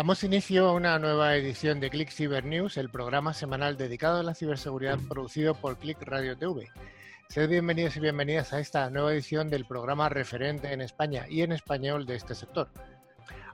Damos 0.00 0.24
inicio 0.24 0.66
a 0.66 0.72
una 0.72 0.98
nueva 0.98 1.36
edición 1.36 1.78
de 1.78 1.90
Click 1.90 2.08
Cyber 2.10 2.42
News, 2.46 2.78
el 2.78 2.88
programa 2.88 3.34
semanal 3.34 3.76
dedicado 3.76 4.20
a 4.20 4.22
la 4.22 4.34
ciberseguridad 4.34 4.98
producido 5.10 5.54
por 5.54 5.76
Click 5.76 6.00
Radio 6.04 6.38
TV. 6.38 6.70
Sed 7.28 7.50
bienvenidos 7.50 7.98
y 7.98 8.00
bienvenidas 8.00 8.54
a 8.54 8.60
esta 8.60 8.88
nueva 8.88 9.12
edición 9.12 9.50
del 9.50 9.66
programa 9.66 10.08
referente 10.08 10.72
en 10.72 10.80
España 10.80 11.26
y 11.28 11.42
en 11.42 11.52
español 11.52 12.06
de 12.06 12.14
este 12.14 12.34
sector. 12.34 12.70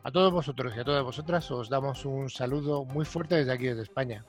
A 0.04 0.12
todos 0.12 0.32
vosotros 0.32 0.72
y 0.76 0.78
a 0.78 0.84
todas 0.84 1.02
vosotras 1.02 1.50
os 1.50 1.68
damos 1.68 2.04
un 2.04 2.30
saludo 2.30 2.84
muy 2.84 3.04
fuerte 3.04 3.34
desde 3.34 3.50
aquí, 3.50 3.66
desde 3.66 3.82
España. 3.82 4.24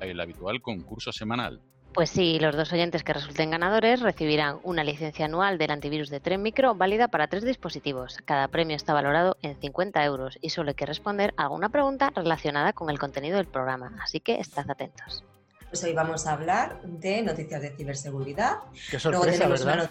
el 0.00 0.20
habitual 0.20 0.62
concurso 0.62 1.12
semanal. 1.12 1.60
Pues 1.92 2.10
sí, 2.10 2.40
los 2.40 2.56
dos 2.56 2.72
oyentes 2.72 3.04
que 3.04 3.12
resulten 3.12 3.50
ganadores 3.50 4.00
recibirán 4.00 4.58
una 4.64 4.82
licencia 4.82 5.26
anual 5.26 5.58
del 5.58 5.70
antivirus 5.70 6.08
de 6.08 6.18
Tren 6.18 6.42
Micro 6.42 6.74
válida 6.74 7.06
para 7.06 7.28
tres 7.28 7.44
dispositivos. 7.44 8.18
Cada 8.24 8.48
premio 8.48 8.74
está 8.74 8.94
valorado 8.94 9.36
en 9.42 9.60
50 9.60 10.04
euros 10.04 10.38
y 10.40 10.50
solo 10.50 10.70
hay 10.70 10.74
que 10.74 10.86
responder 10.86 11.34
a 11.36 11.44
alguna 11.44 11.68
pregunta 11.68 12.10
relacionada 12.16 12.72
con 12.72 12.90
el 12.90 12.98
contenido 12.98 13.36
del 13.36 13.46
programa, 13.46 13.96
así 14.02 14.18
que 14.18 14.40
estad 14.40 14.68
atentos. 14.68 15.22
Pues 15.68 15.84
hoy 15.84 15.92
vamos 15.92 16.26
a 16.26 16.32
hablar 16.32 16.80
de 16.82 17.22
noticias 17.22 17.62
de 17.62 17.76
ciberseguridad. 17.76 18.56
Qué 18.90 18.98
sorpresa, 18.98 19.46
¿verdad? 19.46 19.90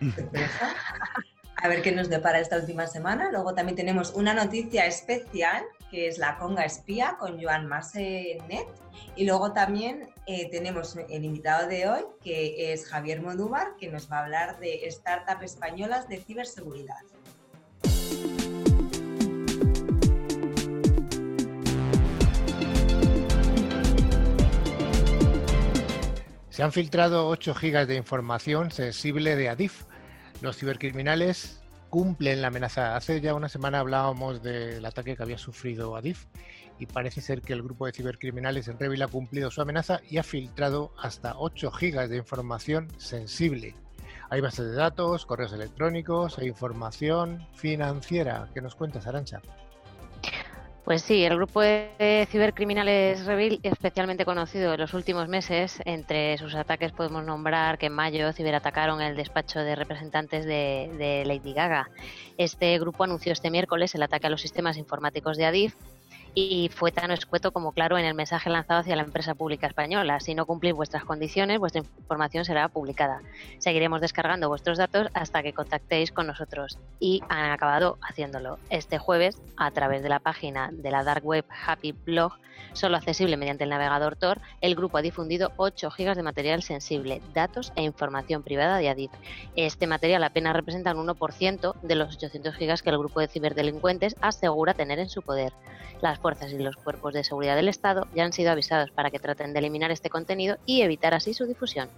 a 1.62 1.68
ver 1.68 1.80
qué 1.80 1.92
nos 1.92 2.08
depara 2.08 2.40
esta 2.40 2.56
última 2.56 2.88
semana. 2.88 3.30
Luego 3.30 3.54
también 3.54 3.76
tenemos 3.76 4.12
una 4.14 4.34
noticia 4.34 4.84
especial, 4.84 5.62
que 5.92 6.08
es 6.08 6.18
la 6.18 6.36
Conga 6.36 6.64
Espía 6.64 7.16
con 7.20 7.40
Joan 7.40 7.68
Marcenet. 7.68 8.66
Y 9.14 9.26
luego 9.26 9.52
también 9.52 10.08
eh, 10.26 10.50
tenemos 10.50 10.96
el 10.96 11.24
invitado 11.24 11.68
de 11.68 11.88
hoy, 11.88 12.02
que 12.20 12.72
es 12.72 12.88
Javier 12.88 13.22
Modúvar, 13.22 13.76
que 13.78 13.88
nos 13.88 14.10
va 14.10 14.18
a 14.18 14.24
hablar 14.24 14.58
de 14.58 14.90
startups 14.90 15.44
españolas 15.44 16.08
de 16.08 16.18
ciberseguridad. 16.18 16.98
Se 26.50 26.62
han 26.64 26.72
filtrado 26.72 27.28
8 27.28 27.54
gigas 27.54 27.86
de 27.86 27.94
información 27.94 28.72
sensible 28.72 29.36
de 29.36 29.48
Adif, 29.48 29.84
los 30.42 30.56
cibercriminales 30.56 31.62
cumplen 31.88 32.42
la 32.42 32.48
amenaza. 32.48 32.96
Hace 32.96 33.20
ya 33.20 33.34
una 33.34 33.48
semana 33.48 33.78
hablábamos 33.78 34.42
del 34.42 34.84
ataque 34.84 35.16
que 35.16 35.22
había 35.22 35.38
sufrido 35.38 35.94
Adif 35.94 36.26
y 36.80 36.86
parece 36.86 37.20
ser 37.20 37.42
que 37.42 37.52
el 37.52 37.62
grupo 37.62 37.86
de 37.86 37.92
cibercriminales 37.92 38.66
en 38.66 38.78
Revil 38.78 39.02
ha 39.02 39.06
cumplido 39.06 39.52
su 39.52 39.62
amenaza 39.62 40.00
y 40.10 40.18
ha 40.18 40.24
filtrado 40.24 40.92
hasta 41.00 41.38
8 41.38 41.70
gigas 41.70 42.10
de 42.10 42.16
información 42.16 42.88
sensible. 42.98 43.76
Hay 44.30 44.40
bases 44.40 44.66
de 44.66 44.74
datos, 44.74 45.26
correos 45.26 45.52
electrónicos 45.52 46.38
e 46.38 46.46
información 46.46 47.46
financiera. 47.54 48.48
¿Qué 48.52 48.60
nos 48.60 48.74
cuentas, 48.74 49.06
Arancha? 49.06 49.42
Pues 50.84 51.02
sí, 51.02 51.24
el 51.24 51.36
grupo 51.36 51.60
de 51.60 52.26
cibercriminales 52.28 53.24
Revil, 53.24 53.60
especialmente 53.62 54.24
conocido 54.24 54.74
en 54.74 54.80
los 54.80 54.94
últimos 54.94 55.28
meses, 55.28 55.80
entre 55.84 56.36
sus 56.38 56.56
ataques 56.56 56.90
podemos 56.90 57.24
nombrar 57.24 57.78
que 57.78 57.86
en 57.86 57.92
mayo 57.92 58.32
ciberatacaron 58.32 59.00
el 59.00 59.14
despacho 59.14 59.60
de 59.60 59.76
representantes 59.76 60.44
de, 60.44 60.90
de 60.98 61.24
Lady 61.24 61.52
Gaga. 61.52 61.88
Este 62.36 62.76
grupo 62.80 63.04
anunció 63.04 63.32
este 63.32 63.50
miércoles 63.50 63.94
el 63.94 64.02
ataque 64.02 64.26
a 64.26 64.30
los 64.30 64.40
sistemas 64.40 64.76
informáticos 64.76 65.36
de 65.36 65.46
Adif 65.46 65.76
y 66.34 66.70
fue 66.74 66.92
tan 66.92 67.10
escueto 67.10 67.52
como 67.52 67.72
claro 67.72 67.98
en 67.98 68.04
el 68.04 68.14
mensaje 68.14 68.48
lanzado 68.48 68.80
hacia 68.80 68.96
la 68.96 69.02
empresa 69.02 69.34
pública 69.34 69.66
española. 69.66 70.20
Si 70.20 70.34
no 70.34 70.46
cumplís 70.46 70.74
vuestras 70.74 71.04
condiciones, 71.04 71.58
vuestra 71.58 71.82
información 71.82 72.44
será 72.44 72.68
publicada. 72.68 73.20
Seguiremos 73.58 74.00
descargando 74.00 74.48
vuestros 74.48 74.78
datos 74.78 75.08
hasta 75.14 75.42
que 75.42 75.52
contactéis 75.52 76.12
con 76.12 76.26
nosotros 76.26 76.78
y 76.98 77.22
han 77.28 77.50
acabado 77.50 77.98
haciéndolo. 78.02 78.58
Este 78.70 78.98
jueves, 78.98 79.40
a 79.56 79.70
través 79.70 80.02
de 80.02 80.08
la 80.08 80.20
página 80.20 80.70
de 80.72 80.90
la 80.90 81.04
dark 81.04 81.24
web 81.24 81.44
Happy 81.66 81.92
Blog, 81.92 82.32
solo 82.72 82.96
accesible 82.96 83.36
mediante 83.36 83.64
el 83.64 83.70
navegador 83.70 84.16
Tor, 84.16 84.40
el 84.60 84.74
grupo 84.74 84.98
ha 84.98 85.02
difundido 85.02 85.52
8 85.56 85.90
gigas 85.90 86.16
de 86.16 86.22
material 86.22 86.62
sensible, 86.62 87.20
datos 87.34 87.72
e 87.76 87.82
información 87.82 88.42
privada 88.42 88.78
de 88.78 88.88
Adif. 88.88 89.10
Este 89.56 89.86
material 89.86 90.24
apenas 90.24 90.54
representa 90.54 90.94
un 90.94 91.06
1% 91.06 91.74
de 91.82 91.94
los 91.94 92.14
800 92.16 92.54
gigas 92.54 92.82
que 92.82 92.90
el 92.90 92.98
grupo 92.98 93.20
de 93.20 93.28
ciberdelincuentes 93.28 94.16
asegura 94.20 94.74
tener 94.74 94.98
en 94.98 95.10
su 95.10 95.20
poder. 95.22 95.52
Las 96.00 96.18
fuerzas 96.22 96.52
y 96.52 96.58
los 96.58 96.76
cuerpos 96.76 97.12
de 97.12 97.24
seguridad 97.24 97.56
del 97.56 97.68
Estado 97.68 98.06
ya 98.14 98.24
han 98.24 98.32
sido 98.32 98.52
avisados 98.52 98.90
para 98.92 99.10
que 99.10 99.18
traten 99.18 99.52
de 99.52 99.58
eliminar 99.58 99.90
este 99.90 100.08
contenido 100.08 100.56
y 100.64 100.80
evitar 100.80 101.12
así 101.12 101.34
su 101.34 101.44
difusión. 101.44 101.90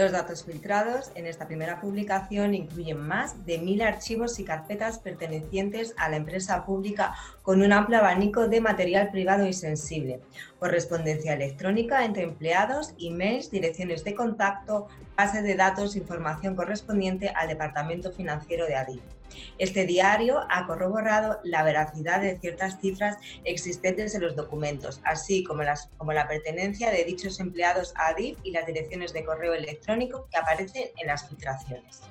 Los 0.00 0.12
datos 0.12 0.44
filtrados 0.44 1.12
en 1.14 1.26
esta 1.26 1.46
primera 1.46 1.78
publicación 1.78 2.54
incluyen 2.54 2.98
más 3.06 3.44
de 3.44 3.58
mil 3.58 3.82
archivos 3.82 4.38
y 4.38 4.44
carpetas 4.44 4.98
pertenecientes 4.98 5.92
a 5.98 6.08
la 6.08 6.16
empresa 6.16 6.64
pública 6.64 7.14
con 7.42 7.60
un 7.60 7.70
amplio 7.70 7.98
abanico 7.98 8.48
de 8.48 8.62
material 8.62 9.10
privado 9.10 9.46
y 9.46 9.52
sensible, 9.52 10.20
correspondencia 10.58 11.34
electrónica 11.34 12.02
entre 12.06 12.22
empleados, 12.22 12.94
emails, 12.98 13.50
direcciones 13.50 14.02
de 14.02 14.14
contacto, 14.14 14.88
base 15.18 15.42
de 15.42 15.54
datos, 15.54 15.96
información 15.96 16.56
correspondiente 16.56 17.28
al 17.28 17.48
departamento 17.48 18.10
financiero 18.10 18.64
de 18.64 18.76
ADIF. 18.76 19.19
Este 19.58 19.86
diario 19.86 20.40
ha 20.48 20.66
corroborado 20.66 21.40
la 21.44 21.62
veracidad 21.62 22.20
de 22.20 22.38
ciertas 22.38 22.80
cifras 22.80 23.18
existentes 23.44 24.14
en 24.14 24.22
los 24.22 24.36
documentos, 24.36 25.00
así 25.04 25.44
como, 25.44 25.62
las, 25.62 25.90
como 25.96 26.12
la 26.12 26.28
pertenencia 26.28 26.90
de 26.90 27.04
dichos 27.04 27.40
empleados 27.40 27.92
a 27.96 28.08
ADIF 28.08 28.38
y 28.42 28.52
las 28.52 28.66
direcciones 28.66 29.12
de 29.12 29.24
correo 29.24 29.54
electrónico 29.54 30.28
que 30.30 30.38
aparecen 30.38 30.88
en 30.96 31.06
las 31.06 31.28
filtraciones. 31.28 32.02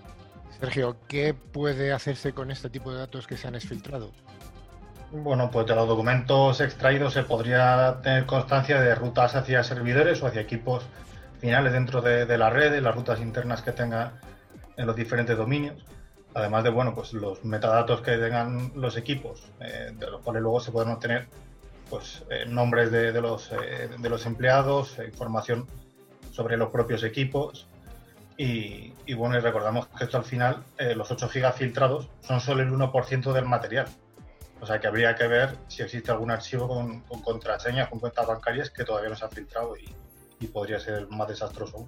Sergio, 0.59 0.97
¿qué 1.07 1.34
puede 1.34 1.94
hacerse 1.94 2.34
con 2.34 2.52
este 2.52 2.69
tipo 2.69 2.91
de 2.91 3.00
datos 3.00 3.28
que 3.28 3.38
se 3.38 3.47
han 3.47 3.56
exfiltrado? 3.56 4.12
Bueno, 5.12 5.50
pues 5.50 5.66
de 5.66 5.74
los 5.74 5.88
documentos 5.88 6.62
extraídos 6.62 7.13
se 7.13 7.24
podría 7.24 8.00
tener 8.03 8.25
constancia 8.25 8.80
de 8.80 8.94
rutas 8.94 9.36
hacia 9.36 9.63
servidores 9.63 10.22
o 10.22 10.28
hacia 10.28 10.41
equipos 10.41 10.86
finales 11.40 11.74
dentro 11.74 12.01
de, 12.01 12.25
de 12.25 12.38
la 12.38 12.50
red, 12.50 12.72
de 12.72 12.81
las 12.81 12.94
rutas 12.94 13.19
internas 13.19 13.62
que 13.62 13.72
tenga 13.72 14.19
en 14.78 14.86
los 14.86 14.96
diferentes 14.96 15.36
dominios 15.36 15.84
además 16.34 16.64
de 16.64 16.70
bueno, 16.70 16.94
pues 16.94 17.14
los 17.14 17.44
metadatos 17.44 18.02
que 18.02 18.18
tengan 18.18 18.72
los 18.76 18.98
equipos, 18.98 19.50
eh, 19.60 19.92
de 19.94 20.10
los 20.10 20.22
cuales 20.22 20.42
luego 20.42 20.60
se 20.60 20.72
pueden 20.72 20.92
obtener 20.92 21.28
pues, 21.90 22.24
eh, 22.30 22.46
nombres 22.48 22.92
de, 22.92 23.12
los, 23.20 23.52
eh, 23.52 23.90
de 23.98 24.10
los 24.10 24.26
empleados, 24.26 24.98
información 25.06 25.68
sobre 26.32 26.58
los 26.58 26.70
propios 26.70 27.04
equipos. 27.04 27.68
Y, 28.38 28.94
bueno, 29.16 29.36
y 29.36 29.42
recordamos 29.42 29.88
que 29.88 30.06
esto 30.06 30.16
al 30.16 30.24
final, 30.24 30.64
los 30.96 31.12
8 31.12 31.28
gigas 31.28 31.58
filtrados 31.58 32.08
son 32.22 32.40
solo 32.40 32.64
el 32.64 32.72
1% 32.72 33.34
del 33.34 33.44
material. 33.44 33.88
O 34.62 34.66
sea 34.66 34.80
que 34.80 34.88
habría 34.88 35.14
que 35.16 35.28
ver 35.28 35.58
si 35.68 35.84
existe 35.84 36.10
algún 36.10 36.32
archivo 36.32 36.70
con, 36.70 37.02
contraseñas, 37.22 37.90
con 37.90 38.00
cuentas 38.00 38.25
bancarias 38.25 38.70
que 38.70 38.86
todavía 38.86 39.10
no 39.10 39.18
se 39.18 39.25
ha 39.25 39.28
filtrado 39.28 39.75
y, 39.75 39.94
y 40.40 40.48
podría 40.48 40.80
ser 40.80 41.10
más 41.10 41.28
desastroso. 41.28 41.86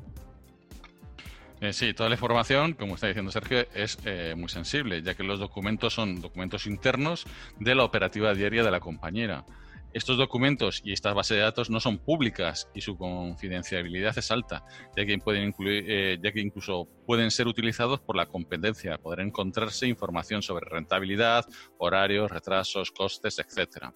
Eh, 1.62 1.74
sí, 1.74 1.94
toda 1.94 2.10
la 2.10 2.16
información, 2.16 2.74
como 2.74 2.96
está 2.96 3.06
diciendo 3.06 3.32
Sergio, 3.32 3.68
es 3.76 4.00
eh, 4.06 4.34
muy 4.36 4.50
sensible, 4.50 5.04
ya 5.04 5.14
que 5.14 5.22
los 5.22 5.40
documentos 5.40 5.94
son 5.94 6.20
documentos 6.20 6.66
internos 6.66 7.28
de 7.60 7.76
la 7.76 7.84
operativa 7.84 8.34
diaria 8.34 8.64
de 8.64 8.72
la 8.72 8.80
compañera. 8.80 9.46
Estos 9.94 10.18
documentos 10.18 10.82
y 10.84 10.94
estas 10.94 11.14
bases 11.14 11.38
de 11.38 11.44
datos 11.44 11.70
no 11.70 11.80
son 11.80 12.00
públicas 12.00 12.68
y 12.74 12.82
su 12.82 12.98
confidencialidad 12.98 14.18
es 14.18 14.32
alta, 14.32 14.64
ya 14.98 15.06
que, 15.06 15.18
pueden 15.20 15.50
incluir, 15.50 15.84
eh, 15.88 16.18
ya 16.24 16.32
que 16.32 16.40
incluso 16.40 16.88
pueden 17.06 17.30
ser 17.30 17.46
utilizados 17.48 18.00
por 18.00 18.16
la 18.16 18.26
competencia. 18.26 18.98
Podrá 18.98 19.22
encontrarse 19.22 19.86
información 19.86 20.42
sobre 20.42 20.66
rentabilidad, 20.68 21.46
horarios, 21.78 22.32
retrasos, 22.32 22.90
costes, 22.90 23.38
etc. 23.38 23.92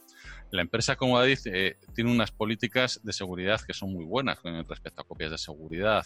La 0.51 0.61
empresa, 0.61 0.97
como 0.97 1.21
dice, 1.23 1.77
tiene 1.95 2.11
unas 2.11 2.31
políticas 2.31 2.99
de 3.03 3.13
seguridad 3.13 3.61
que 3.61 3.73
son 3.73 3.91
muy 3.93 4.05
buenas 4.05 4.37
respecto 4.67 5.01
a 5.01 5.05
copias 5.05 5.31
de 5.31 5.37
seguridad. 5.37 6.05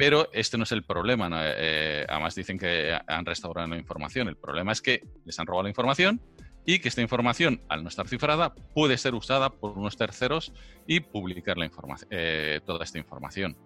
Pero 0.00 0.30
este 0.32 0.56
no 0.56 0.64
es 0.64 0.72
el 0.72 0.82
problema. 0.82 1.28
Eh, 1.58 2.06
además 2.08 2.34
dicen 2.34 2.58
que 2.58 2.98
han 3.06 3.26
restaurado 3.26 3.68
la 3.68 3.76
información. 3.76 4.28
El 4.28 4.36
problema 4.36 4.72
es 4.72 4.80
que 4.80 5.02
les 5.26 5.38
han 5.38 5.46
robado 5.46 5.64
la 5.64 5.68
información 5.68 6.22
y 6.64 6.78
que 6.78 6.88
esta 6.88 7.02
información, 7.02 7.60
al 7.68 7.82
no 7.82 7.90
estar 7.90 8.08
cifrada, 8.08 8.54
puede 8.54 8.96
ser 8.96 9.14
usada 9.14 9.50
por 9.50 9.76
unos 9.76 9.98
terceros 9.98 10.54
y 10.86 11.00
publicar 11.00 11.58
la 11.58 11.70
eh, 12.08 12.60
toda 12.64 12.82
esta 12.82 12.96
información. 12.96 13.58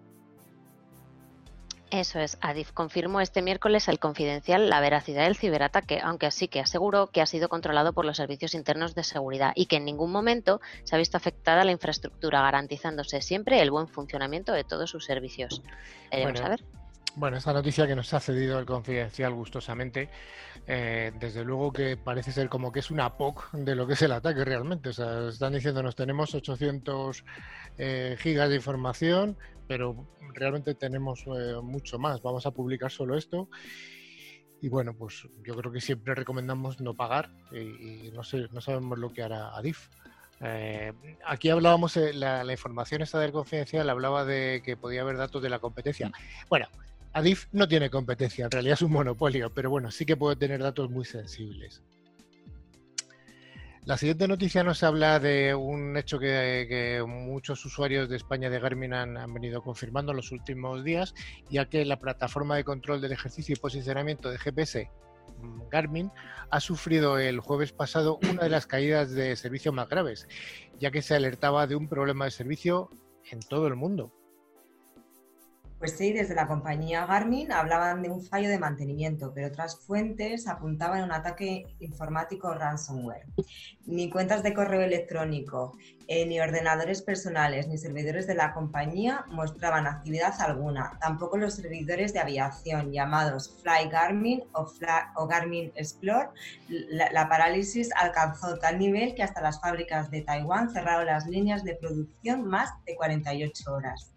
Eso 1.91 2.19
es, 2.19 2.37
Adif 2.41 2.71
confirmó 2.71 3.21
este 3.21 3.41
miércoles 3.41 3.87
al 3.87 3.99
Confidencial 3.99 4.69
la 4.69 4.79
veracidad 4.79 5.23
del 5.23 5.35
ciberataque, 5.35 5.99
aunque 6.03 6.25
así 6.25 6.47
que 6.47 6.59
aseguró 6.59 7.07
que 7.07 7.21
ha 7.21 7.25
sido 7.25 7.47
controlado 7.47 7.93
por 7.93 8.05
los 8.05 8.17
servicios 8.17 8.55
internos 8.55 8.95
de 8.95 9.03
seguridad 9.03 9.53
y 9.55 9.67
que 9.67 9.77
en 9.77 9.85
ningún 9.85 10.11
momento 10.11 10.61
se 10.83 10.95
ha 10.95 10.99
visto 10.99 11.17
afectada 11.17 11.63
la 11.63 11.71
infraestructura, 11.71 12.41
garantizándose 12.41 13.21
siempre 13.21 13.61
el 13.61 13.71
buen 13.71 13.87
funcionamiento 13.87 14.51
de 14.51 14.63
todos 14.63 14.89
sus 14.89 15.05
servicios. 15.05 15.61
Veremos 16.11 16.41
a 16.41 16.49
ver. 16.49 16.63
Bueno, 17.17 17.37
esta 17.37 17.53
noticia 17.53 17.87
que 17.87 17.95
nos 17.95 18.13
ha 18.13 18.19
cedido 18.19 18.59
el 18.59 18.65
Confidencial 18.65 19.33
gustosamente, 19.33 20.09
eh, 20.67 21.13
desde 21.17 21.45
luego 21.45 21.71
que 21.71 21.95
parece 21.95 22.33
ser 22.33 22.49
como 22.49 22.73
que 22.73 22.81
es 22.81 22.91
una 22.91 23.15
POC 23.15 23.53
de 23.53 23.73
lo 23.73 23.87
que 23.87 23.93
es 23.93 24.01
el 24.01 24.11
ataque 24.11 24.43
realmente. 24.43 24.89
O 24.89 24.93
sea, 24.93 25.29
están 25.29 25.53
diciéndonos 25.53 25.95
tenemos 25.95 26.35
800 26.35 27.23
eh, 27.77 28.17
gigas 28.19 28.49
de 28.49 28.57
información, 28.57 29.37
pero 29.65 30.09
realmente 30.33 30.75
tenemos 30.75 31.23
eh, 31.27 31.55
mucho 31.63 31.97
más. 31.99 32.21
Vamos 32.21 32.45
a 32.47 32.51
publicar 32.51 32.91
solo 32.91 33.17
esto. 33.17 33.47
Y 34.61 34.67
bueno, 34.67 34.93
pues 34.93 35.25
yo 35.45 35.55
creo 35.55 35.71
que 35.71 35.79
siempre 35.79 36.15
recomendamos 36.15 36.81
no 36.81 36.95
pagar 36.95 37.29
y, 37.53 38.11
no, 38.13 38.23
sé, 38.23 38.47
no 38.51 38.59
sabemos 38.59 38.99
lo 38.99 39.13
que 39.13 39.23
hará 39.23 39.55
Adif. 39.55 39.89
aquí 41.25 41.49
hablábamos, 41.49 41.95
la, 41.95 42.43
la, 42.43 42.51
información 42.51 43.01
esta 43.01 43.19
del 43.19 43.31
confidencial 43.31 43.89
hablaba 43.89 44.25
de 44.25 44.61
que 44.65 44.75
podía 44.75 45.01
haber 45.01 45.17
datos 45.17 45.41
de 45.41 45.49
la 45.49 45.59
competencia. 45.59 46.11
Bueno, 46.49 46.67
Adif 47.15 47.47
no 47.53 47.65
tiene 47.65 47.89
competencia, 47.89 48.43
en 48.43 48.51
realidad 48.51 48.73
es 48.73 48.81
un 48.81 48.91
monopolio, 48.91 49.49
pero 49.53 49.69
bueno, 49.69 49.89
sí 49.89 50.05
que 50.05 50.17
puede 50.17 50.35
tener 50.35 50.61
datos 50.61 50.89
muy 50.91 51.05
sensibles. 51.05 51.81
La 53.85 53.97
siguiente 53.97 54.27
noticia 54.27 54.65
nos 54.65 54.83
habla 54.83 55.17
de 55.21 55.55
un 55.55 55.95
hecho 55.95 56.19
que, 56.19 57.01
muchos 57.07 57.63
usuarios 57.63 58.09
de 58.09 58.17
España 58.17 58.49
de 58.49 58.59
Garmin 58.59 58.93
han, 58.93 59.33
venido 59.33 59.63
confirmando 59.63 60.11
en 60.11 60.17
los 60.17 60.33
últimos 60.33 60.83
días, 60.83 61.13
ya 61.49 61.69
que 61.69 61.85
la 61.85 61.99
plataforma 61.99 62.57
de 62.57 62.65
control 62.65 62.99
del 62.99 63.13
ejercicio 63.13 63.53
y 63.53 63.61
posicionamiento 63.61 64.29
de 64.29 64.37
GPS 64.37 64.91
mm, 65.39 65.69
Garmin 65.69 66.11
ha 66.49 66.59
sufrido 66.59 67.17
el 67.17 67.39
jueves 67.39 67.71
pasado 67.71 68.19
una 68.29 68.43
de 68.43 68.49
las 68.49 68.67
caídas 68.67 69.11
de 69.11 69.37
servicio 69.37 69.71
más 69.71 69.87
graves, 69.87 70.27
ya 70.81 70.91
que 70.91 71.01
se 71.01 71.15
alertaba 71.15 71.65
de 71.65 71.77
un 71.77 71.87
problema 71.87 72.25
de 72.25 72.31
servicio 72.31 72.89
en 73.31 73.39
todo 73.39 73.67
el 73.67 73.77
mundo. 73.77 74.11
Pues 75.85 75.97
sí, 75.99 76.13
desde 76.13 76.33
la 76.33 76.47
compañía 76.47 77.05
Garmin 77.05 77.51
hablaban 77.51 78.01
de 78.01 78.09
un 78.09 78.25
fallo 78.25 78.49
de 78.49 78.57
mantenimiento, 78.57 79.31
pero 79.35 79.49
otras 79.49 79.77
fuentes 79.85 80.47
apuntaban 80.47 81.01
a 81.01 81.03
un 81.03 81.11
ataque 81.11 81.67
informático 81.79 82.51
ransomware. 82.55 83.27
Ni 83.85 84.09
cuentas 84.09 84.41
de 84.41 84.55
correo 84.55 84.81
electrónico, 84.81 85.77
eh, 86.07 86.25
ni 86.25 86.39
ordenadores 86.39 87.03
personales, 87.03 87.67
ni 87.67 87.77
servidores 87.77 88.25
de 88.25 88.33
la 88.33 88.51
compañía 88.51 89.25
mostraban 89.27 89.85
actividad 89.85 90.33
alguna. 90.41 90.97
Tampoco 90.99 91.37
los 91.37 91.53
servidores 91.53 92.13
de 92.13 92.19
aviación 92.19 92.91
llamados 92.91 93.55
Fly 93.61 93.87
Garmin 93.91 94.43
o, 94.53 95.27
Garmin 95.27 95.71
Explore. 95.75 96.29
la 96.67 97.29
parálisis 97.29 97.91
alcanzó 97.95 98.57
tal 98.57 98.79
nivel 98.79 99.13
que 99.13 99.21
hasta 99.21 99.39
las 99.39 99.61
fábricas 99.61 100.09
de 100.09 100.23
Taiwán 100.23 100.71
cerraron 100.71 101.05
las 101.05 101.27
líneas 101.27 101.63
de 101.63 101.75
producción 101.75 102.43
más 102.43 102.71
de 102.87 102.95
48 102.95 103.71
horas 103.71 104.14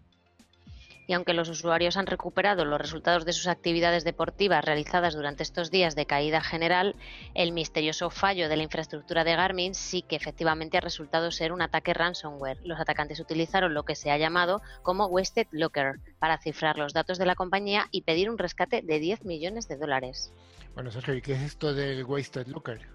y 1.09 1.13
aunque 1.13 1.33
los 1.33 1.49
usuarios 1.49 1.97
han 1.97 2.05
recuperado 2.05 2.65
los 2.65 2.79
resultados 2.79 3.25
de 3.25 3.33
sus 3.33 3.47
actividades 3.47 4.03
deportivas 4.03 4.63
realizadas 4.63 5.15
durante 5.15 5.41
estos 5.41 5.71
días 5.71 5.95
de 5.95 6.05
caída 6.05 6.39
general, 6.39 6.95
el 7.33 7.51
misterioso 7.51 8.11
fallo 8.11 8.47
de 8.47 8.55
la 8.55 8.61
infraestructura 8.61 9.23
de 9.23 9.35
Garmin 9.35 9.73
sí 9.73 10.03
que 10.03 10.15
efectivamente 10.15 10.77
ha 10.77 10.81
resultado 10.81 11.31
ser 11.31 11.51
un 11.51 11.63
ataque 11.63 11.95
ransomware. 11.95 12.59
Los 12.63 12.79
atacantes 12.79 13.19
utilizaron 13.19 13.73
lo 13.73 13.85
que 13.85 13.95
se 13.95 14.11
ha 14.11 14.19
llamado 14.19 14.61
como 14.83 15.07
Wasted 15.07 15.47
Locker 15.49 15.99
para 16.19 16.37
cifrar 16.37 16.77
los 16.77 16.93
datos 16.93 17.17
de 17.17 17.25
la 17.25 17.33
compañía 17.33 17.87
y 17.89 18.03
pedir 18.03 18.29
un 18.29 18.37
rescate 18.37 18.83
de 18.83 18.99
10 18.99 19.25
millones 19.25 19.67
de 19.67 19.77
dólares. 19.77 20.31
Bueno, 20.75 20.91
Sergio, 20.91 21.15
¿y 21.15 21.23
qué 21.23 21.33
es 21.33 21.41
esto 21.41 21.73
del 21.73 22.03
Wasted 22.03 22.45
Locker? 22.45 22.87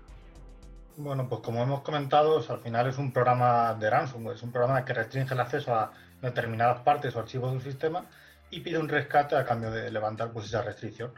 Bueno, 0.96 1.28
pues 1.28 1.40
como 1.40 1.60
hemos 1.60 1.80
comentado, 1.80 2.44
al 2.48 2.60
final 2.60 2.86
es 2.86 2.96
un 2.96 3.12
programa 3.12 3.74
de 3.74 3.90
ransomware, 3.90 4.36
es 4.36 4.42
un 4.44 4.52
programa 4.52 4.84
que 4.84 4.94
restringe 4.94 5.34
el 5.34 5.40
acceso 5.40 5.74
a 5.74 5.90
determinadas 6.24 6.80
partes 6.80 7.14
o 7.14 7.20
archivos 7.20 7.50
de 7.50 7.56
un 7.58 7.62
sistema 7.62 8.04
y 8.50 8.60
pide 8.60 8.78
un 8.78 8.88
rescate 8.88 9.36
a 9.36 9.44
cambio 9.44 9.70
de 9.70 9.90
levantar 9.90 10.32
pues, 10.32 10.46
esa 10.46 10.62
restricción. 10.62 11.12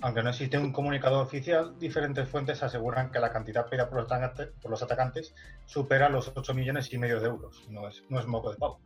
Aunque 0.00 0.22
no 0.22 0.30
existe 0.30 0.58
un 0.58 0.72
comunicado 0.72 1.20
oficial, 1.20 1.78
diferentes 1.78 2.28
fuentes 2.28 2.62
aseguran 2.62 3.10
que 3.10 3.20
la 3.20 3.32
cantidad 3.32 3.66
pedida 3.66 3.88
por 3.88 4.04
los, 4.68 4.82
atacantes 4.82 5.32
supera 5.64 6.08
los 6.08 6.32
8 6.34 6.54
millones 6.54 6.92
y 6.92 6.98
medio 6.98 7.20
de 7.20 7.28
euros. 7.28 7.64
No 7.68 7.86
es, 7.86 8.02
no 8.08 8.18
es 8.18 8.26
moco 8.26 8.50
de 8.50 8.56
pavo. 8.56 8.80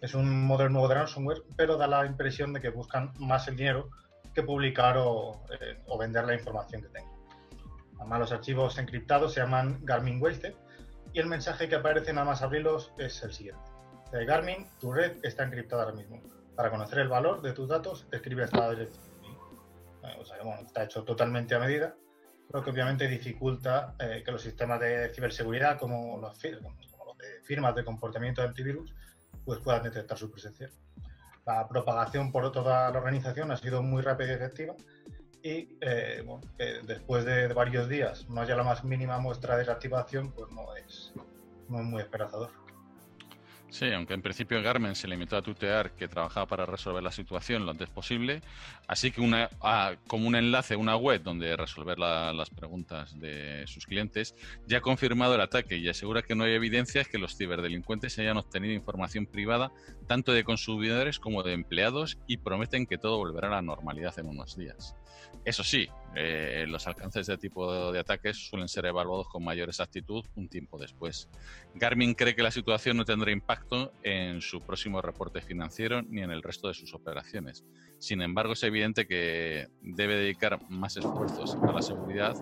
Es 0.00 0.14
un 0.14 0.46
modelo 0.46 0.70
nuevo 0.70 0.88
de 0.88 0.94
ransomware, 0.94 1.42
pero 1.54 1.76
da 1.76 1.86
la 1.86 2.06
impresión 2.06 2.54
de 2.54 2.62
que 2.62 2.70
buscan 2.70 3.12
más 3.18 3.46
el 3.48 3.56
dinero 3.56 3.90
que 4.34 4.42
publicar 4.42 4.96
o, 4.98 5.44
eh, 5.60 5.82
o 5.86 5.98
vender 5.98 6.24
la 6.24 6.34
información 6.34 6.80
que 6.80 6.88
tengan. 6.88 7.12
Además, 7.98 8.20
los 8.20 8.32
archivos 8.32 8.78
encriptados 8.78 9.34
se 9.34 9.40
llaman 9.40 9.80
Garmin 9.82 10.20
Wasted 10.20 10.54
y 11.12 11.20
el 11.20 11.26
mensaje 11.26 11.68
que 11.68 11.76
aparece 11.76 12.12
nada 12.12 12.26
más 12.26 12.42
abrirlos 12.42 12.92
es 12.98 13.22
el 13.22 13.32
siguiente. 13.32 13.73
De 14.14 14.24
Garmin, 14.24 14.64
tu 14.78 14.92
red 14.92 15.16
está 15.24 15.42
encriptada 15.42 15.82
ahora 15.82 15.96
mismo. 15.96 16.22
Para 16.54 16.70
conocer 16.70 17.00
el 17.00 17.08
valor 17.08 17.42
de 17.42 17.52
tus 17.52 17.68
datos, 17.68 18.06
escribe 18.12 18.44
esta 18.44 18.70
dirección. 18.70 19.04
Eh, 20.04 20.16
o 20.20 20.24
sea, 20.24 20.36
bueno, 20.44 20.62
está 20.64 20.84
hecho 20.84 21.02
totalmente 21.02 21.56
a 21.56 21.58
medida, 21.58 21.96
lo 22.52 22.62
que 22.62 22.70
obviamente 22.70 23.08
dificulta 23.08 23.96
eh, 23.98 24.22
que 24.24 24.30
los 24.30 24.40
sistemas 24.40 24.78
de 24.78 25.08
ciberseguridad, 25.12 25.80
como 25.80 26.20
los, 26.20 26.38
como 26.92 27.04
los 27.06 27.18
de 27.18 27.42
firmas 27.42 27.74
de 27.74 27.84
comportamiento 27.84 28.40
de 28.40 28.46
antivirus, 28.46 28.94
pues 29.44 29.58
puedan 29.58 29.82
detectar 29.82 30.16
su 30.16 30.30
presencia. 30.30 30.70
La 31.44 31.66
propagación 31.66 32.30
por 32.30 32.52
toda 32.52 32.92
la 32.92 32.98
organización 32.98 33.50
ha 33.50 33.56
sido 33.56 33.82
muy 33.82 34.00
rápida 34.00 34.28
y 34.28 34.34
efectiva 34.34 34.74
y 35.42 35.76
eh, 35.80 36.22
bueno, 36.24 36.40
después 36.84 37.24
de, 37.24 37.48
varios 37.48 37.88
días 37.88 38.28
no 38.28 38.42
haya 38.42 38.54
la 38.54 38.62
más 38.62 38.84
mínima 38.84 39.18
muestra 39.18 39.54
de 39.54 39.60
desactivación, 39.60 40.30
pues 40.30 40.52
no 40.52 40.72
es, 40.76 41.12
no 41.68 41.80
es 41.80 41.84
muy 41.84 42.00
esperanzador. 42.00 42.63
Sí, 43.74 43.90
aunque 43.90 44.14
en 44.14 44.22
principio 44.22 44.62
Garmin 44.62 44.94
se 44.94 45.08
limitó 45.08 45.36
a 45.36 45.42
tutear 45.42 45.96
que 45.96 46.06
trabajaba 46.06 46.46
para 46.46 46.64
resolver 46.64 47.02
la 47.02 47.10
situación 47.10 47.66
lo 47.66 47.72
antes 47.72 47.90
posible, 47.90 48.40
así 48.86 49.10
que 49.10 49.20
una, 49.20 49.50
como 50.06 50.28
un 50.28 50.36
enlace, 50.36 50.76
una 50.76 50.94
web 50.94 51.24
donde 51.24 51.56
resolver 51.56 51.98
las 51.98 52.50
preguntas 52.50 53.18
de 53.18 53.64
sus 53.66 53.84
clientes, 53.84 54.36
ya 54.68 54.78
ha 54.78 54.80
confirmado 54.80 55.34
el 55.34 55.40
ataque 55.40 55.76
y 55.76 55.88
asegura 55.88 56.22
que 56.22 56.36
no 56.36 56.44
hay 56.44 56.52
evidencias 56.52 57.08
que 57.08 57.18
los 57.18 57.36
ciberdelincuentes 57.36 58.16
hayan 58.20 58.36
obtenido 58.36 58.72
información 58.74 59.26
privada 59.26 59.72
tanto 60.06 60.30
de 60.30 60.44
consumidores 60.44 61.18
como 61.18 61.42
de 61.42 61.54
empleados 61.54 62.16
y 62.28 62.36
prometen 62.36 62.86
que 62.86 62.96
todo 62.96 63.18
volverá 63.18 63.48
a 63.48 63.56
la 63.56 63.62
normalidad 63.62 64.16
en 64.20 64.28
unos 64.28 64.56
días. 64.56 64.94
Eso 65.44 65.64
sí, 65.64 65.88
eh, 66.16 66.64
los 66.68 66.86
alcances 66.86 67.26
de 67.26 67.38
tipo 67.38 67.92
de 67.92 67.98
ataques 67.98 68.48
suelen 68.48 68.68
ser 68.68 68.86
evaluados 68.86 69.28
con 69.28 69.44
mayor 69.44 69.68
exactitud 69.68 70.24
un 70.36 70.48
tiempo 70.48 70.78
después. 70.78 71.28
Garmin 71.74 72.14
cree 72.14 72.34
que 72.34 72.42
la 72.42 72.50
situación 72.50 72.96
no 72.96 73.04
tendrá 73.04 73.30
impacto 73.32 73.92
en 74.02 74.40
su 74.40 74.60
próximo 74.60 75.02
reporte 75.02 75.40
financiero 75.40 76.02
ni 76.02 76.22
en 76.22 76.30
el 76.30 76.42
resto 76.42 76.68
de 76.68 76.74
sus 76.74 76.94
operaciones. 76.94 77.64
Sin 77.98 78.22
embargo, 78.22 78.52
es 78.52 78.62
evidente 78.62 79.06
que 79.06 79.68
debe 79.80 80.16
dedicar 80.16 80.60
más 80.68 80.96
esfuerzos 80.96 81.56
a 81.56 81.72
la 81.72 81.82
seguridad, 81.82 82.36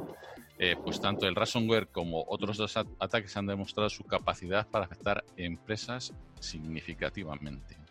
eh, 0.58 0.76
pues 0.82 1.00
tanto 1.00 1.26
el 1.26 1.34
ransomware 1.34 1.88
como 1.88 2.24
otros 2.28 2.56
dos 2.56 2.76
ataques 2.76 3.36
han 3.36 3.46
demostrado 3.46 3.88
su 3.90 4.04
capacidad 4.04 4.68
para 4.68 4.84
afectar 4.84 5.24
empresas 5.36 6.12
significativamente. 6.40 7.81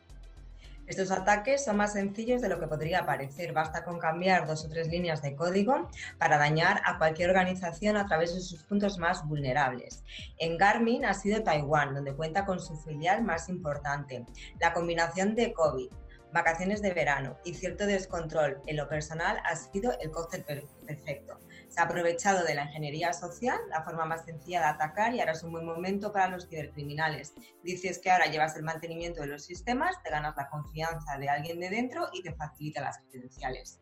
Estos 0.91 1.09
ataques 1.09 1.63
son 1.63 1.77
más 1.77 1.93
sencillos 1.93 2.41
de 2.41 2.49
lo 2.49 2.59
que 2.59 2.67
podría 2.67 3.05
parecer. 3.05 3.53
Basta 3.53 3.85
con 3.85 3.97
cambiar 3.97 4.45
dos 4.45 4.65
o 4.65 4.67
tres 4.67 4.89
líneas 4.89 5.21
de 5.21 5.37
código 5.37 5.87
para 6.17 6.37
dañar 6.37 6.81
a 6.83 6.97
cualquier 6.97 7.29
organización 7.29 7.95
a 7.95 8.07
través 8.07 8.35
de 8.35 8.41
sus 8.41 8.63
puntos 8.63 8.97
más 8.97 9.25
vulnerables. 9.25 10.03
En 10.37 10.57
Garmin 10.57 11.05
ha 11.05 11.13
sido 11.13 11.43
Taiwán, 11.43 11.93
donde 11.93 12.13
cuenta 12.13 12.43
con 12.45 12.59
su 12.59 12.75
filial 12.75 13.23
más 13.23 13.47
importante. 13.47 14.25
La 14.59 14.73
combinación 14.73 15.33
de 15.33 15.53
COVID, 15.53 15.87
vacaciones 16.33 16.81
de 16.81 16.93
verano 16.93 17.37
y 17.45 17.53
cierto 17.53 17.85
descontrol 17.85 18.61
en 18.65 18.75
lo 18.75 18.89
personal 18.89 19.37
ha 19.45 19.55
sido 19.55 19.97
el 20.01 20.11
cóctel 20.11 20.43
perfecto. 20.43 21.39
Se 21.71 21.79
ha 21.79 21.85
aprovechado 21.85 22.43
de 22.43 22.53
la 22.53 22.65
ingeniería 22.65 23.13
social, 23.13 23.57
la 23.69 23.81
forma 23.81 24.03
más 24.03 24.25
sencilla 24.25 24.59
de 24.59 24.65
atacar, 24.65 25.15
y 25.15 25.21
ahora 25.21 25.31
es 25.31 25.41
un 25.41 25.53
buen 25.53 25.65
momento 25.65 26.11
para 26.11 26.27
los 26.27 26.49
cibercriminales. 26.49 27.33
Dices 27.63 27.97
que 27.99 28.11
ahora 28.11 28.25
llevas 28.25 28.57
el 28.57 28.63
mantenimiento 28.63 29.21
de 29.21 29.27
los 29.27 29.45
sistemas, 29.45 29.95
te 30.03 30.09
ganas 30.09 30.35
la 30.35 30.49
confianza 30.49 31.17
de 31.17 31.29
alguien 31.29 31.61
de 31.61 31.69
dentro 31.69 32.09
y 32.11 32.23
te 32.23 32.33
facilita 32.33 32.81
las 32.81 32.99
credenciales. 33.09 33.79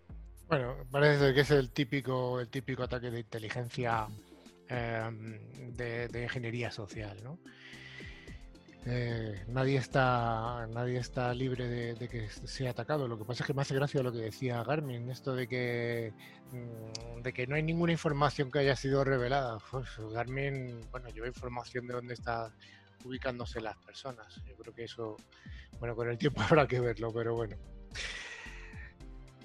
Bueno, 0.48 0.76
parece 0.92 1.34
que 1.34 1.42
es 1.42 1.50
el 1.50 1.72
típico, 1.72 2.40
el 2.40 2.50
típico 2.50 2.84
ataque 2.84 3.10
de 3.10 3.22
inteligencia 3.22 4.08
eh, 4.68 5.10
de, 5.74 6.08
de, 6.10 6.24
ingeniería 6.24 6.70
social, 6.70 7.18
¿no? 7.24 7.40
Eh, 8.86 9.44
nadie 9.48 9.78
está 9.78 10.66
nadie 10.72 11.00
está 11.00 11.34
libre 11.34 11.68
de, 11.68 12.08
que 12.08 12.30
sea 12.30 12.72
atacado. 12.72 13.08
Lo 13.08 13.18
que 13.18 13.26
pasa 13.26 13.44
es 13.44 13.48
que 13.48 13.54
me 13.54 13.62
hace 13.62 13.76
gracia 13.76 14.02
lo 14.02 14.12
que 14.12 14.20
decía 14.20 14.64
Garmin, 14.64 15.10
esto 15.10 15.36
de 15.36 15.48
que 15.48 16.14
mm, 16.52 17.22
de 17.22 17.34
que 17.34 17.46
no 17.48 17.56
hay 17.56 17.64
ninguna 17.64 17.92
información 17.92 18.52
que 18.52 18.60
haya 18.60 18.76
sido 18.76 19.04
revelada. 19.04 19.58
Garmin, 20.14 20.82
bueno, 20.92 21.10
lleva 21.10 21.28
información 21.28 21.88
de 21.88 21.94
dónde 21.94 22.14
está 22.14 22.54
ubicándose 23.04 23.62
las 23.62 23.78
personas. 23.78 24.42
Yo 24.46 24.56
creo 24.56 24.74
que 24.74 24.86
eso, 24.86 25.18
bueno, 25.80 25.96
con 25.96 26.10
el 26.10 26.18
tiempo 26.18 26.42
habrá 26.50 26.68
que 26.68 26.80
verlo, 26.80 27.14
pero 27.14 27.36
bueno. 27.36 27.58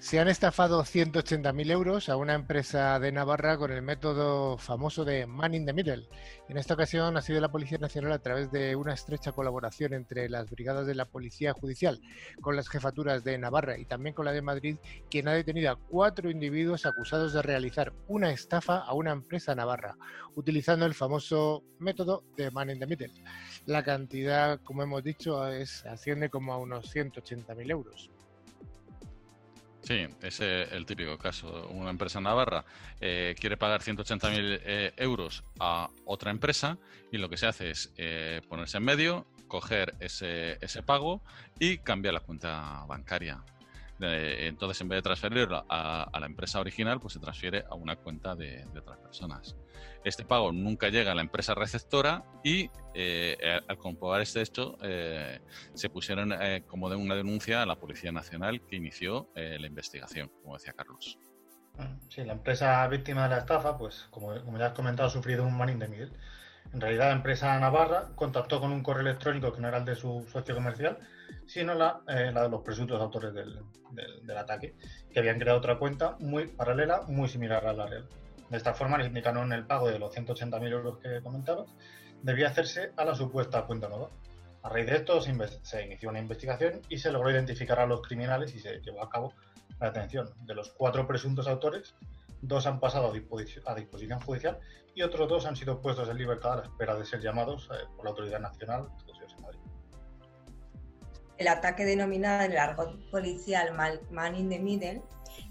Se 0.05 0.19
han 0.19 0.27
estafado 0.27 0.83
180.000 0.83 1.71
euros 1.71 2.09
a 2.09 2.15
una 2.15 2.35
empresa 2.35 2.99
de 2.99 3.11
Navarra 3.11 3.57
con 3.57 3.71
el 3.71 3.81
método 3.81 4.55
famoso 4.59 5.03
de 5.03 5.25
Man 5.25 5.55
in 5.55 5.65
the 5.65 5.73
Middle. 5.73 6.07
En 6.47 6.59
esta 6.59 6.75
ocasión 6.75 7.17
ha 7.17 7.23
sido 7.23 7.41
la 7.41 7.51
Policía 7.51 7.79
Nacional 7.79 8.11
a 8.11 8.19
través 8.19 8.51
de 8.51 8.75
una 8.75 8.93
estrecha 8.93 9.31
colaboración 9.31 9.95
entre 9.95 10.29
las 10.29 10.47
brigadas 10.51 10.85
de 10.85 10.93
la 10.93 11.05
Policía 11.05 11.53
Judicial 11.53 11.99
con 12.39 12.55
las 12.55 12.69
jefaturas 12.69 13.23
de 13.23 13.39
Navarra 13.39 13.79
y 13.79 13.85
también 13.85 14.13
con 14.13 14.25
la 14.25 14.31
de 14.31 14.43
Madrid, 14.43 14.77
quien 15.09 15.27
ha 15.27 15.33
detenido 15.33 15.71
a 15.71 15.79
cuatro 15.79 16.29
individuos 16.29 16.85
acusados 16.85 17.33
de 17.33 17.41
realizar 17.41 17.91
una 18.07 18.29
estafa 18.29 18.77
a 18.77 18.93
una 18.93 19.11
empresa 19.11 19.55
navarra, 19.55 19.97
utilizando 20.35 20.85
el 20.85 20.93
famoso 20.93 21.63
método 21.79 22.23
de 22.37 22.51
Man 22.51 22.69
in 22.69 22.77
the 22.77 22.85
Middle. 22.85 23.23
La 23.65 23.83
cantidad, 23.83 24.61
como 24.61 24.83
hemos 24.83 25.03
dicho, 25.03 25.47
es, 25.47 25.83
asciende 25.87 26.29
como 26.29 26.53
a 26.53 26.59
unos 26.59 26.95
180.000 26.95 27.71
euros. 27.71 28.11
Sí, 29.85 30.07
es 30.23 30.39
el 30.39 30.83
típico 30.87 31.15
caso. 31.19 31.67
Una 31.69 31.91
empresa 31.91 32.19
navarra 32.19 32.65
eh, 32.99 33.35
quiere 33.39 33.55
pagar 33.55 33.81
180.000 33.81 34.61
eh, 34.63 34.93
euros 34.97 35.43
a 35.59 35.91
otra 36.05 36.31
empresa 36.31 36.79
y 37.11 37.19
lo 37.19 37.29
que 37.29 37.37
se 37.37 37.45
hace 37.45 37.69
es 37.69 37.93
eh, 37.97 38.41
ponerse 38.49 38.77
en 38.77 38.83
medio, 38.83 39.27
coger 39.47 39.93
ese, 39.99 40.57
ese 40.59 40.81
pago 40.81 41.21
y 41.59 41.77
cambiar 41.77 42.15
la 42.15 42.21
cuenta 42.21 42.83
bancaria. 42.87 43.43
Entonces, 43.99 44.81
en 44.81 44.89
vez 44.89 44.97
de 44.97 45.01
transferirlo 45.03 45.65
a, 45.69 46.09
la 46.19 46.25
empresa 46.25 46.59
original, 46.59 46.99
pues 46.99 47.13
se 47.13 47.19
transfiere 47.19 47.63
a 47.69 47.75
una 47.75 47.95
cuenta 47.95 48.35
de 48.35 48.65
otras 48.77 48.99
personas. 48.99 49.55
Este 50.05 50.23
pago 50.23 50.51
nunca 50.51 50.89
llega 50.89 51.13
a 51.13 51.15
la 51.15 51.21
empresa 51.23 51.55
receptora 51.55 52.23
y 52.43 52.69
eh, 52.93 53.59
al 53.67 53.77
comprobar 53.79 54.21
este 54.21 54.39
hecho 54.39 54.77
eh, 54.83 55.39
se 55.73 55.89
pusieron 55.89 56.31
eh, 56.31 56.63
como 56.67 56.91
de 56.91 56.95
una 56.95 57.15
denuncia 57.15 57.63
a 57.63 57.65
la 57.65 57.75
Policía 57.75 58.11
Nacional 58.11 58.61
que 58.67 58.75
inició 58.75 59.31
la 59.35 59.65
investigación, 59.65 60.31
como 60.43 60.53
decía 60.57 60.73
Carlos. 60.73 61.17
Sí, 62.07 62.23
la 62.23 62.33
empresa 62.33 62.87
víctima 62.87 63.23
de 63.23 63.29
la 63.29 63.37
estafa, 63.39 63.79
pues 63.79 64.07
como, 64.11 64.35
ya 64.35 64.67
has 64.67 64.73
comentado, 64.73 65.07
ha 65.07 65.11
sufrido 65.11 65.43
un 65.43 65.57
man 65.57 65.69
in 65.69 65.79
the 65.79 65.87
middle. 65.87 66.11
En 66.71 66.81
realidad, 66.81 67.07
la 67.09 67.15
empresa 67.15 67.59
Navarra 67.59 68.09
contactó 68.13 68.59
con 68.59 68.71
un 68.71 68.83
correo 68.83 69.01
electrónico 69.01 69.53
que 69.53 69.59
no 69.59 69.67
era 69.69 69.79
el 69.79 69.85
de 69.85 69.95
su 69.95 70.27
socio 70.31 70.53
comercial, 70.53 70.99
sino 71.47 71.73
la, 71.73 72.01
de 72.07 72.49
los 72.49 72.61
presuntos 72.61 73.01
autores 73.01 73.33
del, 73.33 74.37
ataque, 74.37 74.75
que 75.11 75.19
habían 75.19 75.39
creado 75.39 75.59
otra 75.59 75.77
cuenta 75.77 76.17
muy 76.19 76.47
paralela, 76.47 77.01
muy 77.07 77.27
similar 77.29 77.65
a 77.65 77.73
la 77.73 77.85
real. 77.85 78.07
De 78.49 78.57
esta 78.57 78.73
forma, 78.73 78.97
les 78.97 79.07
indicaron 79.07 79.51
el 79.53 79.65
pago 79.65 79.87
de 79.87 79.99
los 79.99 80.15
180.000 80.15 80.71
euros 80.71 80.97
que 80.99 81.21
comentabas 81.21 81.67
debía 82.25 82.47
hacerse 82.47 82.91
a 82.97 83.05
la 83.05 83.13
supuesta 83.13 83.65
cuenta 83.65 83.87
nueva. 83.87 84.09
A 84.63 84.69
raíz 84.69 84.87
de 84.87 84.95
esto 84.95 85.21
se, 85.21 85.31
inició 85.83 86.09
una 86.09 86.19
investigación 86.19 86.81
y 86.89 86.97
se 86.97 87.11
logró 87.11 87.29
identificar 87.29 87.79
a 87.79 87.85
los 87.85 88.01
criminales 88.01 88.55
y 88.55 88.59
se 88.59 88.81
llevó 88.81 89.03
a 89.03 89.09
cabo 89.09 89.31
la 89.79 89.91
detención 89.91 90.31
de 90.41 90.55
los 90.55 90.71
cuatro 90.71 91.05
presuntos 91.05 91.47
autores. 91.47 91.93
Dos 92.41 92.65
han 92.65 92.79
pasado 92.79 93.11
a, 93.11 93.13
disposición, 93.75 94.19
judicial 94.21 94.57
y 94.95 95.03
otros 95.03 95.29
dos 95.29 95.45
han 95.45 95.55
sido 95.55 95.81
puestos 95.81 96.09
en 96.09 96.17
libertad 96.17 96.53
a 96.53 96.55
la 96.57 96.63
espera 96.63 96.95
de 96.95 97.05
ser 97.05 97.21
llamados 97.21 97.69
eh, 97.71 97.85
por 97.95 98.05
la 98.05 98.09
Autoridad 98.09 98.39
Nacional. 98.39 98.87
El 101.37 101.49
ataque 101.49 101.83
denominado 101.83 102.43
en 102.43 102.51
el 102.51 102.57
argot 102.57 103.09
policial 103.09 103.73
Man 104.11 104.35
in 104.35 104.49
the 104.49 104.59
Middle 104.59 105.01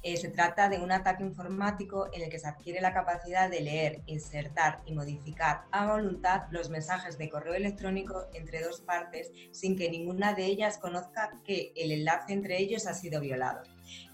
eh, 0.02 0.16
se 0.16 0.28
trata 0.28 0.68
de 0.68 0.78
un 0.78 0.92
ataque 0.92 1.22
informático 1.22 2.08
en 2.12 2.22
el 2.22 2.30
que 2.30 2.38
se 2.38 2.48
adquiere 2.48 2.80
la 2.80 2.94
capacidad 2.94 3.50
de 3.50 3.60
leer, 3.60 4.02
insertar 4.06 4.80
y 4.86 4.94
modificar 4.94 5.64
a 5.72 5.92
voluntad 5.92 6.44
los 6.50 6.70
mensajes 6.70 7.18
de 7.18 7.28
correo 7.28 7.54
electrónico 7.54 8.26
entre 8.32 8.62
dos 8.62 8.80
partes 8.80 9.30
sin 9.52 9.76
que 9.76 9.90
ninguna 9.90 10.34
de 10.34 10.46
ellas 10.46 10.78
conozca 10.78 11.32
que 11.44 11.72
el 11.76 11.92
enlace 11.92 12.32
entre 12.32 12.58
ellos 12.58 12.86
ha 12.86 12.94
sido 12.94 13.20
violado. 13.20 13.62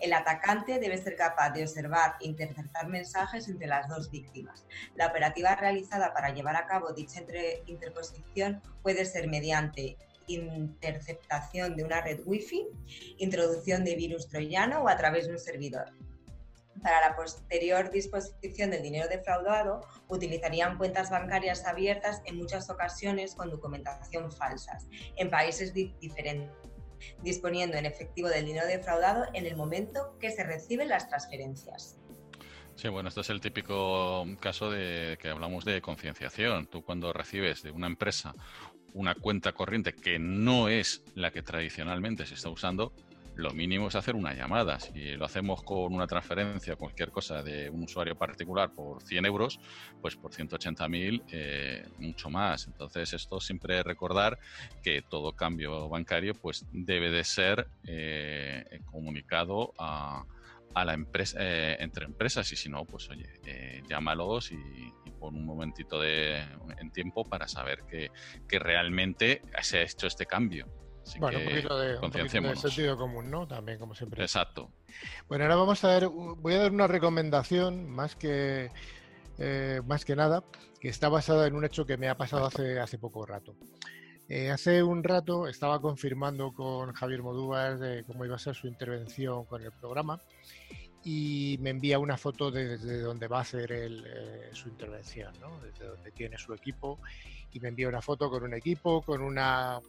El 0.01 0.13
atacante 0.13 0.81
debe 0.81 0.99
ser 0.99 1.15
capaz 1.15 1.51
de 1.51 1.63
observar 1.63 2.17
e 2.21 2.27
interceptar 2.27 2.89
mensajes 2.89 3.49
entre 3.49 3.69
las 3.69 3.89
dos 3.89 4.11
víctimas. 4.11 4.67
La 4.97 5.07
operativa 5.07 5.55
realizada 5.55 6.13
para 6.13 6.35
llevar 6.35 6.57
a 6.57 6.67
cabo 6.67 6.93
dicha 6.93 7.23
interposición 7.67 8.61
puede 8.83 9.05
ser 9.05 9.29
mediante 9.29 9.97
interceptación 10.35 11.77
de 11.77 11.85
una 11.85 12.01
red 12.01 12.21
Wi-Fi, 12.25 12.67
introducción 13.19 13.85
de 13.85 13.97
virus 13.97 14.29
troyano 14.29 14.83
o 14.83 14.89
a 14.89 14.97
través 14.97 15.27
de 15.27 15.33
un 15.33 15.39
servidor. 15.39 15.93
Para 16.83 17.09
la 17.09 17.17
posterior 17.17 17.91
disposición 17.91 18.71
del 18.71 18.83
dinero 18.83 19.07
defraudado, 19.09 19.87
utilizarían 20.09 20.79
cuentas 20.79 21.11
bancarias 21.11 21.67
abiertas 21.67 22.23
en 22.25 22.39
muchas 22.39 22.71
ocasiones 22.71 23.35
con 23.35 23.51
documentación 23.51 24.33
falsas, 24.33 24.87
en 25.17 25.29
países 25.29 25.75
diferentes, 25.75 26.51
disponiendo 27.23 27.77
en 27.77 27.87
efectivo 27.87 28.29
del 28.29 28.47
dinero 28.47 28.67
defraudado 28.67 29.27
en 29.35 29.47
el 29.47 29.57
momento 29.57 30.17
que 30.19 30.31
se 30.31 30.43
reciben 30.43 30.89
las 30.89 31.09
transferencias. 31.09 31.99
Sí, 32.77 32.89
bueno, 32.89 33.09
esto 33.09 33.21
es 33.21 33.31
el 33.31 33.41
típico 33.41 34.27
caso 34.41 34.71
de 34.71 35.19
que 35.21 35.29
hablamos 35.29 35.65
de 35.65 35.83
concienciación. 35.83 36.67
Tú 36.67 36.83
cuando 36.83 37.13
recibes 37.13 37.63
de 37.63 37.71
una 37.71 37.87
empresa 37.87 38.35
una 38.95 39.15
cuenta 39.15 39.53
corriente 39.53 39.93
que 39.95 40.19
no 40.19 40.69
es 40.69 41.03
la 41.15 41.31
que 41.31 41.43
tradicionalmente 41.43 42.27
se 42.27 42.35
está 42.35 42.49
usando, 42.49 42.93
lo 43.37 43.53
mínimo 43.53 43.89
es 43.89 43.95
hacer 43.95 44.17
una 44.17 44.35
llamada. 44.35 44.79
Si 44.81 45.13
lo 45.17 45.25
hacemos 45.25 45.63
con 45.63 45.95
una 45.95 46.07
transferencia, 46.07 46.77
cualquier 46.77 47.11
cosa 47.11 47.43
de 47.43 47.71
un 47.71 47.85
usuario 47.85 48.17
particular 48.17 48.71
por 48.73 49.03
100 49.03 49.25
euros, 49.25 49.61
pues 50.01 50.17
por 50.17 50.33
180.000, 50.33 51.23
eh, 51.31 51.87
mucho 51.99 52.29
más. 52.29 52.67
Entonces, 52.67 53.13
esto 53.13 53.41
siempre 53.41 53.83
recordar 53.83 54.39
que 54.83 55.03
todo 55.03 55.33
cambio 55.33 55.89
bancario 55.89 56.35
pues 56.35 56.67
debe 56.73 57.11
de 57.11 57.25
ser 57.25 57.69
eh, 57.87 58.81
comunicado 58.91 59.73
a, 59.79 60.25
a 60.75 60.85
la 60.85 60.95
empresa, 60.95 61.39
eh, 61.41 61.77
entre 61.81 62.05
empresas 62.05 62.51
y 62.53 62.57
si 62.57 62.69
no, 62.69 62.85
pues 62.85 63.09
oye, 63.11 63.29
eh, 63.47 63.83
llámalos 63.89 64.53
y, 64.53 64.57
pon 65.19 65.37
un 65.37 65.45
momentito 65.45 66.01
de, 66.01 66.41
en 66.79 66.91
tiempo 66.93 67.25
para 67.25 67.47
saber 67.47 67.83
que, 67.83 68.11
que 68.49 68.59
realmente 68.59 69.43
se 69.61 69.81
ha 69.81 69.83
hecho 69.83 70.07
este 70.07 70.25
cambio. 70.25 70.67
bueno, 71.19 71.41
un 71.41 71.45
poquito, 71.45 71.79
de, 71.79 72.57
sentido 72.57 72.97
común, 72.97 73.31
¿no? 73.31 73.47
También, 73.47 73.79
como 73.79 73.95
siempre. 73.95 74.23
Exacto. 74.23 74.73
Bueno, 75.29 75.45
ahora 75.45 75.57
vamos 75.57 75.85
a 75.85 75.89
ver, 75.89 76.09
voy 76.09 76.55
a 76.55 76.61
dar 76.61 76.73
una 76.73 76.87
recomendación 76.87 77.91
más 77.91 78.17
que, 78.17 78.71
eh, 79.37 79.83
más 79.85 80.07
que 80.07 80.17
nada, 80.17 80.43
que 80.81 80.89
está 80.89 81.11
basada 81.11 81.47
en 81.47 81.55
un 81.55 81.67
hecho 81.67 81.85
que 81.85 81.99
me 81.99 82.09
ha 82.09 82.17
pasado 82.17 82.47
hace, 82.47 82.81
hace 82.81 82.97
poco 82.97 83.27
rato. 83.27 83.55
Hace 84.53 84.83
un 84.83 85.03
rato 85.03 85.49
estaba 85.49 85.81
confirmando 85.81 86.53
con 86.53 86.93
Javier 86.93 87.23
Modúvar 87.23 88.05
cómo 88.07 88.25
iba 88.25 88.37
a 88.37 88.39
ser 88.39 88.55
su 88.55 88.69
intervención 88.69 89.45
con 89.45 89.63
el 89.63 89.73
programa 89.73 90.21
y 91.03 91.59
me 91.61 91.71
envía 91.71 91.99
una 91.99 92.17
foto 92.17 92.51
desde 92.51 93.01
donde 93.01 93.27
va 93.27 93.39
a 93.39 93.43
hacer 93.43 93.71
eh, 93.73 94.51
su 94.53 94.69
intervención, 94.69 95.33
¿no? 95.41 95.59
desde 95.61 95.87
donde 95.87 96.11
tiene 96.11 96.37
su 96.37 96.53
equipo, 96.53 96.99
y 97.53 97.61
me 97.61 97.69
envía 97.69 97.89
una 97.89 98.03
foto 98.03 98.31
con 98.31 98.43
un 98.43 98.55
equipo, 98.55 99.01
con 99.03 99.23
una, 99.23 99.81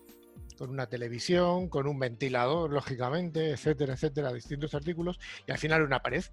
con 0.57 0.69
una 0.69 0.87
televisión, 0.87 1.67
con 1.67 1.87
un 1.87 1.99
ventilador, 1.99 2.71
lógicamente, 2.71 3.51
etcétera, 3.51 3.93
etcétera, 3.93 4.31
distintos 4.31 4.73
artículos, 4.73 5.19
y 5.45 5.51
al 5.51 5.57
final 5.57 5.83
una 5.83 6.01
pared. 6.01 6.23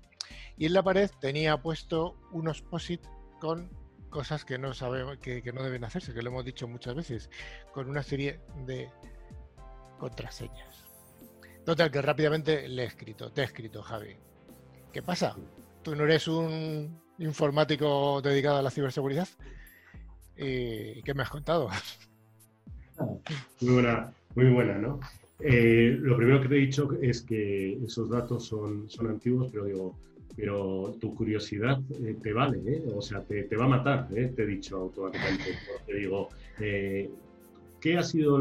Y 0.57 0.67
en 0.67 0.75
la 0.75 0.83
pared 0.83 1.11
tenía 1.21 1.61
puesto 1.61 2.17
unos 2.33 2.63
posit 2.63 3.03
con 3.41 3.69
cosas 4.09 4.45
que 4.45 4.59
no 4.59 4.75
sabemos, 4.75 5.19
que, 5.19 5.43
que 5.43 5.53
no 5.53 5.63
deben 5.63 5.85
hacerse, 5.85 6.15
que 6.15 6.23
lo 6.23 6.31
hemos 6.31 6.45
dicho 6.45 6.67
muchas 6.69 6.95
veces, 6.95 7.31
con 7.73 7.89
una 7.89 8.03
serie 8.03 8.41
de 8.67 8.91
contraseñas. 9.99 10.85
Total, 11.65 11.91
que 11.91 12.01
rápidamente 12.01 12.69
le 12.69 12.85
he 12.85 12.87
escrito, 12.87 13.31
te 13.31 13.43
he 13.43 13.45
escrito, 13.45 13.83
Javi 13.83 14.17
¿Qué 14.93 15.03
pasa? 15.03 15.37
¿Tú 15.83 15.95
no 15.95 16.05
eres 16.05 16.29
un 16.29 17.01
informático 17.19 18.23
dedicado 18.23 18.59
a 18.59 18.63
la 18.63 18.71
ciberseguridad? 18.71 19.29
¿Y 20.37 21.03
qué 21.03 21.15
me 21.15 21.23
has 21.23 21.31
contado? 21.31 21.69
Muy 23.61 23.75
buena, 23.75 24.13
muy 24.35 24.51
buena, 24.51 24.77
¿no? 24.77 24.99
Eh, 25.39 25.97
lo 26.01 26.17
primero 26.17 26.41
que 26.43 26.49
te 26.49 26.57
he 26.57 26.61
dicho 26.61 26.89
es 27.01 27.23
que 27.23 27.75
esos 27.85 28.11
datos 28.11 28.45
son, 28.45 28.91
son 28.91 29.09
antiguos, 29.09 29.51
pero 29.53 29.67
digo, 29.67 29.97
pero 30.37 30.95
tu 31.01 31.15
curiosidad 31.15 31.81
eh, 32.01 32.17
te 32.23 32.33
vale, 32.33 32.59
¿eh? 32.67 32.83
o 32.95 33.03
sea, 33.03 33.23
te, 33.23 33.45
va 33.57 33.65
a 33.65 33.69
matar, 33.69 34.09
¿eh? 34.15 34.33
te 34.35 34.43
he 34.43 34.47
dicho 34.47 34.77
automáticamente. 34.77 35.45
Te 35.87 35.95
digo, 35.95 36.29
¿qué 36.59 37.97
ha 37.97 38.03
sido 38.03 38.39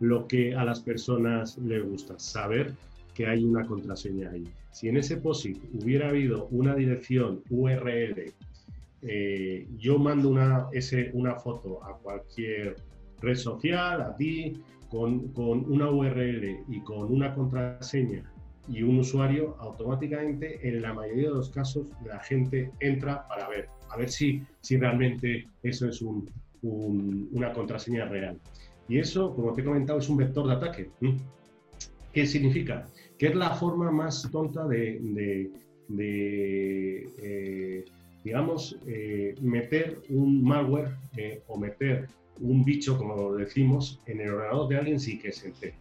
lo, 0.00 0.26
que 0.26 0.54
a 0.54 0.64
las 0.64 0.80
personas 0.80 1.58
les 1.58 1.84
gusta? 1.84 2.18
Saber 2.18 2.74
que 3.14 3.26
hay 3.26 3.44
una 3.44 3.64
contraseña 3.66 4.30
ahí. 4.30 4.44
Si 4.72 4.88
en 4.88 4.96
ese 4.96 5.18
POSIT 5.18 5.58
hubiera 5.82 6.08
habido 6.08 6.46
una 6.50 6.74
dirección 6.74 7.42
URL, 7.50 8.32
eh, 9.02 9.68
yo 9.78 9.98
mando 9.98 10.30
una, 10.30 10.68
una 11.12 11.34
foto 11.36 11.84
a 11.84 11.96
cualquier 11.98 12.76
red 13.20 13.36
social, 13.36 14.00
a 14.00 14.16
ti, 14.16 14.54
con, 14.90 15.28
con 15.28 15.70
una 15.70 15.90
URL 15.90 16.64
y 16.68 16.80
con 16.80 17.12
una 17.12 17.34
contraseña 17.34 18.33
y 18.68 18.82
un 18.82 18.98
usuario, 18.98 19.56
automáticamente 19.58 20.66
en 20.66 20.82
la 20.82 20.94
mayoría 20.94 21.28
de 21.28 21.34
los 21.34 21.50
casos 21.50 21.86
la 22.06 22.18
gente 22.20 22.70
entra 22.80 23.26
para 23.28 23.48
ver, 23.48 23.68
a 23.90 23.96
ver 23.96 24.10
si, 24.10 24.42
si 24.60 24.76
realmente 24.76 25.48
eso 25.62 25.88
es 25.88 26.00
un, 26.02 26.30
una 27.32 27.52
contraseña 27.52 28.06
real. 28.06 28.38
Y 28.88 28.98
eso, 28.98 29.34
como 29.34 29.52
te 29.52 29.62
he 29.62 29.64
comentado, 29.64 29.98
es 29.98 30.08
un 30.08 30.16
vector 30.16 30.46
de 30.46 30.54
ataque. 30.54 30.90
¿Qué 32.12 32.26
significa? 32.26 32.86
Que 33.18 33.28
es 33.28 33.34
la 33.34 33.54
forma 33.54 33.90
más 33.90 34.28
tonta 34.30 34.66
de, 34.66 35.50
eh, 35.98 37.84
digamos, 38.22 38.78
eh, 38.86 39.34
meter 39.40 40.00
un 40.10 40.42
malware 40.44 40.96
eh, 41.16 41.42
o 41.48 41.58
meter 41.58 42.08
un 42.40 42.64
bicho, 42.64 42.96
como 42.98 43.34
decimos, 43.34 44.00
en 44.06 44.20
el 44.20 44.30
ordenador 44.30 44.68
de 44.68 44.76
alguien 44.76 45.00
sin 45.00 45.20
que 45.20 45.32
se 45.32 45.48
entere. 45.48 45.74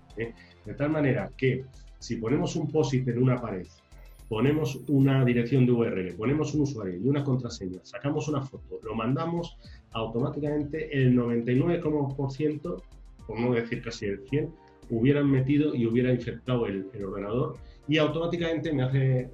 De 0.66 0.74
tal 0.76 0.92
manera 0.92 1.30
que 1.36 1.66
si 2.04 2.18
ponemos 2.18 2.58
un 2.58 2.70
POSIT 2.70 3.08
en 3.08 3.24
una 3.24 3.40
pared, 3.40 3.66
ponemos 4.28 4.78
una 4.90 5.24
dirección 5.24 5.66
de 5.66 5.72
URL, 5.72 6.16
ponemos 6.16 6.54
un 6.54 6.64
usuario 6.64 6.98
y 6.98 7.08
una 7.08 7.24
contraseña, 7.24 7.80
sacamos 7.84 8.28
una 8.28 8.42
foto, 8.42 8.78
lo 8.84 8.94
mandamos, 8.94 9.58
automáticamente 9.94 10.90
el 10.92 11.16
99%, 11.16 12.84
por 13.26 13.40
no 13.40 13.54
decir 13.54 13.82
casi 13.82 14.08
el 14.08 14.26
100%, 14.26 14.52
hubieran 14.90 15.32
metido 15.32 15.74
y 15.74 15.86
hubiera 15.86 16.12
infectado 16.12 16.68
el, 16.68 16.90
ordenador 17.02 17.56
y 17.88 17.98
automáticamente 18.00 18.74
me 18.74 18.84
hace, 18.84 19.30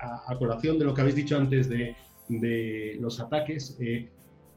a, 0.00 0.36
colación 0.36 0.80
de 0.80 0.86
lo 0.86 0.94
que 0.94 1.02
habéis 1.02 1.14
dicho 1.14 1.36
antes 1.36 1.68
de, 1.68 1.94
los 2.98 3.20
ataques, 3.20 3.76
eh, 3.80 4.08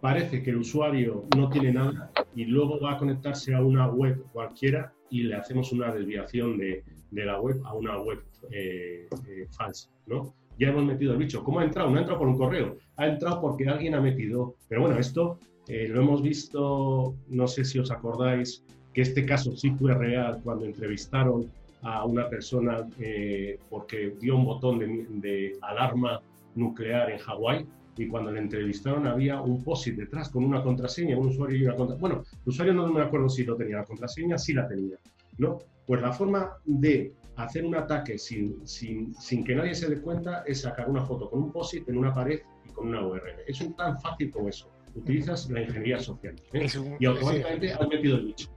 parece 0.01 0.41
que 0.41 0.49
el 0.49 0.57
usuario 0.57 1.25
no 1.37 1.49
tiene 1.49 1.71
nada 1.71 2.11
y 2.35 2.45
luego 2.45 2.79
va 2.79 2.93
a 2.93 2.97
conectarse 2.97 3.53
a 3.53 3.61
una 3.61 3.87
web 3.87 4.23
cualquiera 4.33 4.91
y 5.11 5.21
le 5.21 5.35
hacemos 5.35 5.71
una 5.71 5.93
desviación 5.93 6.57
de, 6.57 6.83
la 7.13 7.39
web 7.39 7.61
a 7.65 7.73
una 7.73 7.99
web 7.99 8.23
eh, 8.51 9.07
eh, 9.27 9.47
falsa, 9.51 9.89
¿no? 10.07 10.33
Ya 10.59 10.69
hemos 10.69 10.85
metido 10.85 11.13
el 11.13 11.17
bicho. 11.17 11.43
¿Cómo 11.43 11.59
ha 11.59 11.63
entrado? 11.63 11.89
No 11.89 11.97
ha 11.97 11.99
entrado 11.99 12.19
por 12.19 12.27
un 12.27 12.37
correo, 12.37 12.77
ha 12.97 13.07
entrado 13.07 13.41
porque 13.41 13.67
alguien 13.67 13.95
ha 13.95 14.01
metido. 14.01 14.55
Pero 14.67 14.81
bueno, 14.81 14.97
esto 14.97 15.39
lo 15.67 16.01
hemos 16.01 16.21
visto, 16.21 17.15
no 17.29 17.47
sé 17.47 17.63
si 17.63 17.79
os 17.79 17.89
acordáis, 17.89 18.63
que 18.93 19.01
este 19.01 19.25
caso 19.25 19.55
sí 19.55 19.71
fue 19.71 19.93
real 19.93 20.39
cuando 20.43 20.65
entrevistaron 20.65 21.49
a 21.83 22.05
una 22.05 22.29
persona 22.29 22.87
eh, 22.99 23.59
porque 23.69 24.15
dio 24.19 24.37
un 24.37 24.45
botón 24.45 24.79
de, 24.79 25.57
alarma 25.61 26.21
nuclear 26.55 27.11
en 27.11 27.17
Hawái 27.17 27.65
y 27.97 28.07
cuando 28.07 28.31
le 28.31 28.39
entrevistaron 28.39 29.05
había 29.05 29.41
un 29.41 29.63
POSIT 29.63 29.95
detrás 29.95 30.29
con 30.29 30.43
una 30.43 30.63
contraseña, 30.63 31.17
un 31.17 31.27
usuario 31.27 31.57
y 31.57 31.65
una 31.65 31.75
contraseña. 31.75 32.01
Bueno, 32.01 32.23
el 32.31 32.49
usuario 32.49 32.73
no 32.73 32.87
me 32.87 33.01
acuerdo 33.01 33.29
si 33.29 33.43
lo 33.43 33.55
tenía, 33.55 33.77
la 33.77 33.85
contraseña 33.85 34.37
sí 34.37 34.53
la 34.53 34.67
tenía, 34.67 34.97
¿no? 35.37 35.59
Pues 35.85 36.01
la 36.01 36.13
forma 36.13 36.57
de 36.65 37.13
hacer 37.35 37.65
un 37.65 37.75
ataque 37.75 38.17
sin, 38.17 38.65
sin, 38.67 39.13
sin 39.15 39.43
que 39.43 39.55
nadie 39.55 39.75
se 39.75 39.89
dé 39.89 40.01
cuenta 40.01 40.43
es 40.45 40.61
sacar 40.61 40.89
una 40.89 41.03
foto 41.05 41.29
con 41.29 41.43
un 41.43 41.51
POSIT 41.51 41.89
en 41.89 41.97
una 41.97 42.13
pared 42.13 42.41
y 42.65 42.69
con 42.69 42.87
una 42.87 43.05
URL. 43.05 43.41
Es 43.47 43.59
un 43.61 43.75
tan 43.75 43.99
fácil 43.99 44.31
como 44.31 44.49
eso 44.49 44.73
utilizas 44.95 45.49
la 45.49 45.61
ingeniería 45.61 45.99
social. 45.99 46.35
¿eh? 46.53 46.67
y 46.99 47.05
automáticamente 47.05 47.73
has 47.73 47.87
metido 47.87 48.17
el 48.17 48.25
bicho. 48.25 48.49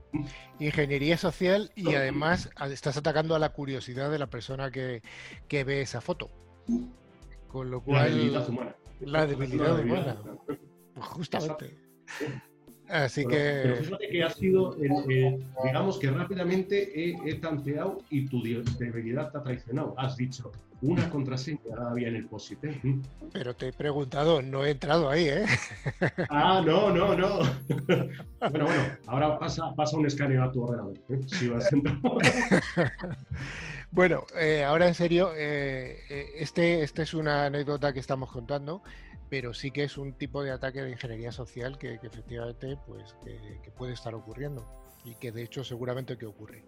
Ingeniería 0.59 1.17
social 1.17 1.71
y 1.75 1.93
además 1.93 2.49
estás 2.71 2.97
atacando 2.97 3.35
a 3.35 3.39
la 3.39 3.49
curiosidad 3.49 4.11
de 4.11 4.19
la 4.19 4.27
persona 4.27 4.71
que, 4.71 5.01
que 5.47 5.63
ve 5.63 5.81
esa 5.81 6.01
foto. 6.01 6.29
Con 7.47 7.71
lo 7.71 7.81
cual. 7.81 8.03
La 8.03 8.15
debilidad 8.15 8.49
humana. 8.49 8.75
La 8.99 9.25
debilidad 9.25 9.79
humana. 9.79 10.17
Justamente. 10.95 11.77
Así 12.89 13.25
que. 13.25 13.59
Pero 13.63 13.75
fíjate 13.77 14.09
que 14.09 14.23
ha 14.23 14.29
sido, 14.29 14.75
digamos 15.63 15.99
que 15.99 16.09
rápidamente 16.09 17.29
he, 17.29 17.35
tanteado 17.35 17.99
y 18.09 18.27
tu 18.27 18.41
debilidad 18.41 19.31
te 19.31 19.37
ha 19.37 19.43
traicionado. 19.43 19.93
Has 19.97 20.17
dicho 20.17 20.51
una 20.81 21.09
contraseña 21.09 21.59
había 21.89 22.07
en 22.07 22.17
el 22.17 22.27
POSIT. 22.27 22.63
¿eh? 22.65 22.99
Pero 23.33 23.55
te 23.55 23.69
he 23.69 23.73
preguntado, 23.73 24.41
no 24.41 24.65
he 24.65 24.71
entrado 24.71 25.09
ahí, 25.09 25.27
¿eh? 25.27 25.45
Ah, 26.29 26.61
no, 26.65 26.93
no, 26.93 27.15
no. 27.15 27.39
Bueno, 28.39 28.65
bueno, 28.65 28.83
ahora 29.07 29.39
pasa, 29.39 29.73
pasa 29.75 29.97
un 29.97 30.05
escáner 30.05 30.39
a 30.39 30.51
tu 30.51 30.63
ordenador. 30.63 30.95
¿eh? 31.09 31.19
Si 31.25 31.47
vas 31.47 31.67
Bueno, 33.91 34.25
eh, 34.39 34.63
ahora 34.63 34.87
en 34.87 34.93
serio, 34.93 35.33
este, 35.33 36.83
este 36.83 37.01
es 37.01 37.13
una 37.13 37.45
anécdota 37.45 37.93
que 37.93 37.99
estamos 37.99 38.31
contando 38.31 38.83
pero 39.29 39.53
sí 39.53 39.71
que 39.71 39.83
es 39.83 39.97
un 39.97 40.13
tipo 40.13 40.43
de 40.43 40.51
ataque 40.51 40.81
de 40.81 40.91
ingeniería 40.91 41.31
social 41.31 41.77
que, 41.77 41.95
efectivamente 41.95 42.77
pues, 42.85 43.15
que, 43.23 43.71
puede 43.71 43.93
estar 43.93 44.15
ocurriendo 44.15 44.65
y 45.03 45.15
que 45.15 45.31
de 45.31 45.43
hecho 45.43 45.63
seguramente 45.63 46.17
que 46.17 46.25
ocurre. 46.25 46.65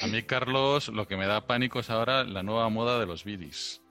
A 0.00 0.06
mí, 0.06 0.22
Carlos, 0.22 0.88
lo 0.88 1.08
que 1.08 1.16
me 1.16 1.26
da 1.26 1.46
pánico 1.46 1.80
es 1.80 1.88
ahora 1.88 2.24
la 2.24 2.42
nueva 2.42 2.68
moda 2.68 2.98
de 2.98 3.06
los 3.06 3.24
bidis. 3.24 3.82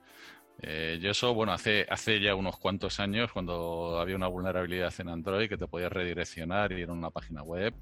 Eh, 0.61 0.99
yo 1.01 1.11
eso, 1.11 1.33
bueno, 1.33 1.51
hace, 1.51 1.85
hace 1.89 2.21
ya 2.21 2.35
unos 2.35 2.57
cuantos 2.57 2.99
años, 2.99 3.31
cuando 3.31 3.99
había 3.99 4.15
una 4.15 4.27
vulnerabilidad 4.27 4.93
en 4.99 5.09
Android 5.09 5.49
que 5.49 5.57
te 5.57 5.67
podías 5.67 5.91
redireccionar 5.91 6.71
y 6.71 6.81
ir 6.81 6.89
a 6.89 6.93
una 6.93 7.09
página 7.09 7.43
web, 7.43 7.73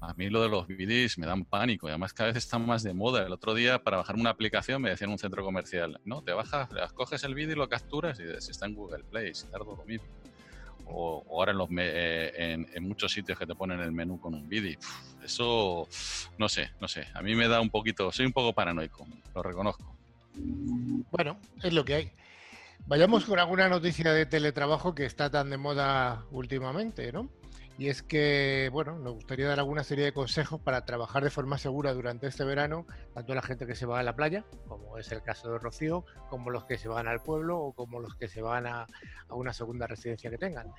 a 0.00 0.14
mí 0.14 0.30
lo 0.30 0.42
de 0.42 0.48
los 0.48 0.66
BDs 0.66 1.18
me 1.18 1.26
dan 1.26 1.44
pánico 1.44 1.86
y 1.86 1.90
además 1.90 2.14
cada 2.14 2.28
vez 2.28 2.36
están 2.38 2.66
más 2.66 2.82
de 2.82 2.94
moda. 2.94 3.26
El 3.26 3.32
otro 3.32 3.54
día 3.54 3.82
para 3.82 3.98
bajar 3.98 4.16
una 4.16 4.30
aplicación 4.30 4.80
me 4.80 4.90
decían 4.90 5.10
en 5.10 5.12
un 5.12 5.18
centro 5.18 5.44
comercial, 5.44 6.00
no, 6.04 6.22
te 6.22 6.32
bajas, 6.32 6.68
coges 6.94 7.22
el 7.24 7.34
vídeo 7.34 7.52
y 7.52 7.58
lo 7.58 7.68
capturas 7.68 8.18
y 8.18 8.24
dices, 8.24 8.48
está 8.48 8.66
en 8.66 8.74
Google 8.74 9.04
Play, 9.04 9.34
si 9.34 9.46
tardo 9.48 9.76
lo 9.76 9.84
mismo. 9.84 10.06
O, 10.86 11.24
ahora 11.30 11.52
en, 11.52 11.58
los 11.58 11.68
eh, 11.76 12.66
en, 12.74 12.82
muchos 12.82 13.12
sitios 13.12 13.38
que 13.38 13.46
te 13.46 13.54
ponen 13.54 13.78
el 13.80 13.92
menú 13.92 14.18
con 14.18 14.34
un 14.34 14.48
vídeo. 14.48 14.78
Eso, 15.22 15.86
no 16.38 16.48
sé, 16.48 16.70
no 16.80 16.88
sé. 16.88 17.06
A 17.14 17.22
mí 17.22 17.36
me 17.36 17.46
da 17.46 17.60
un 17.60 17.70
poquito, 17.70 18.10
soy 18.10 18.26
un 18.26 18.32
poco 18.32 18.52
paranoico, 18.52 19.06
lo 19.34 19.42
reconozco. 19.42 19.94
Bueno, 20.34 21.38
es 21.62 21.72
lo 21.72 21.84
que 21.84 21.94
hay. 21.94 22.12
Vayamos 22.86 23.24
con 23.24 23.38
alguna 23.38 23.68
noticia 23.68 24.12
de 24.12 24.26
teletrabajo 24.26 24.94
que 24.94 25.04
está 25.04 25.30
tan 25.30 25.50
de 25.50 25.58
moda 25.58 26.24
últimamente, 26.32 27.12
¿no? 27.12 27.28
Y 27.80 27.88
es 27.88 28.02
que, 28.02 28.68
bueno, 28.70 28.98
nos 28.98 29.14
gustaría 29.14 29.48
dar 29.48 29.58
alguna 29.58 29.84
serie 29.84 30.04
de 30.04 30.12
consejos 30.12 30.60
para 30.60 30.84
trabajar 30.84 31.24
de 31.24 31.30
forma 31.30 31.56
segura 31.56 31.94
durante 31.94 32.26
este 32.26 32.44
verano, 32.44 32.86
tanto 33.14 33.34
la 33.34 33.40
gente 33.40 33.66
que 33.66 33.74
se 33.74 33.86
va 33.86 33.98
a 33.98 34.02
la 34.02 34.14
playa, 34.14 34.44
como 34.68 34.98
es 34.98 35.10
el 35.12 35.22
caso 35.22 35.50
de 35.50 35.58
Rocío, 35.58 36.04
como 36.28 36.50
los 36.50 36.66
que 36.66 36.76
se 36.76 36.88
van 36.88 37.08
al 37.08 37.22
pueblo 37.22 37.58
o 37.58 37.72
como 37.72 37.98
los 37.98 38.16
que 38.16 38.28
se 38.28 38.42
van 38.42 38.66
a, 38.66 38.86
a 39.28 39.34
una 39.34 39.54
segunda 39.54 39.86
residencia 39.86 40.28
que 40.28 40.36
tengan. 40.36 40.70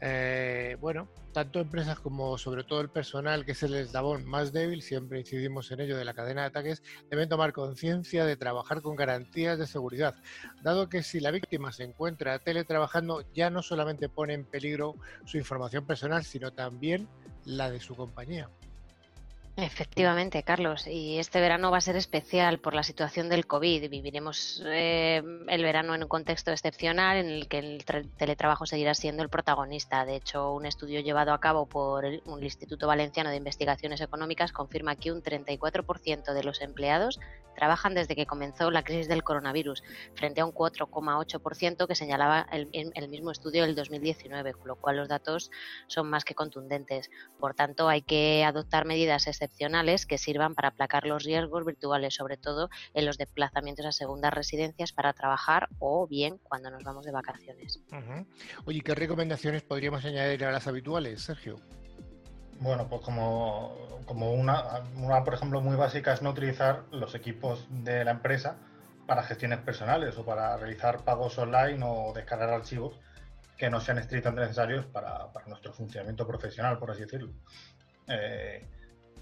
Eh, 0.00 0.76
bueno, 0.80 1.08
tanto 1.32 1.60
empresas 1.60 1.98
como 2.00 2.36
sobre 2.36 2.64
todo 2.64 2.80
el 2.80 2.90
personal, 2.90 3.44
que 3.44 3.52
es 3.52 3.62
el 3.62 3.74
eslabón 3.74 4.26
más 4.26 4.52
débil, 4.52 4.82
siempre 4.82 5.20
incidimos 5.20 5.70
en 5.70 5.80
ello 5.80 5.96
de 5.96 6.04
la 6.04 6.14
cadena 6.14 6.42
de 6.42 6.48
ataques, 6.48 6.82
deben 7.10 7.28
tomar 7.28 7.52
conciencia 7.52 8.24
de 8.24 8.36
trabajar 8.36 8.82
con 8.82 8.96
garantías 8.96 9.58
de 9.58 9.66
seguridad, 9.66 10.14
dado 10.62 10.88
que 10.88 11.02
si 11.02 11.20
la 11.20 11.30
víctima 11.30 11.72
se 11.72 11.84
encuentra 11.84 12.38
teletrabajando 12.38 13.24
ya 13.32 13.48
no 13.50 13.62
solamente 13.62 14.08
pone 14.08 14.34
en 14.34 14.44
peligro 14.44 14.96
su 15.24 15.38
información 15.38 15.86
personal, 15.86 16.24
sino 16.24 16.52
también 16.52 17.08
la 17.44 17.70
de 17.70 17.80
su 17.80 17.94
compañía. 17.94 18.50
Efectivamente, 19.58 20.42
Carlos. 20.42 20.86
Y 20.86 21.18
este 21.18 21.40
verano 21.40 21.70
va 21.70 21.78
a 21.78 21.80
ser 21.80 21.96
especial 21.96 22.58
por 22.58 22.74
la 22.74 22.82
situación 22.82 23.30
del 23.30 23.46
COVID. 23.46 23.88
Viviremos 23.88 24.62
eh, 24.66 25.22
el 25.48 25.62
verano 25.62 25.94
en 25.94 26.02
un 26.02 26.08
contexto 26.10 26.50
excepcional 26.50 27.16
en 27.16 27.30
el 27.30 27.48
que 27.48 27.60
el 27.60 27.84
teletrabajo 28.18 28.66
seguirá 28.66 28.92
siendo 28.92 29.22
el 29.22 29.30
protagonista. 29.30 30.04
De 30.04 30.16
hecho, 30.16 30.52
un 30.52 30.66
estudio 30.66 31.00
llevado 31.00 31.32
a 31.32 31.40
cabo 31.40 31.64
por 31.64 32.04
el, 32.04 32.22
Instituto 32.42 32.86
Valenciano 32.86 33.30
de 33.30 33.36
Investigaciones 33.36 34.02
Económicas 34.02 34.52
confirma 34.52 34.94
que 34.94 35.10
un 35.10 35.22
34% 35.22 36.34
de 36.34 36.44
los 36.44 36.60
empleados 36.60 37.18
trabajan 37.56 37.94
desde 37.94 38.14
que 38.14 38.26
comenzó 38.26 38.70
la 38.70 38.84
crisis 38.84 39.08
del 39.08 39.24
coronavirus, 39.24 39.82
frente 40.14 40.42
a 40.42 40.44
un 40.44 40.52
4,8% 40.52 41.86
que 41.86 41.94
señalaba 41.94 42.46
el, 42.52 42.68
el 42.72 43.08
mismo 43.08 43.30
estudio 43.30 43.62
del 43.62 43.74
2019, 43.74 44.52
con 44.52 44.68
lo 44.68 44.76
cual 44.76 44.98
los 44.98 45.08
datos 45.08 45.50
son 45.86 46.10
más 46.10 46.26
que 46.26 46.34
contundentes. 46.34 47.10
Por 47.40 47.54
tanto, 47.54 47.88
hay 47.88 48.02
que 48.02 48.44
adoptar 48.44 48.84
medidas 48.84 49.26
excepcionales 49.26 49.45
que 50.06 50.18
sirvan 50.18 50.54
para 50.54 50.68
aplacar 50.68 51.06
los 51.06 51.24
riesgos 51.24 51.64
virtuales, 51.64 52.14
sobre 52.14 52.36
todo 52.36 52.68
en 52.94 53.06
los 53.06 53.18
desplazamientos 53.18 53.86
a 53.86 53.92
segundas 53.92 54.32
residencias 54.32 54.92
para 54.92 55.12
trabajar 55.12 55.68
o 55.78 56.06
bien 56.06 56.38
cuando 56.42 56.70
nos 56.70 56.82
vamos 56.82 57.04
de 57.04 57.12
vacaciones. 57.12 57.80
Oye, 58.64 58.80
¿qué 58.80 58.94
recomendaciones 58.94 59.62
podríamos 59.62 60.04
añadir 60.04 60.44
a 60.44 60.52
las 60.52 60.66
habituales, 60.66 61.22
Sergio? 61.22 61.56
Bueno, 62.58 62.88
pues 62.88 63.02
como, 63.02 64.00
como 64.06 64.32
una, 64.32 64.82
una, 64.96 65.24
por 65.24 65.34
ejemplo, 65.34 65.60
muy 65.60 65.76
básica 65.76 66.12
es 66.12 66.22
no 66.22 66.30
utilizar 66.30 66.84
los 66.90 67.14
equipos 67.14 67.66
de 67.68 68.04
la 68.04 68.12
empresa 68.12 68.56
para 69.06 69.22
gestiones 69.22 69.58
personales 69.60 70.16
o 70.16 70.24
para 70.24 70.56
realizar 70.56 71.04
pagos 71.04 71.38
online 71.38 71.80
o 71.84 72.12
descargar 72.14 72.50
archivos 72.50 72.98
que 73.56 73.70
no 73.70 73.80
sean 73.80 73.98
estrictamente 73.98 74.42
necesarios 74.42 74.86
para, 74.86 75.32
para 75.32 75.46
nuestro 75.46 75.72
funcionamiento 75.72 76.26
profesional, 76.26 76.78
por 76.78 76.90
así 76.90 77.02
decirlo. 77.02 77.32
Eh, 78.08 78.64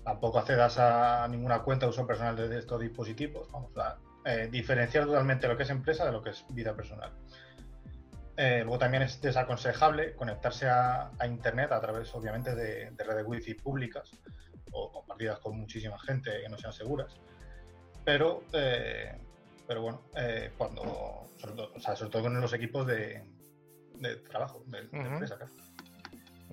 tampoco 0.04 0.38
accedas 0.38 0.78
a 0.78 1.26
ninguna 1.28 1.62
cuenta 1.62 1.86
de 1.86 1.90
uso 1.90 2.06
personal 2.06 2.36
de 2.36 2.58
estos 2.58 2.80
dispositivos. 2.80 3.50
Vamos 3.50 3.76
a 3.78 3.96
eh, 4.24 4.48
diferenciar 4.50 5.04
totalmente 5.06 5.48
lo 5.48 5.56
que 5.56 5.64
es 5.64 5.70
empresa 5.70 6.04
de 6.04 6.12
lo 6.12 6.22
que 6.22 6.30
es 6.30 6.44
vida 6.50 6.74
personal. 6.74 7.12
Eh, 8.36 8.60
luego 8.62 8.78
también 8.78 9.02
es 9.02 9.20
desaconsejable 9.20 10.14
conectarse 10.14 10.68
a, 10.68 11.10
Internet 11.26 11.72
a 11.72 11.80
través, 11.80 12.14
obviamente, 12.14 12.54
de, 12.54 12.90
redes 12.98 13.24
wifi 13.26 13.54
públicas 13.54 14.10
o 14.72 14.90
compartidas 14.90 15.38
con 15.38 15.58
muchísima 15.58 15.98
gente 15.98 16.30
que 16.42 16.48
no 16.48 16.58
sean 16.58 16.72
seguras. 16.72 17.14
Pero, 18.04 18.42
eh, 18.52 19.16
pero 19.66 19.82
bueno, 19.82 20.02
cuando, 20.58 21.30
sobre 21.38 21.54
todo, 21.54 21.80
sobre 21.80 22.10
todo 22.10 22.22
con 22.22 22.40
los 22.40 22.52
equipos 22.52 22.86
de, 22.86 23.24
trabajo, 24.28 24.64
de, 24.66 24.80
empresa, 24.92 25.38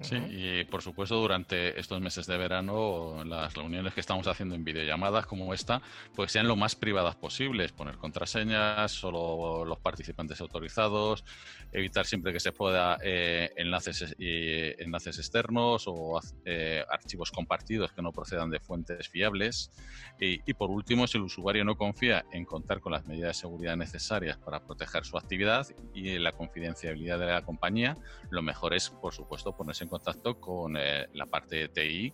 Sí, 0.02 0.16
y 0.30 0.64
por 0.66 0.82
supuesto 0.82 1.16
durante 1.16 1.80
estos 1.80 2.02
meses 2.02 2.26
de 2.26 2.38
verano 2.38 3.24
las 3.24 3.54
reuniones 3.54 3.94
que 3.94 4.00
estamos 4.00 4.28
haciendo 4.28 4.56
en 4.56 4.64
videollamadas 4.64 5.26
como 5.28 5.54
esta, 5.54 5.82
pues 6.16 6.32
sean 6.32 6.48
lo 6.48 6.56
más 6.56 6.76
privadas 6.76 7.16
posibles, 7.16 7.72
poner 7.72 7.98
contraseñas, 7.98 8.92
solo 8.92 9.64
los 9.64 9.80
participantes 9.80 10.42
autorizados, 10.42 11.24
evitar 11.72 12.06
siempre 12.06 12.34
que 12.34 12.40
se 12.40 12.52
pueda 12.52 12.98
eh, 13.04 13.52
enlaces, 13.56 14.16
y 14.18 14.82
enlaces 14.82 15.20
externos 15.20 15.84
o 15.88 16.20
eh, 16.46 16.84
archivos 16.90 17.32
compartidos 17.32 17.92
que 17.94 18.02
no 18.02 18.12
procedan 18.12 18.50
de 18.50 18.60
fuentes 18.60 19.08
fiables. 19.08 19.72
Y, 20.20 20.40
y 20.50 20.54
por 20.54 20.72
último, 20.72 21.08
si 21.08 21.18
el 21.18 21.24
usuario 21.24 21.64
no 21.64 21.78
confía 21.78 22.26
en 22.32 22.46
contar 22.46 22.80
con 22.80 22.92
las 22.92 23.06
medidas 23.06 23.30
de 23.38 23.42
seguridad 23.42 23.76
necesarias 23.78 24.38
para 24.38 24.66
proteger 24.66 25.06
su 25.06 25.18
actividad 25.18 25.68
y 25.94 26.18
la 26.18 26.32
confidencialidad 26.32 27.20
de 27.20 27.28
la 27.28 27.44
compañía, 27.44 27.98
lo 28.30 28.42
mejor 28.42 28.74
es, 28.74 28.90
por 28.90 29.14
supuesto, 29.14 29.56
ponerse 29.56 29.84
en 29.84 29.91
contacto 29.92 30.40
con 30.40 30.78
eh, 30.78 31.08
la 31.14 31.28
parte 31.28 31.58
de 31.58 31.68
TI 31.68 32.14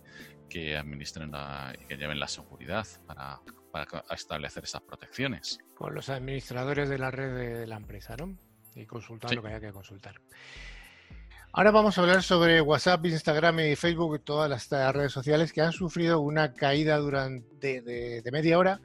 que 0.50 0.76
administren 0.76 1.30
y 1.80 1.86
que 1.86 1.96
lleven 1.96 2.18
la 2.18 2.28
seguridad 2.28 2.86
para, 3.06 3.40
establecer 4.10 4.64
esas 4.64 4.82
protecciones. 4.82 5.58
Con 5.76 5.94
los 5.94 6.08
administradores 6.08 6.88
de 6.88 6.98
la 6.98 7.10
red 7.10 7.58
de, 7.60 7.66
la 7.66 7.76
empresa, 7.76 8.16
¿no? 8.16 8.36
Y 8.74 8.84
consultar 8.86 9.32
lo 9.34 9.42
que 9.42 9.48
haya 9.48 9.60
que 9.60 9.72
consultar. 9.72 10.20
Ahora 11.52 11.70
vamos 11.70 11.96
a 11.96 12.00
hablar 12.00 12.22
sobre 12.22 12.60
WhatsApp, 12.60 13.06
Instagram 13.06 13.60
y 13.60 13.76
Facebook 13.76 14.16
y 14.16 14.18
todas 14.18 14.50
las 14.50 14.94
redes 14.94 15.12
sociales 15.12 15.52
que 15.52 15.60
han 15.60 15.72
sufrido 15.72 16.20
una 16.20 16.52
caída 16.54 16.96
durante 16.98 17.80
de 17.80 18.30
media 18.32 18.58
hora 18.58 18.80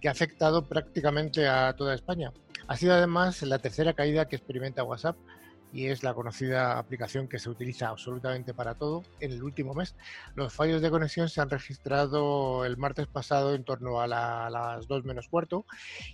que 0.00 0.08
ha 0.08 0.12
afectado 0.12 0.66
prácticamente 0.66 1.46
a 1.46 1.74
toda 1.74 1.94
España. 1.94 2.32
Ha 2.66 2.76
sido 2.76 2.94
además 2.94 3.42
la 3.42 3.58
tercera 3.58 3.92
caída 3.92 4.26
que 4.28 4.36
experimenta 4.36 4.84
WhatsApp 4.84 5.16
y 5.72 5.86
es 5.86 6.02
la 6.02 6.14
conocida 6.14 6.78
aplicación 6.78 7.28
que 7.28 7.38
se 7.38 7.50
utiliza 7.50 7.88
absolutamente 7.88 8.54
para 8.54 8.74
todo 8.74 9.02
en 9.20 9.32
el 9.32 9.42
último 9.42 9.74
mes. 9.74 9.94
Los 10.34 10.52
fallos 10.52 10.82
de 10.82 10.90
conexión 10.90 11.28
se 11.28 11.40
han 11.40 11.50
registrado 11.50 12.64
el 12.64 12.76
martes 12.76 13.06
pasado 13.06 13.54
en 13.54 13.64
torno 13.64 14.00
a, 14.00 14.06
las 14.06 14.86
2 14.86 15.04
menos 15.04 15.28
cuarto 15.28 15.64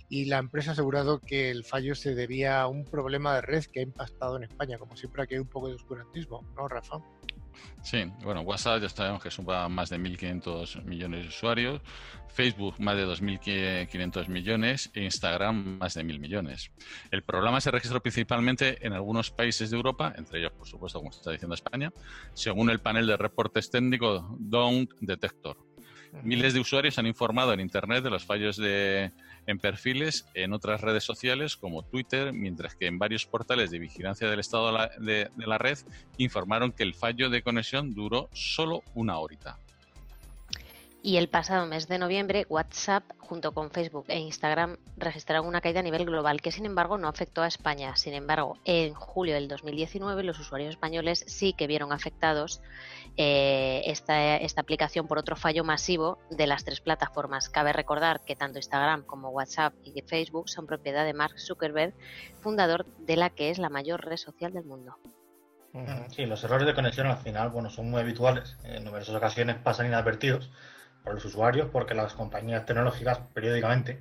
y 0.09 0.25
la 0.25 0.37
empresa 0.37 0.71
ha 0.71 0.73
asegurado 0.73 1.19
que 1.19 1.49
el 1.49 1.63
fallo 1.63 1.95
se 1.95 2.15
debía 2.15 2.61
a 2.61 2.67
un 2.67 2.85
problema 2.85 3.35
de 3.35 3.41
red 3.41 3.65
que 3.65 3.79
ha 3.79 3.83
impactado 3.83 4.37
en 4.37 4.43
España. 4.43 4.77
Como 4.77 4.95
siempre 4.95 5.23
aquí 5.23 5.35
hay 5.35 5.39
un 5.39 5.47
poco 5.47 5.69
de 5.69 5.75
oscurantismo, 5.75 6.43
¿no, 6.55 6.67
Rafa? 6.67 6.97
Sí, 7.81 8.03
bueno, 8.21 8.41
WhatsApp 8.41 8.81
ya 8.81 8.89
sabemos 8.89 9.23
que 9.23 9.31
suma 9.31 9.69
más 9.69 9.89
de 9.89 9.97
1.500 9.97 10.83
millones 10.83 11.21
de 11.21 11.27
usuarios, 11.29 11.81
Facebook 12.27 12.75
más 12.79 12.97
de 12.97 13.07
2.500 13.07 14.27
millones 14.27 14.91
e 14.93 15.03
Instagram 15.03 15.77
más 15.79 15.93
de 15.93 16.03
1.000 16.03 16.19
millones. 16.19 16.71
El 17.11 17.23
problema 17.23 17.61
se 17.61 17.71
registró 17.71 18.01
principalmente 18.01 18.85
en 18.85 18.93
algunos 18.93 19.31
países 19.31 19.69
de 19.69 19.77
Europa, 19.77 20.13
entre 20.17 20.39
ellos, 20.39 20.51
por 20.51 20.67
supuesto, 20.67 20.99
como 20.99 21.11
está 21.11 21.31
diciendo 21.31 21.55
España, 21.55 21.93
según 22.33 22.69
el 22.69 22.79
panel 22.79 23.07
de 23.07 23.15
reportes 23.15 23.69
técnicos 23.69 24.23
Don't 24.37 24.91
Detector. 24.99 25.57
Miles 26.23 26.53
de 26.53 26.59
usuarios 26.59 26.97
han 26.99 27.07
informado 27.07 27.53
en 27.53 27.59
Internet 27.59 28.03
de 28.03 28.09
los 28.09 28.25
fallos 28.25 28.57
de, 28.57 29.11
en 29.47 29.59
perfiles 29.59 30.27
en 30.33 30.53
otras 30.53 30.81
redes 30.81 31.03
sociales 31.03 31.57
como 31.57 31.83
Twitter, 31.83 32.33
mientras 32.33 32.75
que 32.75 32.85
en 32.85 32.99
varios 32.99 33.25
portales 33.25 33.71
de 33.71 33.79
vigilancia 33.79 34.29
del 34.29 34.39
estado 34.39 34.67
de 34.99 35.29
la, 35.37 35.57
red 35.57 35.77
informaron 36.17 36.71
que 36.71 36.83
el 36.83 36.93
fallo 36.93 37.29
de 37.29 37.41
conexión 37.41 37.95
duró 37.95 38.29
solo 38.33 38.83
una 38.93 39.17
horita. 39.17 39.57
Y 41.07 41.15
el 41.15 41.29
pasado 41.29 41.65
mes 41.67 41.87
de 41.87 41.99
noviembre, 41.99 42.45
WhatsApp, 42.49 43.01
junto 43.17 43.53
con 43.53 43.71
Facebook 43.71 44.03
e 44.09 44.19
Instagram, 44.19 44.75
registraron 44.97 45.47
una 45.47 45.61
caída 45.61 45.79
a 45.79 45.83
nivel 45.83 46.03
global 46.03 46.41
que, 46.41 46.51
sin 46.51 46.65
embargo, 46.65 46.97
no 46.97 47.07
afectó 47.07 47.43
a 47.43 47.47
España. 47.47 47.95
Sin 47.95 48.13
embargo, 48.13 48.57
en 48.65 48.93
julio 48.93 49.33
del 49.35 49.47
2019, 49.47 50.23
los 50.23 50.37
usuarios 50.37 50.71
españoles 50.71 51.23
sí 51.25 51.53
que 51.53 51.65
vieron 51.65 51.93
afectados 51.93 52.61
eh, 53.15 53.83
esta, 53.85 54.35
esta 54.35 54.59
aplicación 54.59 55.07
por 55.07 55.17
otro 55.17 55.37
fallo 55.37 55.63
masivo 55.63 56.19
de 56.29 56.45
las 56.45 56.65
tres 56.65 56.81
plataformas. 56.81 57.47
Cabe 57.47 57.71
recordar 57.71 58.19
que 58.25 58.35
tanto 58.35 58.59
Instagram 58.59 59.03
como 59.03 59.29
WhatsApp 59.29 59.75
y 59.85 60.01
Facebook 60.01 60.49
son 60.49 60.67
propiedad 60.67 61.05
de 61.05 61.13
Mark 61.13 61.39
Zuckerberg, 61.39 61.93
fundador 62.41 62.85
de 62.97 63.15
la 63.15 63.29
que 63.29 63.49
es 63.49 63.59
la 63.59 63.69
mayor 63.69 64.03
red 64.03 64.17
social 64.17 64.51
del 64.51 64.65
mundo. 64.65 64.97
Sí, 66.09 66.25
los 66.25 66.43
errores 66.43 66.67
de 66.67 66.73
conexión 66.73 67.07
al 67.07 67.17
final 67.17 67.49
bueno, 67.49 67.69
son 67.69 67.89
muy 67.89 68.01
habituales. 68.01 68.57
En 68.65 68.83
numerosas 68.83 69.15
ocasiones 69.15 69.55
pasan 69.55 69.85
inadvertidos 69.85 70.49
los 71.13 71.25
usuarios 71.25 71.69
porque 71.71 71.93
las 71.93 72.13
compañías 72.13 72.65
tecnológicas 72.65 73.19
periódicamente 73.33 73.99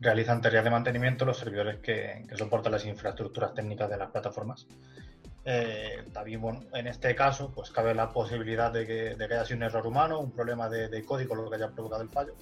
realizan 0.00 0.40
tareas 0.40 0.64
de 0.64 0.70
mantenimiento 0.70 1.24
los 1.24 1.38
servidores 1.38 1.78
que, 1.80 2.26
soportan 2.36 2.72
las 2.72 2.84
infraestructuras 2.84 3.54
técnicas 3.54 3.88
de 3.90 3.96
las 3.96 4.10
plataformas. 4.10 4.66
Eh, 5.44 6.04
también, 6.12 6.40
bueno, 6.40 6.64
en 6.72 6.86
este 6.86 7.14
caso, 7.14 7.52
pues 7.54 7.70
cabe 7.70 7.94
la 7.94 8.10
posibilidad 8.10 8.72
de 8.72 8.86
que, 8.86 9.16
haya 9.24 9.44
sido 9.44 9.58
un 9.58 9.62
error 9.64 9.86
humano, 9.86 10.20
un 10.20 10.32
problema 10.32 10.68
de, 10.68 11.04
código 11.04 11.34
lo 11.34 11.48
que 11.50 11.56
haya 11.56 11.70
provocado 11.70 12.02
el 12.02 12.08
fallo. 12.08 12.34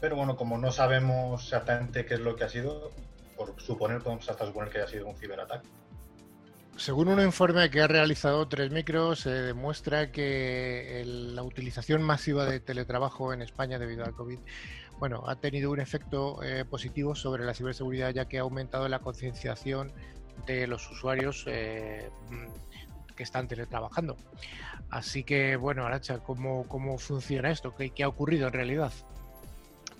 Pero 0.00 0.16
bueno, 0.16 0.36
como 0.36 0.58
no 0.58 0.72
sabemos 0.72 1.42
exactamente 1.44 2.06
qué 2.06 2.14
es 2.14 2.20
lo 2.20 2.36
que 2.36 2.44
ha 2.44 2.48
sido, 2.48 2.90
por 3.36 3.60
suponer, 3.60 4.02
podemos 4.02 4.28
hasta 4.28 4.46
suponer 4.46 4.70
que 4.70 4.78
haya 4.78 4.88
sido 4.88 5.06
un 5.06 5.16
ciberataque. 5.16 5.68
Según 6.80 7.08
un 7.08 7.20
informe 7.20 7.68
que 7.68 7.82
ha 7.82 7.86
realizado 7.86 8.48
Tres 8.48 8.70
Micros, 8.70 9.20
se 9.20 9.28
demuestra 9.28 10.10
que 10.10 11.02
la 11.04 11.42
utilización 11.42 12.02
masiva 12.02 12.46
de 12.46 12.58
teletrabajo 12.58 13.34
en 13.34 13.42
España 13.42 13.78
debido 13.78 14.02
al 14.02 14.14
COVID 14.14 14.38
bueno, 14.98 15.24
ha 15.26 15.36
tenido 15.36 15.70
un 15.70 15.78
efecto 15.78 16.42
eh, 16.42 16.64
positivo 16.64 17.14
sobre 17.14 17.44
la 17.44 17.52
ciberseguridad 17.52 18.14
ya 18.14 18.24
que 18.24 18.38
ha 18.38 18.42
aumentado 18.42 18.88
la 18.88 19.00
concienciación 19.00 19.92
de 20.46 20.66
los 20.66 20.90
usuarios 20.90 21.44
eh, 21.48 22.08
que 23.14 23.24
están 23.24 23.46
teletrabajando. 23.46 24.16
Así 24.88 25.22
que, 25.22 25.56
bueno, 25.56 25.84
Aracha, 25.84 26.20
¿cómo, 26.20 26.66
cómo 26.66 26.96
funciona 26.96 27.50
esto? 27.50 27.74
¿Qué 27.74 28.02
ha 28.02 28.08
ocurrido 28.08 28.46
en 28.46 28.54
realidad? 28.54 28.92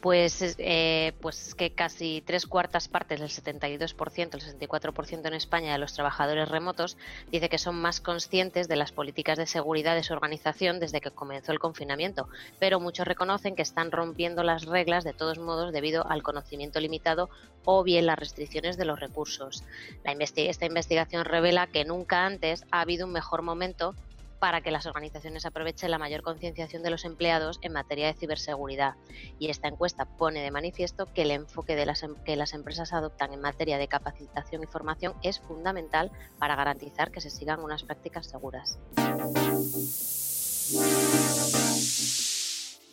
Pues, 0.00 0.56
eh, 0.58 1.12
pues 1.20 1.54
que 1.54 1.72
casi 1.72 2.22
tres 2.24 2.46
cuartas 2.46 2.88
partes, 2.88 3.20
el 3.20 3.28
72%, 3.28 4.34
el 4.34 4.58
64% 4.58 5.26
en 5.26 5.34
España 5.34 5.72
de 5.72 5.78
los 5.78 5.92
trabajadores 5.92 6.48
remotos, 6.48 6.96
dice 7.30 7.48
que 7.48 7.58
son 7.58 7.80
más 7.80 8.00
conscientes 8.00 8.68
de 8.68 8.76
las 8.76 8.92
políticas 8.92 9.36
de 9.38 9.46
seguridad 9.46 9.94
de 9.94 10.02
su 10.02 10.12
organización 10.12 10.80
desde 10.80 11.00
que 11.00 11.10
comenzó 11.10 11.52
el 11.52 11.58
confinamiento, 11.58 12.28
pero 12.58 12.80
muchos 12.80 13.06
reconocen 13.06 13.54
que 13.54 13.62
están 13.62 13.90
rompiendo 13.90 14.42
las 14.42 14.64
reglas 14.64 15.04
de 15.04 15.12
todos 15.12 15.38
modos 15.38 15.72
debido 15.72 16.06
al 16.10 16.22
conocimiento 16.22 16.80
limitado 16.80 17.28
o 17.64 17.82
bien 17.82 18.06
las 18.06 18.18
restricciones 18.18 18.76
de 18.76 18.86
los 18.86 19.00
recursos. 19.00 19.64
La 20.04 20.12
esta 20.20 20.66
investigación 20.66 21.24
revela 21.24 21.66
que 21.66 21.84
nunca 21.84 22.24
antes 22.24 22.64
ha 22.70 22.80
habido 22.80 23.06
un 23.06 23.12
mejor 23.12 23.42
momento 23.42 23.94
para 24.40 24.62
que 24.62 24.70
las 24.70 24.86
organizaciones 24.86 25.44
aprovechen 25.44 25.90
la 25.90 25.98
mayor 25.98 26.22
concienciación 26.22 26.82
de 26.82 26.90
los 26.90 27.04
empleados 27.04 27.58
en 27.62 27.72
materia 27.72 28.06
de 28.06 28.14
ciberseguridad. 28.14 28.94
Y 29.38 29.50
esta 29.50 29.68
encuesta 29.68 30.06
pone 30.06 30.40
de 30.40 30.50
manifiesto 30.50 31.06
que 31.06 31.22
el 31.22 31.30
enfoque 31.30 31.76
de 31.76 31.86
las, 31.86 32.02
em, 32.02 32.14
que 32.24 32.36
las 32.36 32.54
empresas 32.54 32.92
adoptan 32.92 33.32
en 33.34 33.40
materia 33.40 33.78
de 33.78 33.86
capacitación 33.86 34.62
y 34.62 34.66
formación 34.66 35.14
es 35.22 35.38
fundamental 35.40 36.10
para 36.38 36.56
garantizar 36.56 37.12
que 37.12 37.20
se 37.20 37.30
sigan 37.30 37.60
unas 37.60 37.84
prácticas 37.84 38.26
seguras. 38.26 38.78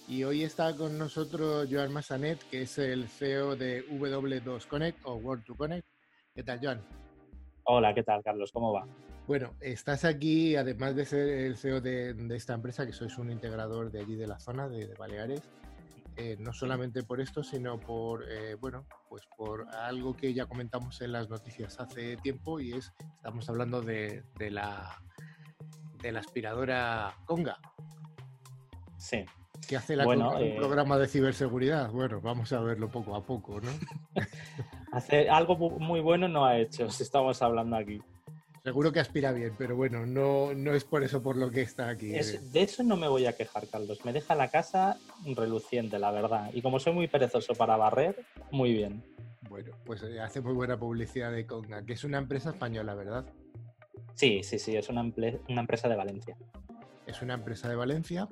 Y 0.09 0.23
hoy 0.23 0.43
está 0.43 0.75
con 0.75 0.97
nosotros 0.97 1.67
Joan 1.71 1.93
Massanet, 1.93 2.41
que 2.49 2.63
es 2.63 2.77
el 2.77 3.07
CEO 3.07 3.55
de 3.55 3.85
W2Connect 3.89 4.99
o 5.03 5.19
World2Connect. 5.19 5.83
¿Qué 6.33 6.43
tal, 6.43 6.59
Joan? 6.61 6.81
Hola, 7.63 7.93
¿qué 7.93 8.03
tal, 8.03 8.21
Carlos? 8.23 8.51
¿Cómo 8.51 8.73
va? 8.73 8.85
Bueno, 9.27 9.55
estás 9.59 10.05
aquí, 10.05 10.55
además 10.55 10.95
de 10.95 11.03
ser 11.03 11.27
el 11.27 11.57
CEO 11.57 11.81
de, 11.81 12.15
esta 12.33 12.53
empresa, 12.53 12.85
que 12.85 12.93
sois 12.93 13.17
un 13.17 13.29
integrador 13.29 13.91
de 13.91 13.99
allí 13.99 14.15
de 14.15 14.25
la 14.25 14.39
zona, 14.39 14.69
de, 14.69 14.87
Baleares, 14.97 15.41
eh, 16.15 16.37
no 16.39 16.53
solamente 16.53 17.03
por 17.03 17.19
esto, 17.19 17.43
sino 17.43 17.77
por, 17.77 18.23
eh, 18.31 18.55
bueno, 18.55 18.85
pues 19.09 19.23
por 19.35 19.67
algo 19.75 20.15
que 20.15 20.33
ya 20.33 20.45
comentamos 20.45 21.01
en 21.01 21.11
las 21.11 21.29
noticias 21.29 21.77
hace 21.77 22.15
tiempo 22.15 22.61
y 22.61 22.71
es, 22.71 22.93
estamos 23.17 23.49
hablando 23.49 23.81
de, 23.81 24.23
la, 24.39 24.97
de 26.01 26.11
la 26.13 26.21
aspiradora 26.21 27.13
Conga. 27.25 27.59
Sí. 28.95 29.25
¿Qué 29.67 29.75
hace 29.75 29.97
la 29.97 30.05
Conga? 30.05 30.37
Un 30.37 30.43
eh, 30.43 30.55
programa 30.55 30.97
de 30.97 31.07
ciberseguridad. 31.07 31.91
Bueno, 31.91 32.21
vamos 32.21 32.53
a 32.53 32.61
verlo 32.61 32.89
poco 32.89 33.13
a 33.13 33.25
poco, 33.25 33.59
¿no? 33.59 33.71
hace 34.93 35.29
algo 35.29 35.57
muy 35.57 35.99
bueno 35.99 36.29
no 36.29 36.45
ha 36.45 36.57
hecho, 36.57 36.89
si 36.89 37.03
estamos 37.03 37.41
hablando 37.41 37.75
aquí. 37.75 38.01
Seguro 38.67 38.91
que 38.91 38.99
aspira 38.99 39.31
bien, 39.31 39.53
pero 39.57 39.77
bueno, 39.77 40.05
no, 40.05 40.53
no 40.53 40.73
es 40.73 40.83
por 40.83 41.01
eso 41.01 41.23
por 41.23 41.37
lo 41.37 41.49
que 41.49 41.61
está 41.61 41.87
aquí. 41.87 42.07
De 42.09 42.61
eso 42.61 42.83
no 42.83 42.97
me 42.97 43.07
voy 43.07 43.25
a 43.25 43.31
quejar, 43.31 43.65
Carlos. 43.69 44.03
Me 44.03 44.11
deja 44.11 44.35
la 44.35 44.49
casa 44.49 44.99
reluciente, 45.23 45.97
la 45.97 46.11
verdad. 46.11 46.51
Y 46.53 46.61
como 46.61 46.77
soy 46.77 46.91
muy 46.91 47.07
perezoso 47.07 47.55
para 47.55 47.77
barrer, 47.77 48.25
muy 48.51 48.73
bien. 48.73 49.01
Bueno, 49.47 49.71
pues 49.85 50.03
eh, 50.03 50.19
hace 50.19 50.41
muy 50.41 50.51
buena 50.51 50.77
publicidad 50.77 51.31
de 51.31 51.45
Conga, 51.45 51.85
que 51.85 51.93
es 51.93 52.03
una 52.03 52.17
empresa 52.17 52.49
española, 52.49 52.93
¿verdad? 52.93 53.25
Sí, 54.15 54.43
sí, 54.43 54.59
sí, 54.59 54.75
es 54.75 54.89
una, 54.89 55.01
una 55.47 55.61
empresa 55.61 55.87
de 55.87 55.95
Valencia. 55.95 56.35
Es 57.05 57.21
una 57.21 57.35
empresa 57.35 57.69
de 57.69 57.75
Valencia. 57.75 58.27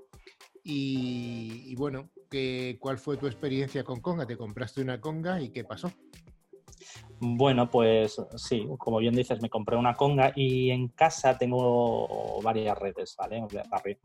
Y, 0.65 1.63
y 1.65 1.75
bueno, 1.75 2.09
¿qué, 2.29 2.75
¿cuál 2.81 2.97
fue 2.97 3.15
tu 3.15 3.27
experiencia 3.27 3.85
con 3.85 4.01
Conga? 4.01 4.25
¿Te 4.25 4.35
compraste 4.35 4.81
una 4.81 4.99
Conga 4.99 5.39
y 5.39 5.47
qué 5.51 5.63
pasó? 5.63 5.93
Bueno, 7.19 7.69
pues 7.69 8.21
sí, 8.35 8.67
como 8.77 8.97
bien 8.97 9.15
dices, 9.15 9.41
me 9.41 9.49
compré 9.49 9.77
una 9.77 9.93
conga 9.93 10.33
y 10.35 10.69
en 10.69 10.89
casa 10.89 11.37
tengo 11.37 12.41
varias 12.41 12.77
redes, 12.77 13.15
¿vale? 13.17 13.41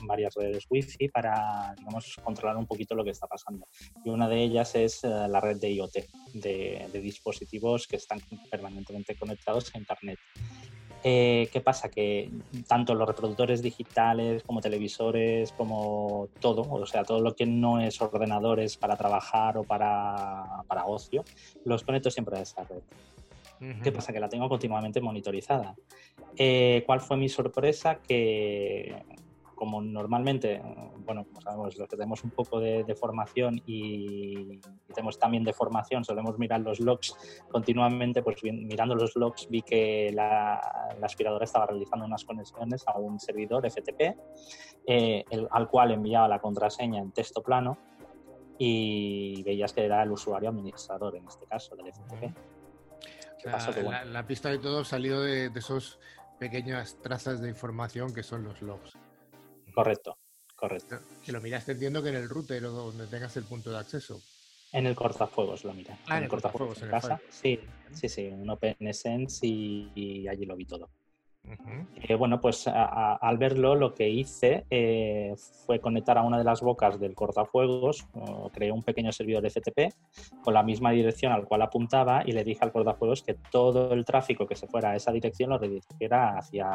Varias 0.06 0.34
redes 0.34 0.66
wifi 0.70 1.08
para, 1.08 1.74
digamos, 1.76 2.16
controlar 2.22 2.56
un 2.56 2.66
poquito 2.66 2.94
lo 2.94 3.04
que 3.04 3.10
está 3.10 3.26
pasando. 3.26 3.66
Y 4.04 4.10
una 4.10 4.28
de 4.28 4.42
ellas 4.42 4.74
es 4.76 5.02
eh, 5.02 5.08
la 5.08 5.40
red 5.40 5.58
de 5.58 5.72
IoT, 5.72 5.94
de, 6.34 7.00
dispositivos 7.00 7.86
que 7.88 7.96
están 7.96 8.20
permanentemente 8.50 9.16
conectados 9.16 9.74
a 9.74 9.78
Internet. 9.78 10.18
Eh, 11.02 11.48
¿Qué 11.52 11.60
pasa? 11.60 11.88
Que 11.88 12.30
tanto 12.68 12.94
los 12.94 13.08
reproductores 13.08 13.62
digitales 13.62 14.42
como 14.42 14.60
televisores, 14.60 15.52
como 15.52 16.28
todo, 16.40 16.62
o 16.62 16.86
sea, 16.86 17.04
todo 17.04 17.20
lo 17.20 17.34
que 17.34 17.46
no 17.46 17.80
es 17.80 18.00
ordenadores 18.00 18.76
para 18.76 18.96
trabajar 18.96 19.56
o 19.56 19.64
para, 19.64 20.62
para 20.66 20.84
ocio, 20.86 21.24
los 21.64 21.84
conecto 21.84 22.10
siempre 22.10 22.38
a 22.38 22.42
esa 22.42 22.64
red. 22.64 22.82
¿Qué 23.82 23.92
pasa? 23.92 24.12
Que 24.12 24.20
la 24.20 24.28
tengo 24.28 24.48
continuamente 24.48 25.02
monitorizada. 25.02 25.74
Eh, 26.36 26.82
¿Cuál 26.86 27.00
fue 27.00 27.18
mi 27.18 27.28
sorpresa? 27.28 27.96
Que 27.96 28.94
como 29.60 29.82
normalmente, 29.82 30.58
bueno, 31.04 31.26
como 31.26 31.42
sabemos, 31.42 31.76
los 31.76 31.86
que 31.86 31.94
tenemos 31.94 32.24
un 32.24 32.30
poco 32.30 32.60
de, 32.60 32.94
formación 32.98 33.60
y, 33.66 34.58
tenemos 34.94 35.18
también 35.18 35.44
de 35.44 35.52
formación, 35.52 36.02
solemos 36.02 36.38
mirar 36.38 36.60
los 36.60 36.80
logs 36.80 37.14
continuamente, 37.50 38.22
pues 38.22 38.42
mirando 38.42 38.94
los 38.94 39.14
logs 39.16 39.50
vi 39.50 39.60
que 39.60 40.12
la, 40.14 40.54
aspiradora 41.02 41.44
estaba 41.44 41.66
realizando 41.66 42.06
unas 42.06 42.24
conexiones 42.24 42.88
a 42.88 42.98
un 42.98 43.20
servidor 43.20 43.70
FTP, 43.70 44.16
eh, 44.86 45.26
al 45.50 45.68
cual 45.68 45.90
enviaba 45.90 46.26
la 46.26 46.38
contraseña 46.38 46.98
en 46.98 47.12
texto 47.12 47.42
plano 47.42 47.76
y 48.56 49.42
veías 49.42 49.74
que 49.74 49.84
era 49.84 50.02
el 50.02 50.10
usuario 50.10 50.48
administrador 50.48 51.16
en 51.16 51.28
este 51.28 51.44
caso 51.44 51.76
del 51.76 51.92
FTP. 51.92 52.34
la, 54.06 54.26
pista 54.26 54.48
de 54.48 54.58
todo 54.58 54.84
salió 54.84 55.20
de, 55.20 55.50
de 55.50 55.58
esos 55.58 55.98
pequeñas 56.38 56.96
trazas 57.02 57.42
de 57.42 57.50
información 57.50 58.14
que 58.14 58.22
son 58.22 58.44
los 58.44 58.62
logs. 58.62 58.96
Correcto, 59.80 60.18
correcto. 60.56 61.00
Que 61.24 61.32
lo 61.32 61.40
miraste, 61.40 61.72
entiendo 61.72 62.02
que 62.02 62.10
en 62.10 62.16
el 62.16 62.28
router 62.28 62.62
o 62.66 62.70
donde 62.70 63.06
tengas 63.06 63.34
el 63.38 63.44
punto 63.44 63.70
de 63.70 63.78
acceso. 63.78 64.20
En 64.72 64.84
el 64.84 64.94
cortafuegos 64.94 65.64
lo 65.64 65.72
miré. 65.72 65.96
Ah, 66.06 66.18
en 66.18 66.24
el 66.24 66.28
cortafuegos, 66.28 66.82
en, 66.82 66.90
casa. 66.90 67.18
Sí, 67.30 67.58
sí, 67.94 68.08
sí, 68.10 68.26
un 68.26 68.50
OpenSense 68.50 69.46
y, 69.46 69.90
y 69.94 70.28
allí 70.28 70.44
lo 70.44 70.54
vi 70.54 70.66
todo. 70.66 70.90
Eh, 71.96 72.14
bueno, 72.14 72.40
pues 72.40 72.66
al 72.68 73.38
verlo 73.38 73.74
lo 73.74 73.94
que 73.94 74.08
hice 74.08 74.66
eh, 74.70 75.34
fue 75.66 75.80
conectar 75.80 76.16
a 76.18 76.22
una 76.22 76.38
de 76.38 76.44
las 76.44 76.60
bocas 76.60 77.00
del 77.00 77.14
cortafuegos, 77.14 78.06
creé 78.52 78.70
un 78.70 78.82
pequeño 78.82 79.10
servidor 79.12 79.48
FTP 79.48 79.92
con 80.42 80.54
la 80.54 80.62
misma 80.62 80.90
dirección 80.90 81.32
al 81.32 81.46
cual 81.46 81.62
apuntaba 81.62 82.22
y 82.24 82.32
le 82.32 82.44
dije 82.44 82.60
al 82.62 82.72
cortafuegos 82.72 83.22
que 83.22 83.34
todo 83.50 83.92
el 83.92 84.04
tráfico 84.04 84.46
que 84.46 84.54
se 84.54 84.66
fuera 84.66 84.90
a 84.90 84.96
esa 84.96 85.12
dirección 85.12 85.50
lo 85.50 85.58
redirigiera 85.58 86.38
hacia 86.38 86.66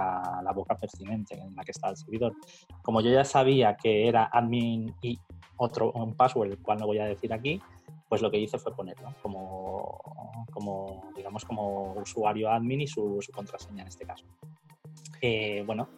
la 0.43 0.51
boca 0.53 0.77
pertinente 0.77 1.35
en 1.39 1.55
la 1.55 1.63
que 1.63 1.71
estaba 1.71 1.91
el 1.91 1.97
servidor. 1.97 2.33
Como 2.81 3.01
yo 3.01 3.11
ya 3.11 3.23
sabía 3.23 3.75
que 3.75 4.07
era 4.07 4.29
admin 4.31 4.93
y 5.01 5.19
otro 5.57 5.91
un 5.91 6.15
password, 6.15 6.51
el 6.51 6.57
cual 6.59 6.79
no 6.79 6.85
voy 6.85 6.99
a 6.99 7.05
decir 7.05 7.31
aquí, 7.33 7.61
pues 8.07 8.21
lo 8.21 8.29
que 8.29 8.37
hice 8.37 8.57
fue 8.57 8.75
ponerlo 8.75 9.13
como, 9.21 10.45
como 10.51 11.11
digamos, 11.15 11.43
como 11.45 11.93
usuario 11.93 12.49
admin 12.49 12.81
y 12.81 12.87
su, 12.87 13.19
contraseña 13.33 13.81
en 13.81 13.87
este 13.87 14.05
caso. 14.05 14.25
Eh, 15.21 15.63
bueno, 15.65 15.89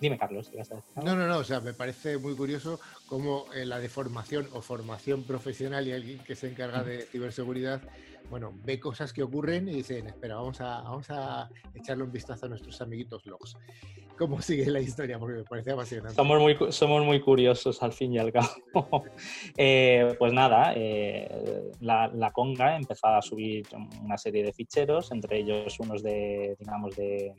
dime 0.00 0.18
Carlos. 0.18 0.50
No, 0.96 1.14
no, 1.14 1.26
no, 1.26 1.38
o 1.38 1.44
sea, 1.44 1.60
me 1.60 1.74
parece 1.74 2.18
muy 2.18 2.34
curioso 2.34 2.80
cómo 3.06 3.46
eh, 3.54 3.66
la 3.66 3.78
deformación 3.78 4.48
o 4.52 4.62
formación 4.62 5.24
profesional 5.24 5.86
y 5.86 5.92
alguien 5.92 6.18
que 6.20 6.34
se 6.34 6.48
encarga 6.50 6.82
de 6.82 7.02
ciberseguridad, 7.02 7.82
bueno, 8.30 8.52
ve 8.64 8.80
cosas 8.80 9.12
que 9.12 9.22
ocurren 9.22 9.68
y 9.68 9.72
dicen, 9.72 10.06
espera, 10.06 10.36
vamos 10.36 10.60
a, 10.60 10.82
vamos 10.82 11.10
a 11.10 11.48
echarle 11.74 12.04
un 12.04 12.12
vistazo 12.12 12.46
a 12.46 12.48
nuestros 12.48 12.80
amiguitos 12.80 13.26
logs. 13.26 13.56
¿Cómo 14.18 14.40
sigue 14.40 14.70
la 14.70 14.80
historia? 14.80 15.18
Porque 15.18 15.38
me 15.38 15.44
parece 15.44 15.72
apasionante. 15.72 16.14
Somos 16.14 16.40
muy, 16.40 16.56
somos 16.70 17.04
muy 17.04 17.20
curiosos 17.20 17.82
al 17.82 17.92
fin 17.92 18.14
y 18.14 18.18
al 18.18 18.32
cabo. 18.32 18.50
Eh, 19.58 20.14
pues 20.18 20.32
nada, 20.32 20.74
la, 21.80 22.08
la, 22.08 22.30
conga 22.32 22.76
empezó 22.76 23.06
a 23.06 23.22
subir 23.22 23.66
una 24.02 24.18
serie 24.18 24.42
de 24.42 24.52
ficheros, 24.52 25.10
entre 25.12 25.38
ellos 25.38 25.78
unos 25.80 26.02
de, 26.02 26.56
digamos, 26.58 26.94
de 26.96 27.34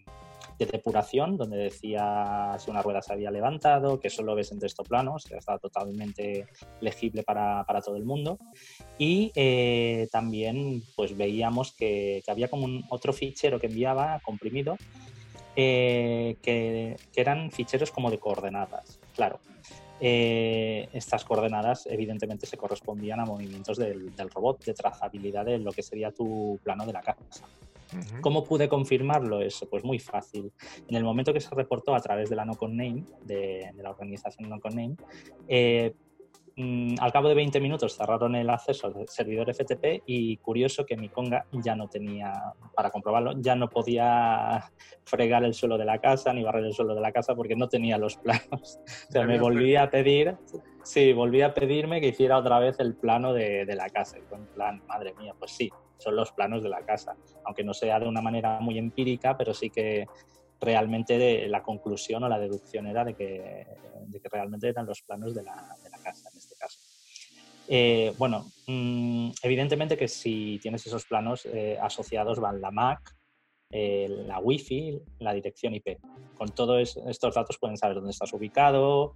de 0.57 0.65
depuración, 0.65 1.37
donde 1.37 1.57
decía 1.57 2.55
si 2.59 2.71
una 2.71 2.81
rueda 2.81 3.01
se 3.01 3.13
había 3.13 3.31
levantado, 3.31 3.99
que 3.99 4.09
solo 4.09 4.35
ves 4.35 4.51
en 4.51 4.59
texto 4.59 4.83
plano, 4.83 5.15
o 5.15 5.19
sea, 5.19 5.37
estaba 5.37 5.59
totalmente 5.59 6.47
legible 6.81 7.23
para, 7.23 7.63
para 7.65 7.81
todo 7.81 7.95
el 7.95 8.05
mundo. 8.05 8.39
Y 8.97 9.31
eh, 9.35 10.07
también 10.11 10.83
pues 10.95 11.15
veíamos 11.15 11.73
que, 11.73 12.21
que, 12.25 12.31
había 12.31 12.49
como 12.49 12.65
un 12.65 12.85
otro 12.89 13.13
fichero 13.13 13.59
que 13.59 13.67
enviaba 13.67 14.19
comprimido, 14.23 14.77
eh, 15.55 16.37
que, 16.41 16.95
que, 17.13 17.21
eran 17.21 17.51
ficheros 17.51 17.91
como 17.91 18.09
de 18.09 18.19
coordenadas. 18.19 18.99
Claro, 19.15 19.39
eh, 19.99 20.89
estas 20.93 21.25
coordenadas 21.25 21.87
evidentemente 21.87 22.45
se 22.45 22.57
correspondían 22.57 23.19
a 23.19 23.25
movimientos 23.25 23.77
del, 23.77 24.15
del, 24.15 24.29
robot, 24.29 24.63
de 24.63 24.73
trazabilidad 24.73 25.45
de 25.45 25.57
lo 25.57 25.71
que 25.71 25.81
sería 25.81 26.11
tu 26.11 26.59
plano 26.63 26.85
de 26.85 26.93
la 26.93 27.01
casa. 27.01 27.45
¿Cómo 28.21 28.43
pude 28.43 28.67
confirmarlo 28.67 29.41
eso? 29.41 29.69
Pues 29.69 29.83
muy 29.83 29.99
fácil. 29.99 30.51
En 30.87 30.95
el 30.95 31.03
momento 31.03 31.33
que 31.33 31.39
se 31.39 31.53
reportó 31.53 31.95
a 31.95 31.99
través 31.99 32.29
de 32.29 32.35
la 32.35 32.45
No 32.45 32.57
Name, 32.61 33.03
de, 33.23 33.71
la 33.77 33.91
organización 33.91 34.49
No 34.49 34.57
Name, 34.63 34.95
eh, 35.47 35.93
mm, 36.55 36.95
al 36.99 37.11
cabo 37.11 37.29
de 37.29 37.35
20 37.35 37.59
minutos 37.59 37.95
cerraron 37.95 38.35
el 38.35 38.49
acceso 38.49 38.87
al 38.87 39.07
servidor 39.07 39.49
FTP 39.53 40.03
y 40.05 40.37
curioso 40.37 40.85
que 40.85 40.97
mi 40.97 41.09
conga 41.09 41.45
ya 41.51 41.75
no 41.75 41.87
tenía, 41.87 42.33
para 42.75 42.89
comprobarlo, 42.89 43.33
ya 43.39 43.55
no 43.55 43.69
podía 43.69 44.71
fregar 45.03 45.43
el 45.43 45.53
suelo 45.53 45.77
de 45.77 45.85
la 45.85 45.99
casa 45.99 46.33
ni 46.33 46.43
barrer 46.43 46.65
el 46.65 46.73
suelo 46.73 46.95
de 46.95 47.01
la 47.01 47.11
casa 47.11 47.35
porque 47.35 47.55
no 47.55 47.69
tenía 47.69 47.97
los 47.97 48.17
planos. 48.17 48.79
O 49.09 49.11
sea, 49.11 49.25
me 49.25 49.39
volví 49.39 49.75
a 49.75 49.89
pedir, 49.89 50.35
sí, 50.87 51.13
volví 51.13 51.41
a 51.41 51.53
pedirme 51.53 52.01
que 52.01 52.07
hiciera 52.07 52.37
otra 52.37 52.59
vez 52.59 52.79
el 52.79 52.95
plano 52.95 53.33
de, 53.33 53.65
de 53.65 53.75
la 53.75 53.89
casa. 53.89 54.17
En 54.17 54.47
plan, 54.47 54.81
madre 54.87 55.13
mía, 55.19 55.33
pues 55.37 55.51
sí, 55.51 55.69
son 55.97 56.15
los 56.15 56.31
planos 56.31 56.63
de 56.63 56.69
la 56.69 56.81
casa, 56.81 57.15
aunque 57.45 57.63
no 57.63 57.73
sea 57.73 57.99
de 57.99 58.07
una 58.07 58.21
manera 58.21 58.59
muy 58.59 58.77
empírica, 58.77 59.37
pero 59.37 59.53
sí 59.53 59.69
que 59.69 60.07
realmente 60.59 61.47
la 61.47 61.61
conclusión 61.61 62.23
o 62.23 62.29
la 62.29 62.39
deducción 62.39 62.87
era 62.87 63.03
de 63.03 63.13
que, 63.13 63.67
que 64.11 64.29
realmente 64.29 64.69
eran 64.69 64.85
los 64.85 65.01
planos 65.01 65.35
de 65.35 65.43
la, 65.43 65.75
de 65.83 65.89
la 65.89 65.97
casa 65.99 66.29
en 66.31 66.37
este 66.37 66.55
caso. 66.55 66.79
Eh, 67.67 68.13
bueno, 68.17 68.45
mm, 68.67 69.31
evidentemente 69.43 69.97
que 69.97 70.07
si 70.07 70.57
tienes 70.61 70.85
esos 70.87 71.05
planos 71.05 71.45
eh, 71.45 71.77
asociados 71.81 72.39
van 72.39 72.61
la 72.61 72.71
MAC, 72.71 73.16
eh, 73.71 74.07
la 74.27 74.39
Wi-Fi, 74.39 75.01
la 75.19 75.33
dirección 75.33 75.75
IP. 75.75 75.99
Con 76.35 76.49
todos 76.49 76.97
estos 77.07 77.35
datos 77.35 77.57
pueden 77.57 77.77
saber 77.77 77.95
dónde 77.95 78.11
estás 78.11 78.31
ubicado, 78.33 79.15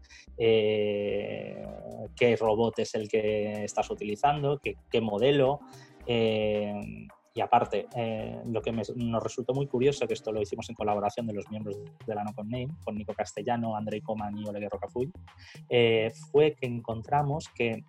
qué 2.15 2.35
robot 2.39 2.79
es 2.79 2.95
el 2.95 3.07
que 3.07 3.63
estás 3.63 3.89
utilizando, 3.89 4.59
qué, 4.59 5.01
modelo, 5.01 5.59
eh, 6.05 7.07
y 7.33 7.39
aparte, 7.39 7.87
eh, 7.95 8.41
lo 8.45 8.61
que 8.61 8.71
nos 8.71 9.23
resultó 9.23 9.53
muy 9.53 9.67
curioso, 9.67 10.05
que 10.05 10.13
esto 10.13 10.31
lo 10.31 10.41
hicimos 10.41 10.69
en 10.69 10.75
colaboración 10.75 11.25
de 11.27 11.33
los 11.33 11.49
miembros 11.49 11.77
de 12.05 12.15
la 12.15 12.23
No 12.23 12.33
Con 12.33 12.49
Name, 12.49 12.75
con 12.83 12.95
Nico 12.95 13.13
Castellano, 13.13 13.75
Andrei 13.75 14.01
Coman 14.01 14.37
y 14.37 14.45
Oleguer 14.45 14.69
Rocafuy, 14.69 15.11
eh, 15.69 16.11
fue 16.31 16.55
que 16.55 16.65
encontramos 16.65 17.47
que 17.55 17.83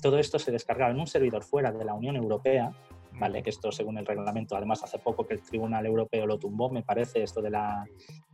todo 0.00 0.18
esto 0.18 0.38
se 0.38 0.52
descargaba 0.52 0.92
en 0.92 1.00
un 1.00 1.06
servidor 1.06 1.42
fuera 1.42 1.70
de 1.70 1.84
la 1.84 1.92
Unión 1.94 2.16
Europea, 2.16 2.72
¿vale? 3.18 3.42
que 3.42 3.50
esto 3.50 3.72
según 3.72 3.98
el 3.98 4.06
reglamento, 4.06 4.56
además 4.56 4.82
hace 4.82 4.98
poco 4.98 5.26
que 5.26 5.34
el 5.34 5.42
Tribunal 5.42 5.86
Europeo 5.86 6.26
lo 6.26 6.38
tumbó, 6.38 6.70
me 6.70 6.82
parece, 6.82 7.22
esto 7.22 7.40
de 7.40 7.50
la, 7.50 7.84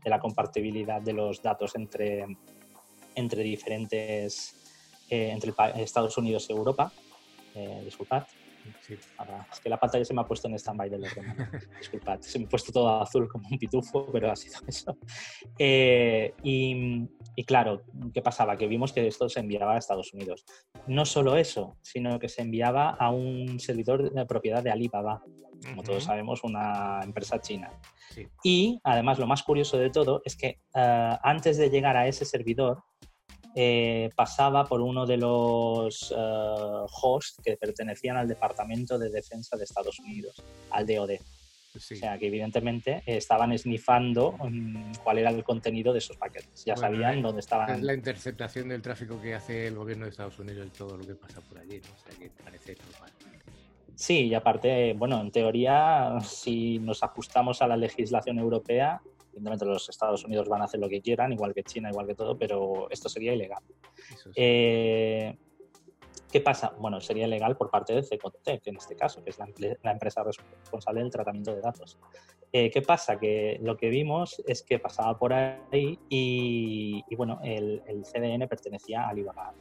de 0.03 0.11
la 0.11 0.19
compartibilidad 0.19 1.01
de 1.01 1.13
los 1.13 1.43
datos 1.43 1.75
entre, 1.75 2.27
entre 3.15 3.43
diferentes, 3.43 4.57
entre 5.09 5.53
Estados 5.77 6.17
Unidos 6.19 6.47
y 6.49 6.53
Europa, 6.53 6.93
disculpad, 7.85 8.25
es 8.89 9.61
que 9.61 9.69
la 9.69 9.79
pantalla 9.79 10.05
se 10.05 10.15
me 10.15 10.21
ha 10.21 10.25
puesto 10.25 10.49
en 10.49 10.55
stand-by 10.55 10.91
del 10.91 11.05
ordenador. 11.05 11.49
Disculpad, 11.79 12.21
se 12.21 12.39
me 12.39 12.47
ha 12.47 12.49
puesto 12.49 12.73
todo 12.73 13.01
azul 13.01 13.29
como 13.29 13.49
un 13.49 13.59
pitufo, 13.59 14.07
pero 14.13 14.31
ha 14.31 14.37
sido 14.37 14.59
eso. 14.67 14.97
Eh, 15.59 16.35
y, 16.43 17.09
claro, 17.45 17.83
¿qué 18.13 18.23
pasaba? 18.23 18.57
Que 18.57 18.67
vimos 18.67 18.93
que 18.93 19.07
esto 19.07 19.29
se 19.29 19.41
enviaba 19.41 19.75
a 19.75 19.79
Estados 19.79 20.13
Unidos. 20.13 20.45
No 20.87 21.05
solo 21.05 21.37
eso, 21.37 21.77
sino 21.83 22.19
que 22.19 22.29
se 22.29 22.43
enviaba 22.43 22.91
a 22.91 23.11
un 23.11 23.59
servidor 23.61 24.13
de 24.13 24.27
propiedad 24.27 24.63
de 24.63 24.71
Alibaba, 24.71 25.23
como 25.65 25.83
todos 25.83 26.05
sabemos, 26.05 26.43
una 26.45 27.01
empresa 27.03 27.41
china. 27.41 27.71
Y 28.43 28.81
además, 28.83 29.19
lo 29.19 29.27
más 29.27 29.43
curioso 29.43 29.79
de 29.79 29.91
todo 29.91 30.23
es 30.25 30.37
que 30.37 30.61
eh, 30.75 31.17
antes 31.23 31.59
de 31.59 31.71
llegar 31.71 31.97
a 31.97 32.09
ese 32.09 32.25
servidor, 32.25 32.83
eh, 33.55 34.11
pasaba 34.15 34.65
por 34.65 34.81
uno 34.81 35.07
de 35.07 35.17
los 35.17 36.11
uh, 36.13 36.87
hosts 37.03 37.41
que 37.43 37.57
pertenecían 37.57 38.17
al 38.17 38.29
Departamento 38.29 38.99
de 38.99 39.11
Defensa 39.11 39.57
de 39.57 39.65
Estados 39.65 39.99
Unidos, 39.99 40.43
al 40.71 40.87
DOD. 40.87 41.11
O 41.75 41.79
sea, 41.79 42.19
que 42.19 42.27
evidentemente 42.27 43.03
estaban 43.07 43.53
esnifando 43.53 44.31
um, 44.41 44.93
cuál 45.05 45.19
era 45.19 45.31
el 45.31 45.45
contenido 45.45 45.93
de 45.93 46.01
esos 46.01 46.17
paquetes. 46.17 46.65
Ya 46.65 46.77
sabían 46.77 47.19
eh, 47.19 47.23
dónde 47.23 47.41
estaban. 47.41 47.71
Es 47.71 47.83
la 47.83 47.95
interceptación 47.95 48.69
del 48.69 48.83
tráfico 48.83 49.21
que 49.21 49.35
hace 49.35 49.69
el 49.69 49.77
gobierno 49.77 50.05
de 50.05 50.11
Estados 50.11 50.39
Unidos 50.41 50.67
y 50.67 50.77
todo 50.77 50.97
lo 50.97 51.07
que 51.07 51.15
pasa 51.15 51.41
por 51.41 51.59
allí. 51.59 51.81
¿no? 51.81 51.95
O 51.95 51.99
sea, 51.99 52.19
que 52.19 52.31
parece 52.43 52.77
normal. 52.91 53.13
Sí, 53.95 54.29
y 54.29 54.35
aparte, 54.35 54.95
bueno, 54.95 55.21
en 55.21 55.31
teoría, 55.31 56.19
si 56.25 56.79
nos 56.79 57.03
ajustamos 57.03 57.63
a 57.63 57.69
la 57.69 57.77
legislación 57.77 58.39
europea, 58.39 59.01
evidentemente 59.33 59.65
los 59.65 59.89
Estados 59.89 60.25
Unidos 60.25 60.49
van 60.49 60.63
a 60.63 60.65
hacer 60.65 60.81
lo 60.81 60.89
que 60.89 61.01
quieran, 61.01 61.33
igual 61.33 61.55
que 61.55 61.63
China, 61.63 61.91
igual 61.91 62.07
que 62.07 62.15
todo, 62.15 62.37
pero 62.37 62.89
esto 62.91 63.09
sería 63.09 63.35
ilegal. 63.35 63.63
Eh, 64.35 65.37
¿Qué 66.31 66.41
pasa? 66.41 66.73
Bueno, 66.79 67.01
sería 67.01 67.27
ilegal 67.27 67.57
por 67.57 67.71
parte 67.71 67.93
de 67.93 68.03
Cecotec, 68.03 68.67
en 68.67 68.77
este 68.77 68.95
caso, 68.95 69.23
que 69.25 69.31
es 69.31 69.39
la, 69.39 69.93
empresa 69.93 70.23
responsable 70.23 71.01
del 71.01 71.11
tratamiento 71.11 71.55
de 71.55 71.61
datos. 71.61 71.99
Eh, 72.53 72.71
¿Qué 72.71 72.83
pasa? 72.83 73.19
Que 73.19 73.59
lo 73.63 73.77
que 73.77 73.89
vimos 73.89 74.43
es 74.47 74.63
que 74.63 74.79
pasaba 74.79 75.19
por 75.19 75.33
ahí 75.33 75.99
y, 76.09 77.03
bueno, 77.17 77.41
el, 77.43 77.83
CDN 78.05 78.47
pertenecía 78.49 79.03
a 79.03 79.09
Alibaba 79.09 79.55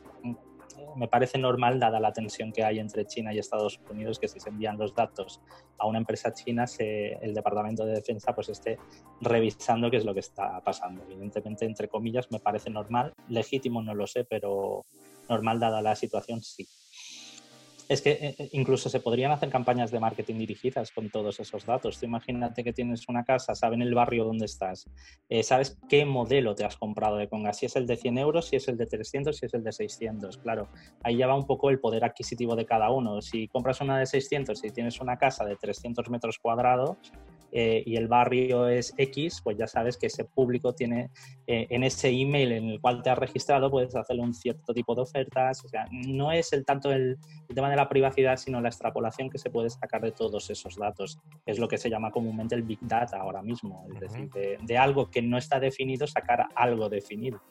me 0.95 1.07
parece 1.07 1.37
normal, 1.37 1.79
dada 1.79 1.99
la 1.99 2.13
tensión 2.13 2.51
que 2.51 2.63
hay 2.63 2.79
entre 2.79 3.05
China 3.05 3.33
y 3.33 3.39
Estados 3.39 3.79
Unidos, 3.89 4.19
que 4.19 4.27
si 4.27 4.39
se 4.39 4.49
envían 4.49 4.77
los 4.77 4.93
datos 4.93 5.41
a 5.77 5.87
una 5.87 5.99
empresa 5.99 6.33
china, 6.33 6.65
el 6.79 7.33
Departamento 7.33 7.85
de 7.85 7.93
Defensa 7.93 8.33
pues 8.33 8.49
esté 8.49 8.77
revisando 9.21 9.89
qué 9.89 9.97
es 9.97 10.05
lo 10.05 10.13
que 10.13 10.19
está 10.19 10.59
pasando. 10.61 11.03
Evidentemente, 11.09 11.65
entre 11.65 11.87
comillas, 11.87 12.31
me 12.31 12.39
parece 12.39 12.69
normal, 12.69 13.13
legítimo 13.27 13.81
no 13.81 13.93
lo 13.93 14.07
sé, 14.07 14.25
pero 14.25 14.85
normal 15.27 15.59
dada 15.59 15.81
la 15.81 15.95
situación 15.95 16.41
sí. 16.41 16.67
Es 17.89 18.03
que 18.03 18.11
eh, 18.11 18.35
eh, 18.37 18.49
incluso 18.51 18.87
se 18.87 18.99
podrían 18.99 19.31
hacer 19.31 19.49
campañas 19.49 19.89
de 19.89 19.99
marketing 19.99 20.35
dirigidas 20.35 20.91
con 20.91 21.09
todos 21.09 21.39
esos 21.39 21.65
datos. 21.65 21.99
Tú 21.99 22.05
imagínate 22.05 22.63
que 22.63 22.71
tienes 22.71 23.09
una 23.09 23.23
casa, 23.23 23.55
saben 23.55 23.81
el 23.81 23.95
barrio 23.95 24.25
donde 24.25 24.45
estás, 24.45 24.87
eh, 25.27 25.41
sabes 25.41 25.79
qué 25.89 26.05
modelo 26.05 26.53
te 26.53 26.63
has 26.63 26.77
comprado 26.77 27.17
de 27.17 27.27
Conga, 27.27 27.51
si 27.51 27.65
es 27.65 27.75
el 27.75 27.87
de 27.87 27.97
100 27.97 28.19
euros, 28.19 28.47
si 28.47 28.57
es 28.57 28.67
el 28.67 28.77
de 28.77 28.85
300, 28.85 29.35
si 29.35 29.47
es 29.47 29.53
el 29.55 29.63
de 29.63 29.71
600. 29.71 30.37
Claro, 30.37 30.69
ahí 31.03 31.17
ya 31.17 31.25
va 31.25 31.35
un 31.35 31.47
poco 31.47 31.71
el 31.71 31.79
poder 31.79 32.05
adquisitivo 32.05 32.55
de 32.55 32.67
cada 32.67 32.91
uno. 32.91 33.23
Si 33.23 33.47
compras 33.47 33.81
una 33.81 33.97
de 33.97 34.05
600 34.05 34.63
y 34.63 34.69
tienes 34.69 35.01
una 35.01 35.17
casa 35.17 35.43
de 35.43 35.55
300 35.55 36.07
metros 36.11 36.37
cuadrados, 36.37 36.95
eh, 37.51 37.83
y 37.85 37.95
el 37.95 38.07
barrio 38.07 38.67
es 38.67 38.93
X, 38.97 39.41
pues 39.43 39.57
ya 39.57 39.67
sabes 39.67 39.97
que 39.97 40.07
ese 40.07 40.25
público 40.25 40.73
tiene 40.73 41.09
eh, 41.47 41.67
en 41.69 41.83
ese 41.83 42.09
email 42.09 42.51
en 42.51 42.69
el 42.69 42.81
cual 42.81 43.01
te 43.01 43.09
has 43.09 43.17
registrado, 43.17 43.71
puedes 43.71 43.95
hacerle 43.95 44.21
un 44.21 44.33
cierto 44.33 44.73
tipo 44.73 44.95
de 44.95 45.01
ofertas. 45.01 45.63
O 45.65 45.67
sea, 45.67 45.87
no 45.91 46.31
es 46.31 46.53
el 46.53 46.65
tanto 46.65 46.91
el, 46.91 47.17
tema 47.53 47.69
de 47.69 47.75
la 47.75 47.89
privacidad, 47.89 48.37
sino 48.37 48.61
la 48.61 48.69
extrapolación 48.69 49.29
que 49.29 49.37
se 49.37 49.49
puede 49.49 49.69
sacar 49.69 50.01
de 50.01 50.11
todos 50.11 50.49
esos 50.49 50.75
datos. 50.75 51.19
Es 51.45 51.59
lo 51.59 51.67
que 51.67 51.77
se 51.77 51.89
llama 51.89 52.11
comúnmente 52.11 52.55
el 52.55 52.63
Big 52.63 52.79
Data 52.81 53.17
ahora 53.17 53.41
mismo. 53.41 53.87
Es 53.93 53.99
decir, 53.99 54.29
de, 54.29 54.77
algo 54.77 55.09
que 55.09 55.21
no 55.21 55.37
está 55.37 55.59
definido, 55.59 56.07
sacar 56.07 56.47
algo 56.55 56.89
definido. 56.89 57.41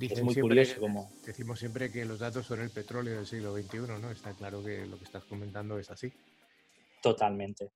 es 0.00 0.22
muy 0.22 0.34
curioso 0.34 0.80
como... 0.80 1.10
Decimos 1.26 1.58
siempre 1.58 1.90
que 1.90 2.04
los 2.04 2.20
datos 2.20 2.46
son 2.46 2.60
el 2.60 2.70
petróleo 2.70 3.16
del 3.16 3.26
siglo 3.26 3.54
XXI, 3.54 3.78
¿no? 4.00 4.10
Está 4.10 4.32
claro 4.32 4.62
que 4.62 4.86
lo 4.86 4.96
que 4.96 5.04
estás 5.04 5.24
comentando 5.24 5.78
es 5.78 5.90
así. 5.90 6.12
Totalmente. 7.02 7.70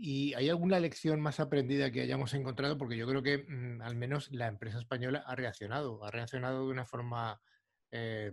¿Y 0.00 0.32
hay 0.34 0.48
alguna 0.48 0.78
lección 0.78 1.20
más 1.20 1.40
aprendida 1.40 1.90
que 1.90 2.02
hayamos 2.02 2.32
encontrado? 2.32 2.78
Porque 2.78 2.96
yo 2.96 3.08
creo 3.08 3.20
que 3.20 3.38
mm, 3.38 3.82
al 3.82 3.96
menos 3.96 4.30
la 4.30 4.46
empresa 4.46 4.78
española 4.78 5.24
ha 5.26 5.34
reaccionado, 5.34 6.04
ha 6.04 6.10
reaccionado 6.12 6.66
de 6.66 6.70
una 6.70 6.86
forma, 6.86 7.42
eh, 7.90 8.32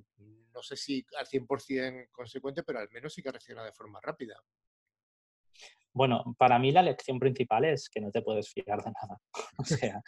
no 0.53 0.61
sé 0.61 0.75
si 0.77 1.03
al 1.17 1.25
100% 1.25 2.09
consecuente, 2.11 2.61
pero 2.61 2.79
al 2.79 2.89
menos 2.91 3.13
sí 3.15 3.23
que 3.23 3.29
ha 3.29 3.31
reaccionado 3.31 3.65
de 3.65 3.73
forma 3.73 3.99
rápida. 3.99 4.39
Bueno, 5.95 6.35
para 6.37 6.59
mí 6.59 6.73
la 6.73 6.83
lección 6.83 7.19
principal 7.19 7.63
es 7.63 7.89
que 7.89 8.01
no 8.01 8.11
te 8.11 8.21
puedes 8.21 8.51
fiar 8.51 8.83
de 8.83 8.91
nada. 8.91 9.17
O 9.57 9.63
sea, 9.63 10.01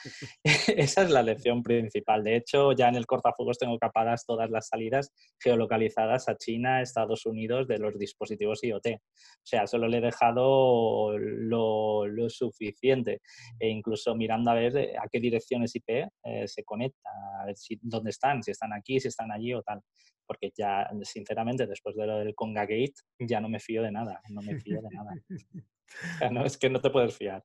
esa 0.43 1.03
es 1.03 1.09
la 1.09 1.23
lección 1.23 1.63
principal. 1.63 2.21
De 2.21 2.35
hecho, 2.35 2.73
ya 2.73 2.89
en 2.89 2.95
el 2.95 3.05
cortafuegos 3.05 3.57
tengo 3.57 3.79
capadas 3.79 4.25
todas 4.25 4.49
las 4.49 4.67
salidas 4.67 5.13
geolocalizadas 5.39 6.27
a 6.27 6.35
China, 6.35 6.81
Estados 6.81 7.25
Unidos 7.25 7.65
de 7.69 7.77
los 7.77 7.97
dispositivos 7.97 8.61
IoT. 8.61 8.87
O 8.87 9.45
sea, 9.45 9.65
solo 9.65 9.87
le 9.87 9.99
he 9.99 10.01
dejado 10.01 11.17
lo, 11.17 12.03
suficiente. 12.27 13.21
E 13.57 13.69
incluso 13.69 14.13
mirando 14.15 14.51
a 14.51 14.55
ver 14.55 14.75
eh, 14.75 14.93
a 15.01 15.07
qué 15.09 15.21
direcciones 15.21 15.73
IP 15.73 15.89
eh, 15.89 16.45
se 16.45 16.65
conecta, 16.65 17.09
a 17.41 17.45
ver 17.45 17.55
si, 17.55 17.79
dónde 17.81 18.09
están, 18.09 18.43
si 18.43 18.51
están 18.51 18.73
aquí, 18.73 18.99
si 18.99 19.07
están 19.07 19.31
allí 19.31 19.53
o 19.53 19.61
tal 19.61 19.81
porque 20.27 20.51
ya, 20.55 20.89
sinceramente, 21.03 21.65
después 21.65 21.95
de 21.95 22.05
lo 22.05 22.17
del 22.17 22.35
Conga 22.35 22.63
Gate, 22.63 22.95
ya 23.17 23.39
no 23.39 23.47
me 23.47 23.61
fío 23.61 23.81
de 23.81 23.93
nada, 23.93 24.21
no 24.29 24.41
me 24.41 24.59
fío 24.59 24.81
de 24.81 24.89
nada. 24.89 25.15
no, 26.31 26.45
es 26.45 26.57
que 26.57 26.69
no 26.69 26.81
te 26.81 26.89
puedes 26.89 27.15
fiar. 27.15 27.43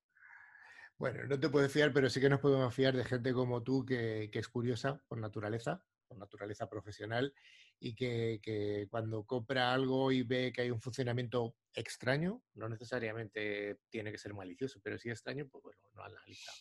Bueno, 0.98 1.24
no 1.24 1.38
te 1.40 1.48
puedes 1.48 1.72
fiar, 1.72 1.92
pero 1.92 2.08
sí 2.08 2.20
que 2.20 2.28
nos 2.28 2.40
podemos 2.40 2.74
fiar 2.74 2.96
de 2.96 3.04
gente 3.04 3.32
como 3.32 3.62
tú 3.62 3.84
que, 3.84 4.30
es 4.32 4.48
curiosa 4.48 5.02
por 5.08 5.18
naturaleza, 5.18 5.84
por 6.06 6.16
naturaleza 6.18 6.68
profesional, 6.68 7.34
y 7.80 7.94
que, 7.94 8.86
cuando 8.88 9.24
compra 9.24 9.72
algo 9.72 10.12
y 10.12 10.22
ve 10.22 10.52
que 10.52 10.62
hay 10.62 10.70
un 10.70 10.80
funcionamiento 10.80 11.56
extraño, 11.74 12.42
no 12.54 12.68
necesariamente 12.68 13.80
tiene 13.88 14.12
que 14.12 14.18
ser 14.18 14.34
malicioso, 14.34 14.80
pero 14.82 14.96
si 14.98 15.08
es 15.08 15.14
extraño, 15.14 15.48
pues 15.48 15.64
bueno, 15.64 15.80
no 15.94 16.04
analiza. 16.04 16.52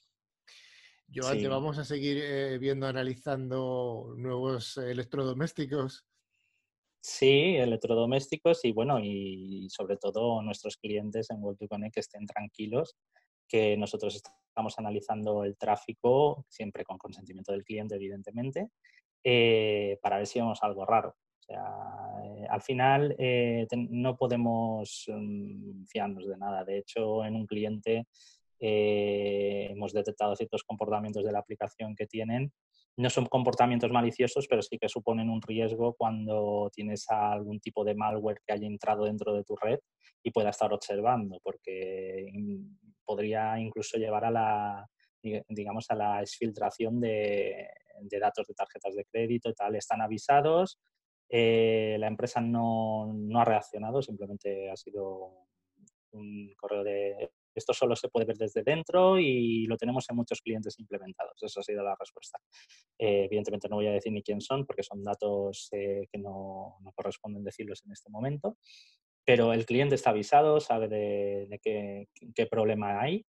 Yo 1.08 1.28
antes 1.28 1.50
vamos 1.50 1.78
a 1.78 1.84
seguir 1.84 2.18
eh, 2.22 2.58
viendo, 2.58 2.88
analizando 2.88 4.14
nuevos 4.18 4.78
electrodomésticos 4.78 6.08
Sí, 7.04 7.56
electrodomésticos 7.58 8.64
y 8.64 8.72
bueno, 8.74 9.00
y 9.00 9.68
sobre 9.72 9.98
todo 9.98 10.44
nuestros 10.44 10.78
clientes 10.78 11.32
en 11.32 11.42
World 11.42 11.58
2 11.60 11.70
Connect 11.70 11.96
que 11.96 12.00
estén 12.00 12.28
tranquilos, 12.28 12.96
que 13.48 13.76
nosotros 13.76 14.16
estamos 14.16 14.78
analizando 14.78 15.44
el 15.44 15.58
tráfico, 15.58 16.46
siempre 16.48 16.84
con 16.86 17.00
consentimiento 17.00 17.54
del 17.54 17.64
cliente, 17.64 17.96
evidentemente, 17.96 18.70
eh, 19.24 19.98
para 20.00 20.18
ver 20.18 20.28
si 20.28 20.40
vemos 20.40 20.60
algo 20.62 20.86
raro. 20.86 21.16
O 21.40 21.44
sea, 21.44 21.64
eh, 22.24 22.46
al 22.48 22.62
final 22.62 23.16
eh, 23.18 23.66
no 23.90 24.16
podemos 24.16 25.06
mm, 25.08 25.86
fiarnos 25.86 26.28
de 26.28 26.38
nada. 26.38 26.64
De 26.64 26.78
hecho, 26.78 27.26
en 27.26 27.36
un 27.36 27.48
cliente 27.48 28.06
hemos 28.64 29.92
detectado 29.92 30.36
ciertos 30.36 30.64
comportamientos 30.64 31.26
de 31.26 31.32
la 31.32 31.40
aplicación 31.40 31.96
que 31.96 32.06
tienen 32.06 32.54
no 32.98 33.10
son 33.10 33.26
comportamientos 33.26 33.92
maliciosos, 33.92 34.48
pero 34.48 34.62
sí 34.62 34.78
que 34.78 34.90
suponen 34.90 35.30
un 35.30 35.42
riesgo 35.42 35.94
cuando 35.94 36.70
tienes 36.74 37.06
algún 37.10 37.60
tipo 37.60 37.84
de 37.84 37.96
malware 37.96 38.42
que 38.46 38.54
haya 38.54 38.68
entrado 38.68 39.06
dentro 39.06 39.34
de 39.34 39.44
tu 39.44 39.56
red 39.56 39.80
y 40.24 40.32
pueda 40.32 40.50
estar 40.50 40.72
observando, 40.74 41.40
porque 41.44 42.32
podría 43.06 43.60
incluso 43.60 43.98
llevar 43.98 44.26
a 44.26 44.32
la, 44.32 44.88
digamos, 45.50 45.86
a 45.90 45.96
la 45.96 46.22
exfiltración 46.22 47.00
de, 47.00 47.68
datos 48.20 48.48
de 48.48 48.54
tarjetas 48.54 48.96
de 48.96 49.06
crédito 49.06 49.50
y 49.50 49.54
tal. 49.54 49.76
Están 49.76 50.02
avisados, 50.02 50.80
eh, 51.30 51.96
la 52.00 52.08
empresa 52.08 52.42
no, 52.42 53.12
no 53.14 53.40
ha 53.40 53.46
reaccionado, 53.46 54.02
simplemente 54.02 54.70
ha 54.70 54.76
sido 54.76 55.48
un 56.12 56.54
correo 56.58 56.84
de 56.84 57.32
esto 57.54 57.74
solo 57.74 57.96
se 57.96 58.10
puede 58.10 58.26
ver 58.26 58.38
desde 58.38 58.64
dentro 58.64 59.20
y 59.20 59.66
lo 59.68 59.78
tenemos 59.78 60.10
en 60.10 60.16
muchos 60.16 60.42
clientes 60.42 60.80
implementados. 60.80 61.42
Esa 61.42 61.60
ha 61.60 61.64
sido 61.64 61.84
la 61.84 61.96
respuesta. 62.00 62.40
Eh, 62.98 63.26
evidentemente 63.26 63.68
no 63.70 63.78
voy 63.78 63.88
a 63.88 63.92
decir 63.92 64.12
ni 64.12 64.24
quién 64.24 64.42
son 64.42 64.66
porque 64.66 64.84
son 64.84 65.04
datos 65.04 65.70
eh, 65.72 66.08
que 66.12 66.18
no, 66.18 66.78
corresponden 66.96 67.44
decirlos 67.44 67.84
en 67.86 67.92
este 67.92 68.10
momento, 68.10 68.58
pero 69.26 69.54
el 69.54 69.66
cliente 69.66 69.96
está 69.96 70.12
avisado, 70.12 70.60
sabe 70.60 70.88
de, 70.88 71.60
qué, 71.62 72.08
qué, 72.36 72.46
problema 72.46 73.02
hay, 73.02 73.26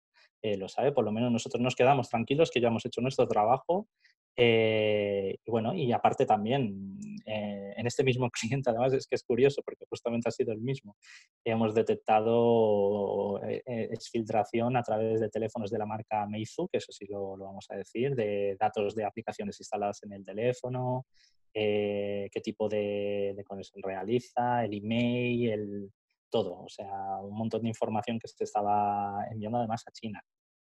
eh, 0.42 0.57
lo 0.57 0.68
sabe, 0.68 0.92
por 0.92 1.05
lo 1.05 1.12
menos 1.12 1.33
nosotros 1.33 1.62
nos 1.62 1.74
quedamos 1.74 2.09
tranquilos 2.09 2.50
que 2.50 2.61
ya 2.61 2.68
hemos 2.68 2.85
hecho 2.85 3.00
nuestro 3.00 3.26
trabajo 3.26 3.88
eh, 4.37 5.38
y 5.44 5.51
bueno, 5.51 5.72
y 5.75 5.92
aparte 5.92 6.27
también, 6.27 6.99
eh, 7.25 7.72
en 7.77 7.87
este 7.87 8.05
mismo 8.05 8.31
cliente, 8.31 8.70
además 8.70 8.92
es 8.92 9.07
que 9.07 9.14
es 9.14 9.22
curioso 9.22 9.62
porque 9.64 9.87
justamente 9.88 10.29
ha 10.29 10.33
sido 10.33 10.53
el 10.53 10.61
mismo, 10.61 10.96
hemos 11.44 11.75
detectado 11.75 13.42
eh, 13.44 13.62
exfiltración 13.66 14.77
a 14.77 14.83
través 14.83 15.20
de 15.20 15.31
teléfonos 15.31 15.70
de 15.70 15.79
la 15.79 15.87
marca 15.87 16.27
Meizu, 16.27 16.68
que 16.68 16.79
eso 16.79 16.92
sí 16.92 17.07
lo, 17.07 17.37
lo 17.37 17.46
vamos 17.46 17.66
a 17.70 17.77
decir, 17.77 18.14
de 18.14 18.57
datos 18.61 18.94
de 18.94 19.05
aplicaciones 19.05 19.59
instaladas 19.59 20.03
en 20.03 20.12
el 20.12 20.25
teléfono, 20.25 21.07
qué 21.53 22.41
tipo 22.45 22.68
de, 22.68 23.32
de, 23.34 23.45
conexión 23.45 23.82
realiza, 23.82 24.62
el 24.66 24.74
email, 24.74 25.51
el, 25.51 25.91
todo, 26.28 26.64
o 26.64 26.68
sea, 26.68 27.16
un 27.22 27.34
montón 27.34 27.62
de 27.62 27.68
información 27.68 28.18
que 28.18 28.28
se 28.28 28.45
estaba 28.45 29.24
enviando 29.30 29.57
además 29.59 29.82
a 29.87 29.93
China. 29.93 30.22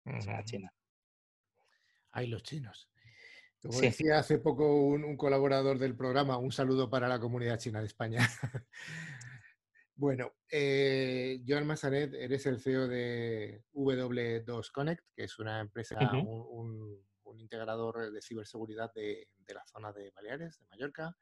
O 0.06 0.20
sea, 0.22 0.38
a 0.38 0.44
China. 0.44 0.72
Ay, 2.12 2.28
los 2.28 2.42
chinos. 2.42 2.88
Como 3.62 3.80
decía 3.80 4.18
hace 4.18 4.38
poco 4.38 4.86
un, 4.86 5.16
colaborador 5.16 5.78
del 5.78 5.96
programa, 5.96 6.38
un 6.38 6.52
saludo 6.52 6.88
para 6.88 7.08
la 7.08 7.18
comunidad 7.18 7.58
china 7.58 7.80
de 7.80 7.86
España. 7.86 8.18
bueno, 9.96 10.32
eh, 10.50 11.42
Joan 11.46 11.66
Massanet, 11.66 12.14
eres 12.14 12.46
el 12.46 12.60
CEO 12.60 12.86
de 12.86 13.64
W2 13.74 14.70
Connect, 14.70 15.04
que 15.14 15.24
es 15.24 15.38
una 15.40 15.60
empresa, 15.60 15.98
un, 16.24 17.06
integrador 17.36 18.10
de 18.10 18.20
ciberseguridad 18.22 18.92
de, 18.94 19.28
la 19.46 19.64
zona 19.66 19.92
de 19.92 20.10
Baleares, 20.10 20.58
de 20.58 20.66
Mallorca. 20.66 21.16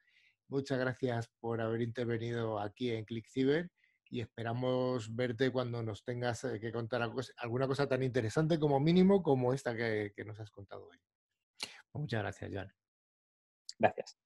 Muchas 0.49 0.78
gracias 0.78 1.28
por 1.41 1.61
haber 1.61 1.82
intervenido 1.82 2.59
aquí 2.59 2.91
en 2.91 3.05
ClickCiber 3.05 3.70
y 4.09 4.20
esperamos 4.20 5.14
verte 5.14 5.51
cuando 5.51 5.82
nos 5.82 6.05
tengas 6.05 6.45
eh, 6.45 6.61
que 6.61 6.72
contar 6.72 7.03
alguna 7.39 7.66
cosa 7.66 7.89
tan 7.89 8.03
interesante 8.03 8.59
como 8.59 8.78
mínimo 8.78 9.22
como 9.22 9.53
esta 9.53 9.76
que 9.76 10.24
nos 10.24 10.39
has 10.39 10.51
contado 10.51 10.87
hoy. 10.87 10.99
Muchas 11.99 12.22
gracias, 12.22 12.51
Joan. 12.53 12.72
Gracias. 13.78 14.16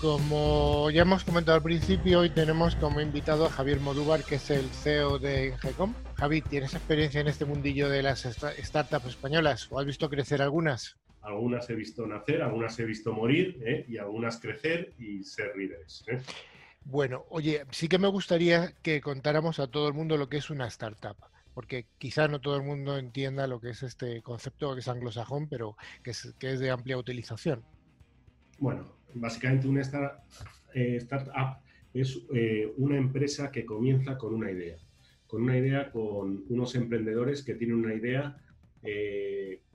Como 0.00 0.90
ya 0.90 1.02
hemos 1.02 1.24
comentado 1.24 1.56
al 1.56 1.62
principio, 1.62 2.20
hoy 2.20 2.30
tenemos 2.30 2.76
como 2.76 3.00
invitado 3.00 3.46
a 3.46 3.50
Javier 3.50 3.80
Modúvar, 3.80 4.24
que 4.24 4.36
es 4.36 4.50
el 4.50 4.68
CEO 4.70 5.18
de 5.18 5.56
GECOM. 5.58 5.94
Javi, 6.16 6.42
¿tienes 6.42 6.74
experiencia 6.74 7.20
en 7.20 7.28
este 7.28 7.44
mundillo 7.44 7.88
de 7.88 8.02
las 8.02 8.22
startups 8.22 9.06
españolas 9.06 9.70
o 9.70 9.78
has 9.78 9.86
visto 9.86 10.08
crecer 10.08 10.42
algunas? 10.42 10.96
Algunas 11.20 11.70
he 11.70 11.74
visto 11.74 12.06
nacer, 12.06 12.42
algunas 12.42 12.78
he 12.80 12.84
visto 12.84 13.12
morir 13.12 13.60
¿eh? 13.64 13.84
y 13.88 13.96
algunas 13.96 14.40
crecer 14.40 14.92
y 14.98 15.22
ser 15.22 15.56
líderes. 15.56 16.04
¿eh? 16.08 16.20
Bueno, 16.84 17.24
oye, 17.28 17.64
sí 17.70 17.88
que 17.88 17.98
me 17.98 18.08
gustaría 18.08 18.72
que 18.82 19.00
contáramos 19.00 19.60
a 19.60 19.68
todo 19.68 19.86
el 19.86 19.94
mundo 19.94 20.16
lo 20.16 20.28
que 20.28 20.38
es 20.38 20.50
una 20.50 20.66
startup, 20.66 21.16
porque 21.54 21.86
quizá 21.98 22.28
no 22.28 22.40
todo 22.40 22.56
el 22.56 22.62
mundo 22.62 22.98
entienda 22.98 23.46
lo 23.46 23.60
que 23.60 23.70
es 23.70 23.82
este 23.82 24.22
concepto 24.22 24.74
que 24.74 24.80
es 24.80 24.88
anglosajón, 24.88 25.48
pero 25.48 25.76
que 26.02 26.10
es, 26.10 26.34
que 26.38 26.52
es 26.52 26.60
de 26.60 26.70
amplia 26.70 26.98
utilización. 26.98 27.62
Bueno, 28.58 28.96
básicamente 29.14 29.68
una 29.68 29.82
eh, 30.74 30.96
startup 30.96 31.62
es 31.92 32.18
una 32.78 32.96
empresa 32.96 33.50
que 33.50 33.66
comienza 33.66 34.16
con 34.16 34.34
una 34.34 34.50
idea, 34.50 34.78
con 35.26 35.42
una 35.42 35.58
idea 35.58 35.90
con 35.90 36.44
unos 36.48 36.74
emprendedores 36.74 37.42
que 37.42 37.54
tienen 37.54 37.76
una 37.76 37.94
idea 37.94 38.36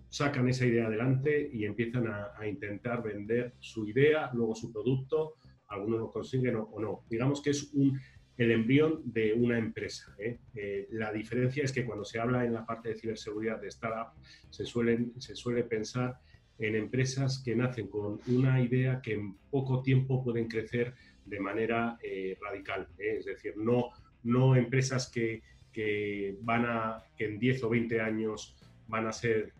sacan 0.09 0.47
esa 0.47 0.65
idea 0.65 0.87
adelante 0.87 1.49
y 1.51 1.65
empiezan 1.65 2.07
a, 2.07 2.47
intentar 2.47 3.03
vender 3.03 3.53
su 3.59 3.87
idea, 3.87 4.31
luego 4.33 4.55
su 4.55 4.71
producto, 4.71 5.35
algunos 5.67 5.99
lo 5.99 6.11
consiguen 6.11 6.55
o, 6.55 6.79
no. 6.79 7.03
Digamos 7.09 7.41
que 7.41 7.51
es 7.51 7.71
un, 7.73 7.99
el 8.37 8.51
embrión 8.51 9.01
de 9.05 9.33
una 9.33 9.57
empresa. 9.57 10.15
¿eh? 10.19 10.37
Eh, 10.53 10.87
la 10.91 11.11
diferencia 11.11 11.63
es 11.63 11.71
que 11.71 11.85
cuando 11.85 12.05
se 12.05 12.19
habla 12.19 12.45
en 12.45 12.53
la 12.53 12.65
parte 12.65 12.89
de 12.89 12.95
ciberseguridad 12.95 13.59
de 13.59 13.67
startup, 13.67 14.13
se, 14.49 14.63
se 14.65 15.35
suele 15.35 15.63
pensar 15.63 16.19
en 16.59 16.75
empresas 16.75 17.41
que 17.43 17.55
nacen 17.55 17.87
con 17.87 18.19
una 18.27 18.61
idea 18.61 19.01
que 19.01 19.13
en 19.13 19.35
poco 19.49 19.81
tiempo 19.81 20.23
pueden 20.23 20.47
crecer 20.47 20.93
de 21.25 21.39
manera 21.39 21.97
eh, 22.03 22.37
radical. 22.41 22.87
Es 22.97 23.25
decir, 23.25 23.55
no, 23.57 23.89
no 24.23 24.55
empresas 24.55 25.09
que, 25.09 25.41
que, 25.71 26.37
van 26.41 26.65
a, 26.65 27.03
que 27.17 27.25
en 27.25 27.39
10 27.39 27.63
o 27.63 27.69
20 27.69 28.01
años 28.01 28.55
van 28.87 29.07
a 29.07 29.11
ser 29.11 29.53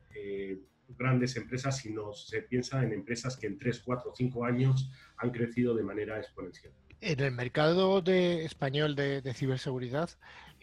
grandes 0.98 1.36
empresas, 1.36 1.78
sino 1.78 2.14
se 2.14 2.42
piensa 2.42 2.84
en 2.84 2.92
empresas 2.92 3.38
que 3.38 3.46
en 3.46 3.60
3, 3.60 3.82
4, 3.86 4.14
5 4.16 4.46
años 4.46 4.92
han 5.18 5.30
crecido 5.30 5.76
de 5.76 5.84
manera 5.84 6.18
exponencial. 6.18 6.74
En 7.02 7.20
el 7.20 7.32
mercado 7.32 8.02
de 8.02 8.44
español 8.46 8.96
de, 8.96 9.22
ciberseguridad, 9.34 10.10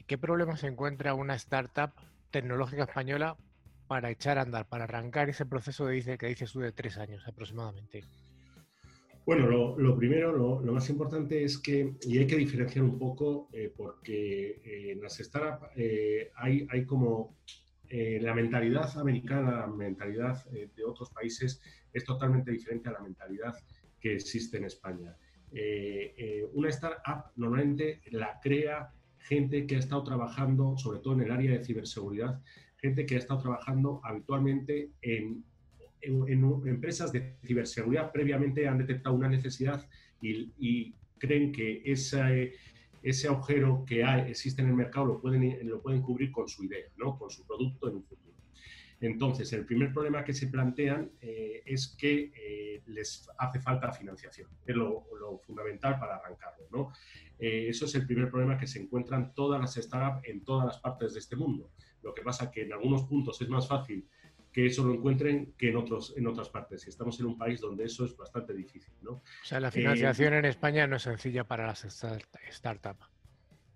¿qué 0.06 0.18
problemas 0.18 0.64
encuentra 0.64 1.14
una 1.14 1.34
startup 1.34 1.92
tecnológica 2.30 2.84
española 2.84 3.36
para 3.86 4.10
echar 4.10 4.38
a 4.38 4.42
andar, 4.42 4.68
para 4.68 4.84
arrancar 4.84 5.28
ese 5.28 5.46
proceso 5.46 5.86
de, 5.86 5.94
dice, 5.94 6.18
que 6.18 6.26
dices 6.26 6.52
tú 6.52 6.60
de 6.60 6.72
tres 6.72 6.98
años 6.98 7.26
aproximadamente? 7.26 8.04
Bueno, 9.24 9.46
lo, 9.46 9.96
primero, 9.96 10.32
lo, 10.32 10.72
más 10.72 10.90
importante 10.90 11.44
es 11.44 11.56
que, 11.58 11.94
y 12.02 12.18
hay 12.18 12.26
que 12.26 12.36
diferenciar 12.36 12.84
un 12.84 12.98
poco, 12.98 13.48
eh, 13.52 13.72
porque 13.74 14.60
eh, 14.64 14.92
en 14.92 15.00
las 15.00 15.16
startups 15.16 15.70
hay, 16.36 16.66
hay 16.70 16.84
como 16.84 17.36
eh, 17.96 18.18
la 18.20 18.34
mentalidad 18.34 18.98
americana, 18.98 19.60
la 19.60 19.66
mentalidad 19.66 20.44
eh, 20.52 20.68
de 20.74 20.84
otros 20.84 21.10
países 21.10 21.60
es 21.92 22.04
totalmente 22.04 22.50
diferente 22.50 22.88
a 22.88 22.92
la 22.92 23.00
mentalidad 23.00 23.54
que 24.00 24.14
existe 24.14 24.56
en 24.56 24.64
España. 24.64 25.16
Eh, 25.56 26.44
una 26.52 26.68
startup 26.70 27.30
normalmente 27.36 28.00
la 28.10 28.40
crea 28.42 28.92
gente 29.18 29.66
que 29.66 29.76
ha 29.76 29.78
estado 29.78 30.02
trabajando, 30.04 30.76
sobre 30.76 30.98
todo 30.98 31.14
en 31.14 31.22
el 31.22 31.30
área 31.30 31.52
de 31.52 31.64
ciberseguridad, 31.64 32.40
gente 32.76 33.06
que 33.06 33.14
ha 33.14 33.18
estado 33.18 33.40
trabajando 33.40 34.00
habitualmente 34.04 34.90
en, 35.00 35.44
empresas 36.66 37.12
de 37.12 37.36
ciberseguridad, 37.46 38.12
previamente 38.12 38.68
han 38.68 38.76
detectado 38.76 39.14
una 39.14 39.28
necesidad 39.28 39.88
y, 40.20 40.94
creen 41.16 41.52
que 41.52 41.80
ese 41.86 43.28
agujero 43.28 43.84
que 43.86 44.02
existe 44.28 44.60
en 44.60 44.68
el 44.68 44.74
mercado 44.74 45.06
lo 45.06 45.20
pueden, 45.20 45.66
lo 45.66 45.80
pueden 45.80 46.02
cubrir 46.02 46.30
con 46.30 46.46
su 46.46 46.64
idea, 46.64 46.84
¿no? 46.98 47.16
con 47.16 47.30
su 47.30 47.46
producto 47.46 47.88
en 47.88 47.96
un 47.96 48.04
futuro. 48.04 48.23
Entonces, 49.06 49.52
el 49.52 49.66
primer 49.66 49.92
problema 49.92 50.24
que 50.24 50.32
se 50.32 50.46
plantean 50.46 51.10
eh, 51.20 51.62
es 51.66 51.88
que 51.88 52.32
eh, 52.34 52.82
les 52.86 53.28
hace 53.36 53.60
falta 53.60 53.92
financiación, 53.92 54.48
es 54.64 54.74
lo, 54.74 55.04
fundamental 55.46 55.98
para 55.98 56.16
arrancarlo. 56.16 56.66
¿no? 56.70 56.92
Eh, 57.38 57.66
eso 57.68 57.84
es 57.84 57.94
el 57.96 58.06
primer 58.06 58.30
problema 58.30 58.56
que 58.56 58.66
se 58.66 58.80
encuentran 58.80 59.34
todas 59.34 59.60
las 59.60 59.74
startups 59.74 60.26
en 60.26 60.42
todas 60.42 60.66
las 60.66 60.78
partes 60.78 61.12
de 61.12 61.18
este 61.18 61.36
mundo. 61.36 61.70
Lo 62.02 62.14
que 62.14 62.22
pasa 62.22 62.50
que 62.50 62.62
en 62.62 62.72
algunos 62.72 63.02
puntos 63.02 63.40
es 63.42 63.48
más 63.48 63.68
fácil 63.68 64.08
que 64.52 64.66
eso 64.66 64.84
lo 64.84 64.94
encuentren 64.94 65.52
que 65.58 65.68
en, 65.68 65.76
otros, 65.76 66.14
en 66.16 66.26
otras 66.26 66.48
partes. 66.48 66.86
Y 66.86 66.90
estamos 66.90 67.18
en 67.20 67.26
un 67.26 67.36
país 67.36 67.60
donde 67.60 67.84
eso 67.84 68.04
es 68.04 68.16
bastante 68.16 68.54
difícil. 68.54 68.94
¿no? 69.02 69.10
O 69.10 69.22
sea, 69.42 69.60
la 69.60 69.70
financiación 69.70 70.32
en 70.34 70.44
España 70.44 70.86
no 70.86 70.96
es 70.96 71.02
sencilla 71.02 71.44
para 71.44 71.66
las 71.66 71.84
startups. 72.50 73.04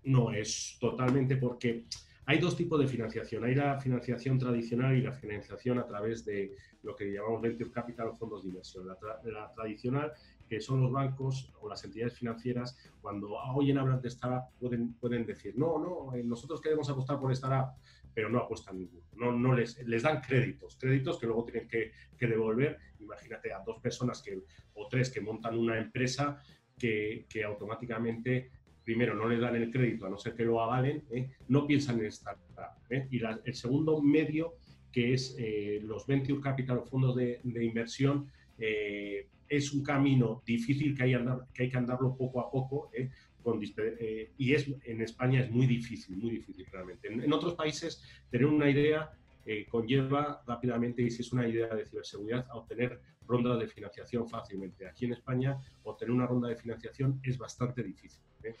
No, 0.05 0.31
es 0.31 0.77
totalmente 0.79 1.35
porque 1.35 1.85
hay 2.29 2.37
dos 2.37 2.55
tipos 2.55 2.79
de 2.79 2.87
financiación. 2.87 3.43
Hay 3.43 3.55
la 3.55 3.79
financiación 3.79 4.37
tradicional 4.37 4.95
y 4.95 5.01
la 5.01 5.11
financiación 5.11 5.79
a 5.79 5.87
través 5.87 6.23
de 6.25 6.55
lo 6.83 6.95
que 6.95 7.11
llamamos 7.11 7.41
venture 7.41 7.71
capital, 7.71 8.13
fondos 8.13 8.43
de 8.43 8.49
inversión. 8.49 8.85
La, 8.87 9.51
tradicional, 9.51 10.11
que 10.47 10.61
son 10.61 10.79
los 10.79 10.91
bancos 10.91 11.51
o 11.59 11.67
las 11.67 11.83
entidades 11.83 12.13
financieras, 12.13 12.77
cuando 13.01 13.31
oyen 13.31 13.79
hablar 13.79 13.99
de 13.99 14.09
startup, 14.09 14.43
pueden, 14.59 14.93
pueden 14.93 15.25
decir, 15.25 15.57
no, 15.57 15.79
no, 15.79 16.13
eh, 16.13 16.23
nosotros 16.23 16.61
queremos 16.61 16.87
apostar 16.87 17.19
por 17.19 17.31
startup 17.31 17.73
pero 18.13 18.29
no 18.29 18.39
apuestan 18.39 18.77
ninguno. 18.77 19.05
No, 19.15 19.31
no 19.31 19.55
les, 19.55 19.79
les 19.87 20.03
dan 20.03 20.21
créditos, 20.21 20.77
créditos 20.79 21.17
que 21.17 21.25
luego 21.25 21.45
tienen 21.45 21.67
que, 21.67 21.93
devolver. 22.19 22.77
Imagínate 22.99 23.51
a 23.51 23.59
dos 23.65 23.79
personas 23.79 24.21
que, 24.21 24.39
o 24.73 24.87
tres 24.87 25.09
que 25.09 25.21
montan 25.21 25.57
una 25.57 25.79
empresa 25.79 26.39
que, 26.77 27.25
automáticamente, 27.45 28.51
primero, 28.89 29.13
no 29.13 29.29
les 29.29 29.39
dan 29.39 29.55
el 29.55 29.69
crédito, 29.69 30.07
a 30.07 30.09
no 30.09 30.17
ser 30.17 30.33
que 30.33 30.43
lo 30.43 30.59
avalen, 30.59 31.03
¿eh? 31.11 31.29
no 31.47 31.67
piensan 31.67 31.99
en 31.99 32.07
startup. 32.07 32.73
¿eh? 32.89 33.07
Y 33.11 33.21
el 33.23 33.53
segundo 33.53 34.01
medio, 34.01 34.55
que 34.91 35.13
es 35.13 35.35
eh, 35.37 35.79
los 35.83 36.07
venture 36.07 36.41
capital, 36.41 36.81
fondos 36.89 37.15
de, 37.15 37.39
inversión, 37.43 38.31
es 38.57 39.73
un 39.73 39.83
camino 39.83 40.41
difícil 40.43 40.97
que 40.97 41.03
hay, 41.03 41.69
que 41.69 41.77
andarlo 41.77 42.15
poco 42.17 42.41
a 42.41 42.49
poco, 42.49 42.89
eh, 42.95 44.31
y 44.39 44.53
es, 44.53 44.65
en 44.85 45.01
España 45.01 45.41
es 45.41 45.51
muy 45.51 45.67
difícil, 45.67 46.17
muy 46.17 46.31
difícil 46.31 46.65
realmente. 46.71 47.13
En, 47.13 47.31
otros 47.31 47.53
países 47.53 48.03
tener 48.31 48.47
una 48.47 48.71
idea 48.71 49.11
eh, 49.51 49.65
conlleva 49.67 50.43
rápidamente, 50.45 51.01
y 51.01 51.09
si 51.09 51.23
es 51.23 51.33
una 51.33 51.47
idea 51.47 51.73
de 51.73 51.83
ciberseguridad, 51.83 52.45
a 52.51 52.57
obtener 52.57 53.01
rondas 53.25 53.57
de 53.57 53.67
financiación 53.67 54.29
fácilmente. 54.29 54.87
Aquí 54.87 55.05
en 55.05 55.13
España, 55.13 55.57
obtener 55.81 56.11
una 56.11 56.27
ronda 56.27 56.49
de 56.49 56.55
financiación 56.55 57.19
es 57.23 57.35
bastante 57.35 57.81
difícil. 57.81 58.21
¿eh? 58.43 58.53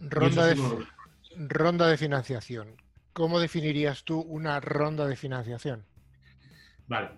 Ronda, 0.00 0.46
de, 0.46 0.56
ronda 1.46 1.88
de 1.88 1.98
financiación. 1.98 2.74
¿Cómo 3.12 3.38
definirías 3.38 4.02
tú 4.04 4.18
una 4.18 4.60
ronda 4.60 5.06
de 5.06 5.14
financiación? 5.14 5.84
Vale, 6.86 7.10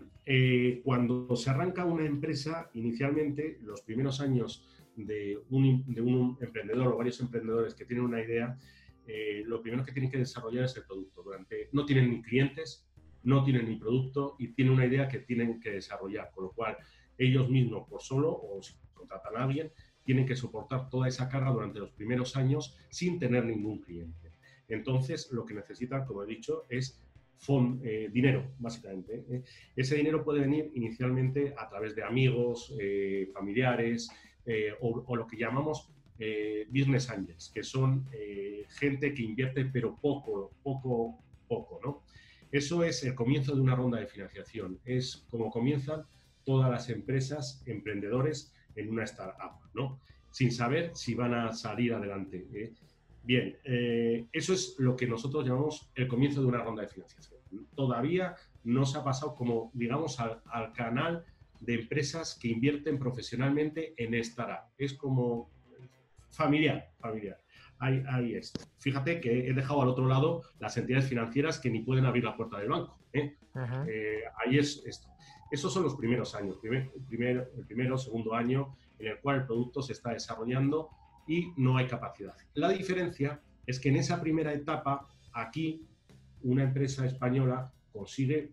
cuando 0.82 1.36
se 1.36 1.50
arranca 1.50 1.84
una 1.84 2.06
empresa, 2.06 2.70
inicialmente, 2.74 3.60
los 3.62 3.82
primeros 3.82 4.20
años 4.20 4.66
de 4.96 5.38
un, 5.50 5.84
de 5.94 6.00
un 6.00 6.36
emprendedor 6.40 6.88
o 6.88 6.96
varios 6.96 7.20
emprendedores 7.20 7.72
que 7.76 7.84
tienen 7.84 8.04
una 8.04 8.20
idea, 8.20 8.58
eh, 9.06 9.44
lo 9.46 9.62
primero 9.62 9.84
que 9.84 9.92
tienen 9.92 10.10
que 10.10 10.18
desarrollar 10.18 10.64
es 10.64 10.76
el 10.76 10.84
producto. 10.84 11.22
Durante, 11.22 11.68
no 11.72 11.84
tienen 11.84 12.10
ni 12.10 12.22
clientes, 12.22 12.85
no 13.26 13.44
tienen 13.44 13.68
ni 13.68 13.76
producto 13.76 14.36
y 14.38 14.48
tienen 14.48 14.74
una 14.74 14.86
idea 14.86 15.08
que 15.08 15.18
tienen 15.18 15.60
que 15.60 15.70
desarrollar, 15.70 16.30
con 16.34 16.44
lo 16.44 16.50
cual 16.52 16.76
ellos 17.18 17.48
mismos 17.48 17.88
por 17.88 18.02
solo 18.02 18.30
o 18.30 18.62
si 18.62 18.74
contratan 18.94 19.36
a 19.36 19.44
alguien, 19.44 19.70
tienen 20.04 20.26
que 20.26 20.36
soportar 20.36 20.88
toda 20.88 21.08
esa 21.08 21.28
carga 21.28 21.50
durante 21.50 21.80
los 21.80 21.90
primeros 21.90 22.36
años 22.36 22.76
sin 22.88 23.18
tener 23.18 23.44
ningún 23.44 23.80
cliente. 23.80 24.30
Entonces, 24.68 25.30
lo 25.32 25.44
que 25.44 25.54
necesitan, 25.54 26.06
como 26.06 26.22
he 26.22 26.26
dicho, 26.26 26.64
es 26.68 27.02
eh, 27.82 28.08
dinero, 28.12 28.44
básicamente. 28.58 29.24
¿eh? 29.30 29.42
Ese 29.74 29.96
dinero 29.96 30.24
puede 30.24 30.40
venir 30.40 30.70
inicialmente 30.74 31.54
a 31.58 31.68
través 31.68 31.94
de 31.94 32.02
amigos, 32.02 32.72
familiares, 33.34 34.10
eh, 34.48 34.72
o, 34.80 35.16
lo 35.16 35.26
que 35.26 35.36
llamamos 35.36 35.90
eh, 36.20 36.68
business 36.70 37.10
angels, 37.10 37.50
que 37.52 37.64
son 37.64 38.06
eh, 38.12 38.64
gente 38.68 39.12
que 39.12 39.22
invierte 39.22 39.64
pero 39.64 39.96
poco, 39.96 40.52
poco, 40.62 41.18
poco, 41.48 41.80
¿no? 41.84 42.02
Eso 42.52 42.84
es 42.84 43.04
el 43.04 43.14
comienzo 43.14 43.54
de 43.54 43.60
una 43.60 43.74
ronda 43.74 43.98
de 43.98 44.06
financiación, 44.06 44.78
es 44.84 45.24
como 45.30 45.50
comienzan 45.50 46.04
todas 46.44 46.70
las 46.70 46.88
empresas, 46.88 47.62
emprendedores 47.66 48.54
en 48.76 48.90
una 48.90 49.04
startup, 49.04 49.58
¿no? 49.74 50.00
Sin 50.30 50.52
saber 50.52 50.92
si 50.94 51.14
van 51.14 51.34
a 51.34 51.52
salir 51.52 51.92
adelante. 51.92 52.46
Bien, 53.24 53.56
eso 54.32 54.52
es 54.52 54.76
lo 54.78 54.94
que 54.94 55.06
nosotros 55.06 55.44
llamamos 55.44 55.90
el 55.94 56.06
comienzo 56.06 56.40
de 56.40 56.46
una 56.46 56.62
ronda 56.62 56.82
de 56.82 56.88
financiación. 56.88 57.40
Todavía 57.74 58.36
no 58.62 58.86
se 58.86 58.98
ha 58.98 59.04
pasado 59.04 59.34
como, 59.34 59.70
digamos, 59.74 60.20
al, 60.20 60.40
al 60.46 60.72
canal 60.72 61.24
de 61.60 61.74
empresas 61.74 62.38
que 62.40 62.48
invierten 62.48 62.98
profesionalmente 62.98 63.94
en 63.96 64.14
startup. 64.14 64.70
Es 64.78 64.94
como 64.94 65.50
familiar, 66.30 66.92
familiar. 67.00 67.38
Ahí, 67.78 68.02
ahí 68.08 68.34
es. 68.34 68.52
Fíjate 68.78 69.20
que 69.20 69.48
he 69.48 69.52
dejado 69.52 69.82
al 69.82 69.88
otro 69.88 70.06
lado 70.06 70.42
las 70.58 70.76
entidades 70.76 71.08
financieras 71.08 71.58
que 71.58 71.70
ni 71.70 71.80
pueden 71.80 72.06
abrir 72.06 72.24
la 72.24 72.36
puerta 72.36 72.58
del 72.58 72.68
banco. 72.68 72.98
¿eh? 73.12 73.36
Eh, 73.88 74.20
ahí 74.44 74.58
es 74.58 74.82
esto. 74.86 75.08
Esos 75.50 75.72
son 75.72 75.84
los 75.84 75.94
primeros 75.94 76.34
años, 76.34 76.56
primer, 76.58 76.90
primer, 77.08 77.52
el 77.56 77.66
primero, 77.66 77.96
segundo 77.96 78.34
año 78.34 78.76
en 78.98 79.08
el 79.08 79.20
cual 79.20 79.36
el 79.36 79.46
producto 79.46 79.80
se 79.80 79.92
está 79.92 80.10
desarrollando 80.10 80.90
y 81.26 81.52
no 81.56 81.76
hay 81.76 81.86
capacidad. 81.86 82.34
La 82.54 82.70
diferencia 82.70 83.40
es 83.66 83.78
que 83.78 83.88
en 83.88 83.96
esa 83.96 84.20
primera 84.20 84.52
etapa, 84.52 85.06
aquí, 85.32 85.86
una 86.42 86.64
empresa 86.64 87.04
española 87.06 87.72
consigue 87.92 88.50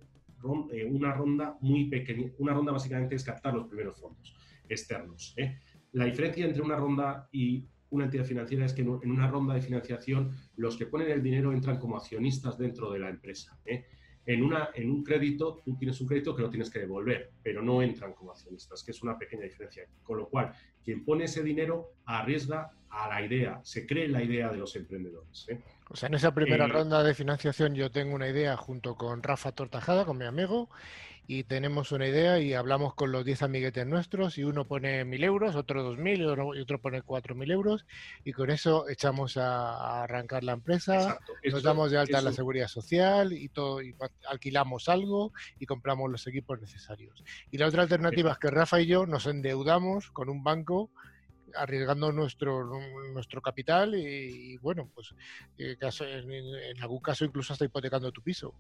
eh, 0.71 0.86
una 0.86 1.13
ronda 1.13 1.57
muy 1.61 1.86
pequeña. 1.86 2.32
Una 2.38 2.53
ronda 2.53 2.71
básicamente 2.71 3.15
es 3.15 3.24
captar 3.24 3.53
los 3.53 3.67
primeros 3.67 3.99
fondos 3.99 4.36
externos. 4.67 5.34
¿eh? 5.38 5.59
La 5.93 6.05
diferencia 6.05 6.45
entre 6.45 6.61
una 6.61 6.76
ronda 6.76 7.30
y 7.32 7.65
una 7.94 8.06
entidad 8.06 8.26
financiera 8.26 8.66
es 8.66 8.74
que 8.74 8.82
en 8.82 9.12
una 9.12 9.28
ronda 9.28 9.54
de 9.54 9.62
financiación 9.62 10.32
los 10.58 10.78
que 10.78 10.88
ponen 10.88 11.12
el 11.12 11.22
dinero 11.22 11.54
entran 11.54 11.78
como 11.78 11.96
accionistas 11.96 12.58
dentro 12.58 12.91
de 12.91 13.00
la 13.00 13.10
empresa. 13.10 13.58
¿eh? 13.66 13.86
En, 14.26 14.44
una, 14.44 14.70
en 14.74 14.89
un 14.89 15.04
crédito, 15.04 15.62
tú 15.64 15.78
tienes 15.78 16.00
un 16.02 16.08
crédito 16.08 16.36
que 16.36 16.41
lo 16.41 16.50
tienes 16.50 16.70
que 16.70 16.80
devolver, 16.80 17.32
pero 17.44 17.62
no 17.62 17.82
entran 17.82 18.14
como 18.14 18.32
accionistas, 18.32 18.84
que 18.84 18.91
es 18.91 19.04
una 19.04 19.18
pequeña 19.18 19.44
diferencia. 19.44 19.84
Con 20.02 20.18
lo 20.18 20.28
cual, 20.28 20.54
quien 20.84 21.06
pone 21.06 21.26
ese 21.26 21.44
dinero 21.44 21.94
arriesga 22.06 22.72
a 22.89 23.10
la 23.10 23.22
idea, 23.24 23.60
se 23.64 23.86
cree 23.86 24.08
la 24.08 24.24
idea 24.24 24.50
de 24.50 24.58
los 24.58 24.76
emprendedores. 24.76 25.46
¿eh? 25.50 25.62
O 25.89 25.96
sea, 25.96 26.08
en 26.08 26.16
esa 26.16 26.34
primera 26.34 26.66
eh, 26.66 26.70
ronda 26.70 27.04
de 27.04 27.14
financiación 27.14 27.76
yo 27.76 27.91
tengo 27.91 28.16
una 28.16 28.28
idea 28.28 28.58
junto 28.58 28.96
con 28.96 29.22
Rafa 29.22 29.52
Tortajada, 29.52 30.06
con 30.06 30.18
mi 30.18 30.26
amigo, 30.26 30.70
y 31.26 31.43
tenemos 31.43 31.91
una 31.91 32.07
idea 32.07 32.39
y 32.39 32.53
hablamos 32.53 32.95
con 32.95 33.11
los 33.11 33.24
10 33.24 33.43
amiguetes 33.43 33.88
nuestros 33.88 34.38
y 34.38 34.43
uno 34.43 34.65
pone 34.65 35.05
1.000 35.05 35.24
euros, 35.24 35.55
otro 35.55 35.95
2.000 35.95 36.57
y 36.57 36.61
otro 36.61 36.82
pone 36.82 37.01
4.000 37.01 37.51
euros 37.51 37.86
y 38.26 38.34
con 38.34 38.49
eso 38.49 38.89
echamos 38.89 39.38
a, 39.38 40.03
arrancar 40.03 40.43
la 40.43 40.53
empresa, 40.53 41.17
nos 41.49 41.63
damos 41.63 41.91
de 41.91 41.97
alta 41.97 42.21
la 42.21 42.34
seguridad 42.34 42.67
social 42.67 43.32
y 43.32 43.49
todo, 43.49 43.82
y 43.82 43.95
alquilamos 44.28 44.89
algo 44.89 45.32
y 45.59 45.65
compramos 45.65 46.11
los 46.11 46.28
equipos 46.28 46.59
necesarios. 46.59 47.24
Y 47.51 47.57
la 47.57 47.67
otra 47.67 47.84
alternativa 47.84 48.34
es 48.34 48.38
que 48.38 48.51
Rafa 48.51 48.82
y 48.82 48.88
yo 48.88 49.05
nos 49.05 49.26
endeudamos 49.26 50.11
con 50.11 50.30
un 50.30 50.43
banco 50.43 50.91
arriesgando 51.55 52.11
nuestro, 52.11 52.65
nuestro 53.13 53.41
capital 53.41 53.95
y, 53.95 54.57
bueno, 54.57 54.89
pues 54.93 55.13
eh, 55.57 55.78
en, 55.80 56.32
en, 56.32 56.82
algún 56.82 56.99
caso 56.99 57.24
incluso 57.24 57.53
hasta 57.53 57.65
hipotecando 57.65 58.11
tu 58.11 58.21
piso. 58.21 58.55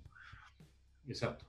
Exacto, 1.07 1.45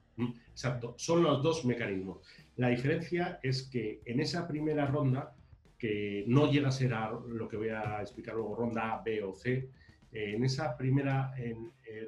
exacto. 0.50 0.94
Son 0.98 1.22
los 1.22 1.42
dos 1.42 1.64
mecanismos. 1.64 2.18
La 2.56 2.68
diferencia 2.68 3.40
es 3.42 3.64
que 3.64 4.00
en 4.04 4.20
esa 4.20 4.46
primera 4.46 4.86
ronda, 4.86 5.34
que 5.78 6.24
no 6.28 6.50
llega 6.50 6.68
a 6.68 6.72
ser 6.72 6.92
lo 7.28 7.48
que 7.48 7.56
voy 7.56 7.68
a 7.68 8.00
explicar 8.00 8.34
luego, 8.34 8.54
ronda 8.54 8.92
A, 8.92 9.02
B 9.02 9.22
o 9.22 9.34
C, 9.34 9.70
eh, 10.12 10.34
en 10.34 10.44
esa 10.44 10.76
primera 10.76 11.34
eh, 11.36 11.56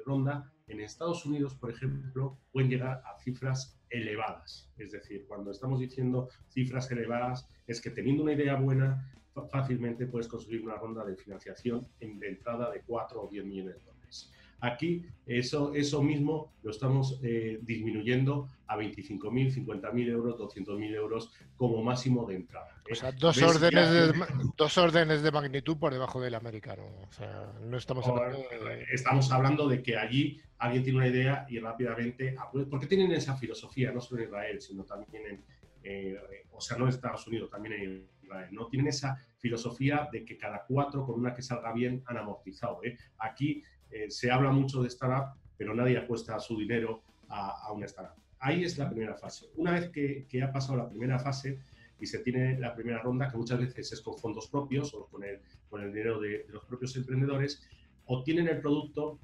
ronda, 0.05 0.51
en 0.67 0.81
Estados 0.81 1.25
Unidos, 1.25 1.55
por 1.55 1.69
ejemplo, 1.69 2.37
pueden 2.51 2.69
llegar 2.69 3.01
a 3.05 3.17
cifras 3.19 3.79
elevadas. 3.89 4.69
Es 4.77 4.91
decir, 4.91 5.25
cuando 5.27 5.51
estamos 5.51 5.79
diciendo 5.79 6.29
cifras 6.49 6.91
elevadas, 6.91 7.47
es 7.67 7.81
que 7.81 7.89
teniendo 7.89 8.23
una 8.23 8.33
idea 8.33 8.55
buena, 8.55 9.11
fácilmente 9.51 10.07
puedes 10.07 10.27
conseguir 10.27 10.63
una 10.63 10.75
ronda 10.75 11.05
de 11.05 11.15
financiación 11.15 11.87
en, 11.99 12.19
de 12.19 12.29
entrada 12.29 12.71
de 12.71 12.81
4 12.81 13.21
o 13.21 13.29
10 13.29 13.45
millones. 13.45 13.77
Aquí 14.59 15.05
eso, 15.25 15.73
eso 15.73 16.01
mismo 16.01 16.53
lo 16.63 16.71
estamos 16.71 17.19
eh, 17.21 17.59
disminuyendo 17.61 18.47
a 18.67 18.77
25.000, 18.77 19.65
50.000 19.65 20.07
euros, 20.09 20.37
200.000 20.37 20.95
euros 20.95 21.31
como 21.55 21.83
máximo 21.83 22.25
de 22.25 22.35
entrada. 22.35 22.81
¿eh? 22.87 22.93
O 22.93 22.95
sea, 22.95 23.11
dos 23.11 23.41
órdenes, 23.41 23.91
de, 23.91 24.25
dos 24.55 24.77
órdenes 24.77 25.21
de 25.21 25.31
magnitud 25.31 25.77
por 25.77 25.93
debajo 25.93 26.19
del 26.21 26.35
americano. 26.35 26.83
O 27.07 27.11
sea, 27.11 27.53
no 27.61 27.77
estamos 27.77 28.07
hablando 28.07 28.37
de... 28.37 28.85
Estamos 28.91 29.31
hablando 29.31 29.67
de 29.67 29.83
que 29.83 29.97
allí 29.97 30.41
alguien 30.57 30.83
tiene 30.83 30.97
una 30.99 31.07
idea 31.07 31.45
y 31.49 31.59
rápidamente... 31.59 32.35
Porque 32.69 32.87
tienen 32.87 33.11
esa 33.11 33.35
filosofía, 33.35 33.91
no 33.91 34.01
solo 34.01 34.21
en 34.21 34.27
Israel, 34.27 34.61
sino 34.61 34.83
también 34.83 35.23
en... 35.27 35.43
Eh, 35.83 36.17
o 36.51 36.59
sea, 36.59 36.77
no 36.77 36.85
en 36.85 36.89
Estados 36.89 37.25
Unidos, 37.27 37.49
también 37.49 37.81
en 37.81 38.07
Israel, 38.23 38.49
¿no? 38.51 38.67
Tienen 38.67 38.87
esa 38.87 39.17
filosofía 39.37 40.09
de 40.11 40.25
que 40.25 40.37
cada 40.37 40.65
cuatro 40.67 41.05
con 41.05 41.19
una 41.19 41.33
que 41.33 41.41
salga 41.41 41.71
bien 41.71 42.03
han 42.07 42.17
amortizado. 42.17 42.81
Aquí 43.19 43.63
eh, 43.91 44.09
se 44.09 44.31
habla 44.31 44.51
mucho 44.51 44.81
de 44.81 44.87
startup, 44.87 45.39
pero 45.57 45.73
nadie 45.73 45.97
apuesta 45.97 46.39
su 46.39 46.57
dinero 46.57 47.03
a, 47.29 47.71
una 47.73 47.85
startup. 47.85 48.21
Ahí 48.39 48.63
es 48.63 48.77
la 48.77 48.89
primera 48.89 49.15
fase. 49.15 49.47
Una 49.55 49.71
vez 49.71 49.89
que, 49.89 50.27
ha 50.41 50.51
pasado 50.51 50.77
la 50.77 50.89
primera 50.89 51.19
fase 51.19 51.59
y 51.99 52.05
se 52.05 52.19
tiene 52.19 52.59
la 52.59 52.75
primera 52.75 53.01
ronda, 53.01 53.29
que 53.29 53.37
muchas 53.37 53.59
veces 53.59 53.91
es 53.91 54.01
con 54.01 54.17
fondos 54.17 54.47
propios 54.47 54.93
o 54.93 55.07
con 55.07 55.23
el, 55.23 55.39
con 55.69 55.81
el 55.81 55.91
dinero 55.91 56.19
de, 56.19 56.45
los 56.49 56.63
propios 56.65 56.95
emprendedores, 56.95 57.67
obtienen 58.05 58.47
el 58.47 58.59
producto 58.59 59.19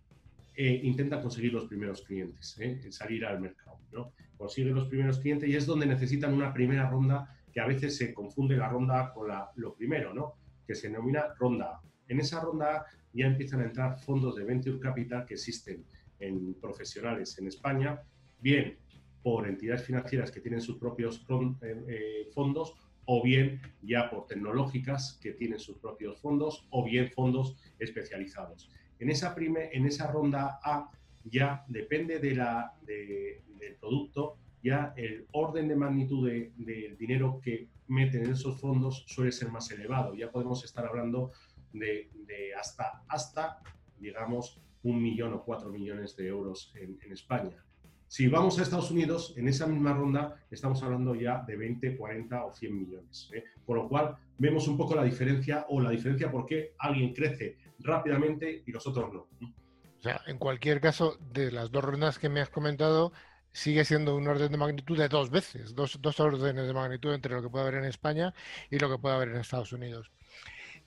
e 0.55 0.67
intentan 0.83 1.21
conseguir 1.21 1.53
los 1.53 1.65
primeros 1.65 2.01
clientes, 2.01 2.55
¿eh? 2.59 2.91
salir 2.91 3.25
al 3.25 3.39
mercado. 3.39 3.79
¿no? 3.91 4.11
Consiguen 4.37 4.75
los 4.75 4.87
primeros 4.87 5.19
clientes 5.19 5.49
y 5.49 5.55
es 5.55 5.65
donde 5.65 5.85
necesitan 5.85 6.33
una 6.33 6.53
primera 6.53 6.89
ronda 6.89 7.39
que 7.51 7.59
a 7.59 7.67
veces 7.67 7.95
se 7.95 8.13
confunde 8.13 8.57
la 8.57 8.69
ronda 8.69 9.13
con 9.13 9.27
la, 9.27 9.51
lo 9.55 9.73
primero, 9.75 10.13
¿no? 10.13 10.35
que 10.65 10.75
se 10.75 10.89
denomina 10.89 11.33
ronda 11.37 11.65
A. 11.65 11.81
En 12.07 12.19
esa 12.19 12.41
ronda 12.41 12.85
ya 13.13 13.27
empiezan 13.27 13.61
a 13.61 13.65
entrar 13.65 13.99
fondos 13.99 14.35
de 14.35 14.43
venture 14.43 14.79
capital 14.79 15.25
que 15.25 15.35
existen 15.35 15.85
en 16.19 16.55
profesionales 16.55 17.37
en 17.37 17.47
España, 17.47 18.01
bien 18.39 18.77
por 19.21 19.47
entidades 19.47 19.83
financieras 19.83 20.31
que 20.31 20.41
tienen 20.41 20.61
sus 20.61 20.77
propios 20.77 21.25
eh, 21.61 21.83
eh, 21.87 22.29
fondos 22.33 22.73
o 23.05 23.23
bien 23.23 23.61
ya 23.81 24.09
por 24.09 24.27
tecnológicas 24.27 25.19
que 25.21 25.33
tienen 25.33 25.59
sus 25.59 25.77
propios 25.77 26.19
fondos 26.19 26.67
o 26.69 26.83
bien 26.83 27.09
fondos 27.11 27.57
especializados. 27.79 28.69
En 28.99 29.09
esa, 29.09 30.11
ronda 30.11 30.59
A 30.63 30.89
ya 31.25 31.65
depende 31.67 32.19
del 32.19 33.75
producto, 33.79 34.37
ya 34.63 34.93
el 34.95 35.27
orden 35.31 35.67
de 35.67 35.75
magnitud 35.75 36.29
del 36.29 36.97
dinero 36.97 37.39
que 37.41 37.67
meten 37.87 38.25
en 38.25 38.31
esos 38.31 38.59
fondos 38.59 39.03
suele 39.07 39.31
ser 39.31 39.49
más 39.49 39.69
elevado. 39.71 40.15
Ya 40.15 40.31
podemos 40.31 40.63
estar 40.63 40.85
hablando 40.85 41.31
de, 41.73 42.09
hasta, 42.57 43.03
hasta, 43.07 43.59
digamos, 43.99 44.61
un 44.83 45.01
millón 45.01 45.33
o 45.33 45.43
cuatro 45.43 45.69
millones 45.69 46.15
de 46.15 46.27
euros 46.27 46.73
en, 46.75 47.11
España. 47.11 47.63
Si 48.07 48.27
vamos 48.27 48.59
a 48.59 48.63
Estados 48.63 48.91
Unidos, 48.91 49.33
en 49.37 49.47
esa 49.47 49.65
misma 49.65 49.93
ronda 49.93 50.45
estamos 50.51 50.83
hablando 50.83 51.15
ya 51.15 51.43
de 51.47 51.55
20, 51.55 51.97
40 51.97 52.45
o 52.45 52.53
100 52.53 52.77
millones. 52.77 53.29
¿eh? 53.33 53.43
Por 53.65 53.77
lo 53.77 53.89
cual 53.89 54.15
vemos 54.37 54.67
un 54.67 54.77
poco 54.77 54.95
la 54.95 55.03
diferencia 55.03 55.65
o 55.69 55.81
la 55.81 55.89
diferencia 55.89 56.31
por 56.31 56.45
qué 56.45 56.75
alguien 56.77 57.13
crece 57.13 57.57
rápidamente 57.79 58.63
y 58.65 58.71
los 58.71 58.85
otros 58.85 59.11
no. 59.13 59.27
O 59.41 60.01
sea, 60.03 60.21
en 60.27 60.37
cualquier 60.37 60.81
caso, 60.81 61.17
de 61.31 61.51
las 61.51 61.71
dos 61.71 61.83
rondas 61.83 62.19
que 62.19 62.29
me 62.29 62.41
has 62.41 62.49
comentado, 62.49 63.13
sigue 63.53 63.85
siendo 63.85 64.15
un 64.15 64.27
orden 64.27 64.51
de 64.51 64.57
magnitud 64.57 64.97
de 64.97 65.07
dos 65.07 65.29
veces, 65.29 65.75
dos, 65.75 66.01
dos 66.01 66.19
órdenes 66.19 66.67
de 66.67 66.73
magnitud 66.73 67.13
entre 67.13 67.33
lo 67.33 67.41
que 67.41 67.49
puede 67.49 67.67
haber 67.67 67.79
en 67.79 67.85
España 67.85 68.33
y 68.69 68.79
lo 68.79 68.89
que 68.89 68.97
puede 68.97 69.15
haber 69.15 69.29
en 69.29 69.37
Estados 69.37 69.71
Unidos. 69.71 70.11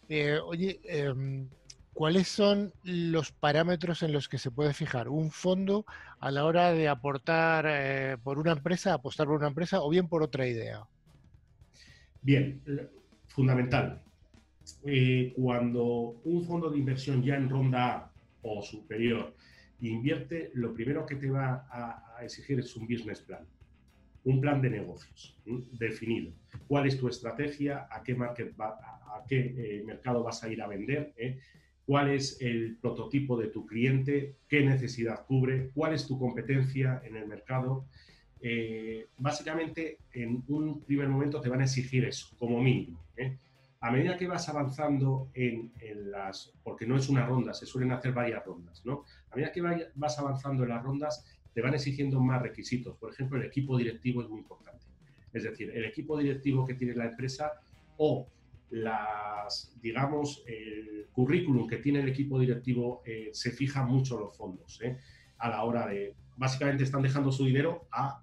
Eh, 0.08 0.38
oye, 0.44 0.80
em, 0.84 1.48
¿cuáles 1.92 2.28
son 2.28 2.72
los 2.82 3.32
parámetros 3.32 4.02
en 4.02 4.12
los 4.12 4.28
que 4.28 4.38
se 4.38 4.50
puede 4.50 4.72
fijar 4.72 5.08
un 5.08 5.30
fondo 5.30 5.84
a 6.20 6.30
la 6.30 6.44
hora 6.44 6.72
de 6.72 6.88
aportar 6.88 7.66
eh, 7.68 8.16
por 8.22 8.38
una 8.38 8.52
empresa, 8.52 8.94
apostar 8.94 9.26
por 9.26 9.36
una 9.36 9.48
empresa 9.48 9.82
o 9.82 9.90
bien 9.90 10.08
por 10.08 10.22
otra 10.22 10.46
idea? 10.46 10.86
Bien, 12.22 12.62
fundamental. 13.26 14.02
Eh, 14.84 15.32
cuando 15.36 15.84
un 16.24 16.44
fondo 16.44 16.70
de 16.70 16.78
inversión 16.78 17.22
ya 17.22 17.36
en 17.36 17.48
ronda 17.48 17.96
A 17.96 18.12
o 18.42 18.62
superior 18.62 19.34
invierte, 19.80 20.50
lo 20.54 20.72
primero 20.72 21.04
que 21.04 21.16
te 21.16 21.30
va 21.30 21.68
a 21.70 22.24
exigir 22.24 22.58
es 22.58 22.74
un 22.76 22.86
business 22.86 23.20
plan 23.20 23.46
un 24.26 24.40
plan 24.40 24.60
de 24.60 24.70
negocios 24.70 25.38
definido. 25.44 26.32
¿Cuál 26.66 26.86
es 26.88 26.98
tu 26.98 27.08
estrategia? 27.08 27.86
¿A 27.90 28.02
qué, 28.02 28.14
market 28.14 28.54
a, 28.58 29.22
qué 29.28 29.54
eh, 29.56 29.82
mercado 29.86 30.24
vas 30.24 30.42
a 30.42 30.48
ir 30.48 30.60
a 30.60 30.66
vender? 30.66 31.14
¿Eh? 31.16 31.38
¿Cuál 31.86 32.10
es 32.10 32.40
el 32.40 32.76
prototipo 32.80 33.38
de 33.38 33.48
tu 33.48 33.64
cliente? 33.64 34.34
¿Qué 34.48 34.64
necesidad 34.64 35.24
cubre? 35.26 35.70
¿Cuál 35.72 35.94
es 35.94 36.08
tu 36.08 36.18
competencia 36.18 37.00
en 37.04 37.14
el 37.16 37.28
mercado? 37.28 37.86
Eh, 38.40 39.06
básicamente, 39.16 39.98
en 40.12 40.42
un 40.48 40.82
primer 40.82 41.08
momento 41.08 41.40
te 41.40 41.48
van 41.48 41.60
a 41.60 41.64
exigir 41.64 42.04
eso, 42.04 42.34
como 42.36 42.60
mínimo. 42.60 43.06
A 43.78 43.92
medida 43.92 44.16
que 44.16 44.26
vas 44.26 44.48
avanzando 44.48 45.30
en, 45.34 45.72
en, 45.78 46.10
las, 46.10 46.52
porque 46.64 46.84
no 46.84 46.96
es 46.96 47.08
una 47.08 47.24
ronda, 47.24 47.54
se 47.54 47.66
suelen 47.66 47.92
hacer 47.92 48.12
varias 48.12 48.44
rondas, 48.44 48.84
¿no? 48.84 49.04
A 49.30 49.36
medida 49.36 49.52
que 49.52 49.62
vas 49.94 50.18
avanzando 50.18 50.64
en 50.64 50.70
las 50.70 50.82
rondas, 50.82 51.24
te 51.56 51.62
van 51.62 51.72
exigiendo 51.72 52.20
más 52.20 52.42
requisitos. 52.42 52.98
Por 52.98 53.10
ejemplo, 53.10 53.40
el 53.40 53.46
equipo 53.46 53.78
directivo 53.78 54.20
es 54.20 54.28
muy 54.28 54.40
importante. 54.40 54.84
Es 55.32 55.42
decir, 55.42 55.70
el 55.74 55.86
equipo 55.86 56.18
directivo 56.18 56.66
que 56.66 56.74
tiene 56.74 56.94
la 56.94 57.06
empresa 57.06 57.50
o 57.96 58.26
las, 58.68 59.72
digamos, 59.80 60.44
el 60.46 61.06
currículum 61.12 61.66
que 61.66 61.78
tiene 61.78 62.00
el 62.00 62.10
equipo 62.10 62.38
directivo 62.38 63.00
eh, 63.06 63.30
se 63.32 63.52
fija 63.52 63.86
mucho 63.86 64.20
los 64.20 64.36
fondos 64.36 64.78
eh, 64.82 64.98
a 65.38 65.48
la 65.48 65.64
hora 65.64 65.86
de, 65.86 66.14
básicamente 66.36 66.84
están 66.84 67.00
dejando 67.00 67.32
su 67.32 67.46
dinero 67.46 67.88
a 67.90 68.20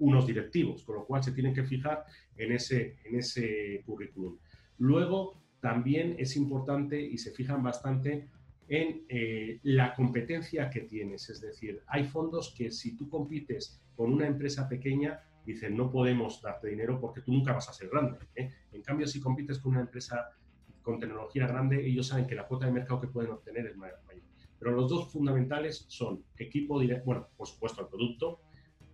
unos 0.00 0.26
directivos, 0.26 0.82
con 0.82 0.96
lo 0.96 1.04
cual 1.04 1.22
se 1.22 1.30
tienen 1.30 1.54
que 1.54 1.62
fijar 1.62 2.04
en 2.36 2.50
ese, 2.50 2.96
en 3.04 3.20
ese 3.20 3.84
currículum. 3.86 4.38
Luego, 4.78 5.40
también 5.60 6.16
es 6.18 6.34
importante 6.34 7.00
y 7.00 7.16
se 7.16 7.30
fijan 7.30 7.62
bastante 7.62 8.28
en 8.68 9.04
eh, 9.08 9.60
la 9.64 9.94
competencia 9.94 10.70
que 10.70 10.82
tienes. 10.82 11.28
Es 11.30 11.40
decir, 11.40 11.82
hay 11.86 12.04
fondos 12.04 12.54
que 12.56 12.70
si 12.70 12.96
tú 12.96 13.08
compites 13.08 13.80
con 13.94 14.12
una 14.12 14.26
empresa 14.26 14.68
pequeña, 14.68 15.20
dicen, 15.44 15.76
no 15.76 15.90
podemos 15.90 16.40
darte 16.40 16.68
dinero 16.68 17.00
porque 17.00 17.20
tú 17.20 17.32
nunca 17.32 17.52
vas 17.52 17.68
a 17.68 17.72
ser 17.72 17.88
grande. 17.88 18.18
¿eh? 18.34 18.50
En 18.72 18.82
cambio, 18.82 19.06
si 19.06 19.20
compites 19.20 19.58
con 19.58 19.72
una 19.72 19.82
empresa 19.82 20.30
con 20.82 20.98
tecnología 20.98 21.46
grande, 21.46 21.86
ellos 21.86 22.08
saben 22.08 22.26
que 22.26 22.34
la 22.34 22.46
cuota 22.46 22.66
de 22.66 22.72
mercado 22.72 23.00
que 23.00 23.08
pueden 23.08 23.30
obtener 23.30 23.66
es 23.66 23.76
mayor. 23.76 23.98
Pero 24.58 24.76
los 24.76 24.88
dos 24.88 25.12
fundamentales 25.12 25.86
son 25.88 26.24
equipo 26.36 26.78
directo, 26.78 27.04
bueno, 27.06 27.28
por 27.36 27.48
supuesto 27.48 27.82
el 27.82 27.88
producto, 27.88 28.42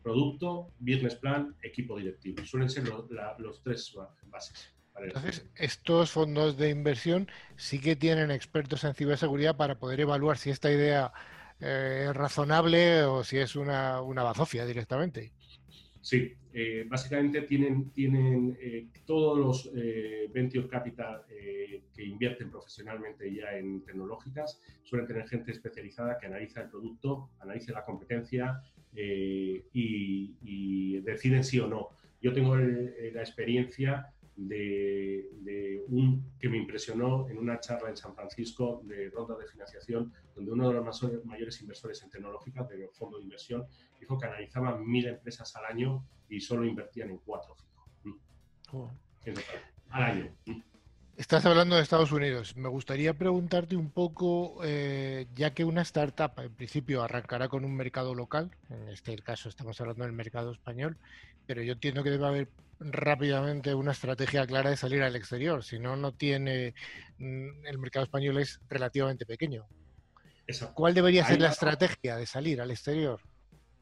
producto, 0.02 0.72
business 0.78 1.16
plan, 1.16 1.54
equipo 1.62 1.98
directivo. 1.98 2.42
Suelen 2.44 2.70
ser 2.70 2.84
los 3.38 3.62
tres 3.62 3.94
bases. 4.30 4.77
Entonces, 5.02 5.46
estos 5.56 6.10
fondos 6.10 6.56
de 6.56 6.70
inversión 6.70 7.28
sí 7.56 7.80
que 7.80 7.96
tienen 7.96 8.30
expertos 8.30 8.84
en 8.84 8.94
ciberseguridad 8.94 9.56
para 9.56 9.78
poder 9.78 10.00
evaluar 10.00 10.38
si 10.38 10.50
esta 10.50 10.70
idea 10.70 11.12
eh, 11.60 12.06
es 12.08 12.16
razonable 12.16 13.02
o 13.02 13.24
si 13.24 13.38
es 13.38 13.56
una, 13.56 14.00
una 14.00 14.22
bazofia 14.22 14.64
directamente. 14.64 15.32
Sí, 16.00 16.32
eh, 16.52 16.86
básicamente 16.88 17.42
tienen, 17.42 17.90
tienen 17.90 18.56
eh, 18.60 18.86
todos 19.04 19.38
los 19.38 19.72
venture 20.32 20.68
capital 20.68 21.24
que 21.94 22.04
invierten 22.04 22.50
profesionalmente 22.50 23.32
ya 23.34 23.56
en 23.56 23.82
tecnológicas, 23.82 24.60
suelen 24.84 25.06
tener 25.06 25.26
gente 25.28 25.50
especializada 25.50 26.16
que 26.18 26.26
analiza 26.26 26.62
el 26.62 26.68
producto, 26.68 27.30
analiza 27.40 27.72
la 27.72 27.84
competencia 27.84 28.62
y, 28.94 29.62
y, 29.72 31.00
deciden 31.00 31.42
sí 31.42 31.58
o 31.58 31.66
no. 31.66 31.88
Yo 32.22 32.32
tengo 32.32 32.56
la 32.56 33.20
experiencia 33.20 34.12
de, 34.38 35.84
un 35.88 36.32
que 36.38 36.48
me 36.48 36.58
impresionó 36.58 37.28
en 37.28 37.38
una 37.38 37.58
charla 37.58 37.88
en 37.88 37.96
San 37.96 38.14
Francisco 38.14 38.80
de 38.84 39.10
ronda 39.10 39.36
de 39.36 39.46
financiación, 39.46 40.12
donde 40.34 40.52
uno 40.52 40.68
de 40.68 40.74
los 40.74 41.24
mayores 41.24 41.60
inversores 41.60 42.02
en 42.02 42.10
tecnológica, 42.10 42.62
de 42.64 42.88
fondo 42.92 43.18
de 43.18 43.24
inversión, 43.24 43.66
dijo 43.98 44.16
que 44.16 44.26
analizaban 44.26 44.86
mil 44.86 45.06
empresas 45.06 45.54
al 45.56 45.64
año 45.64 46.06
y 46.28 46.40
solo 46.40 46.64
invertían 46.64 47.10
en 47.10 47.18
cuatro 47.18 47.52
o 47.52 47.56
cinco. 47.56 48.20
Oh. 48.72 48.90
Al 49.90 50.02
año. 50.02 50.36
Estás 51.18 51.44
hablando 51.46 51.74
de 51.74 51.82
Estados 51.82 52.12
Unidos. 52.12 52.56
Me 52.56 52.68
gustaría 52.68 53.12
preguntarte 53.12 53.74
un 53.74 53.90
poco, 53.90 54.60
eh, 54.62 55.26
ya 55.34 55.52
que 55.52 55.64
una 55.64 55.82
startup 55.82 56.30
en 56.38 56.54
principio 56.54 57.02
arrancará 57.02 57.48
con 57.48 57.64
un 57.64 57.74
mercado 57.74 58.14
local, 58.14 58.52
en 58.70 58.88
este 58.88 59.16
caso 59.16 59.48
estamos 59.48 59.80
hablando 59.80 60.04
del 60.04 60.12
mercado 60.12 60.52
español, 60.52 60.96
pero 61.44 61.60
yo 61.60 61.72
entiendo 61.72 62.04
que 62.04 62.10
debe 62.10 62.24
haber 62.24 62.48
rápidamente 62.78 63.74
una 63.74 63.90
estrategia 63.90 64.46
clara 64.46 64.70
de 64.70 64.76
salir 64.76 65.02
al 65.02 65.16
exterior, 65.16 65.64
si 65.64 65.80
no, 65.80 65.96
no 65.96 66.12
tiene, 66.12 66.74
mm, 67.18 67.66
el 67.66 67.78
mercado 67.78 68.04
español 68.04 68.38
es 68.38 68.60
relativamente 68.68 69.26
pequeño. 69.26 69.66
¿Cuál 70.72 70.94
debería 70.94 71.24
ser 71.24 71.40
la 71.40 71.48
estrategia 71.48 72.14
de 72.14 72.26
salir 72.26 72.60
al 72.60 72.70
exterior? 72.70 73.20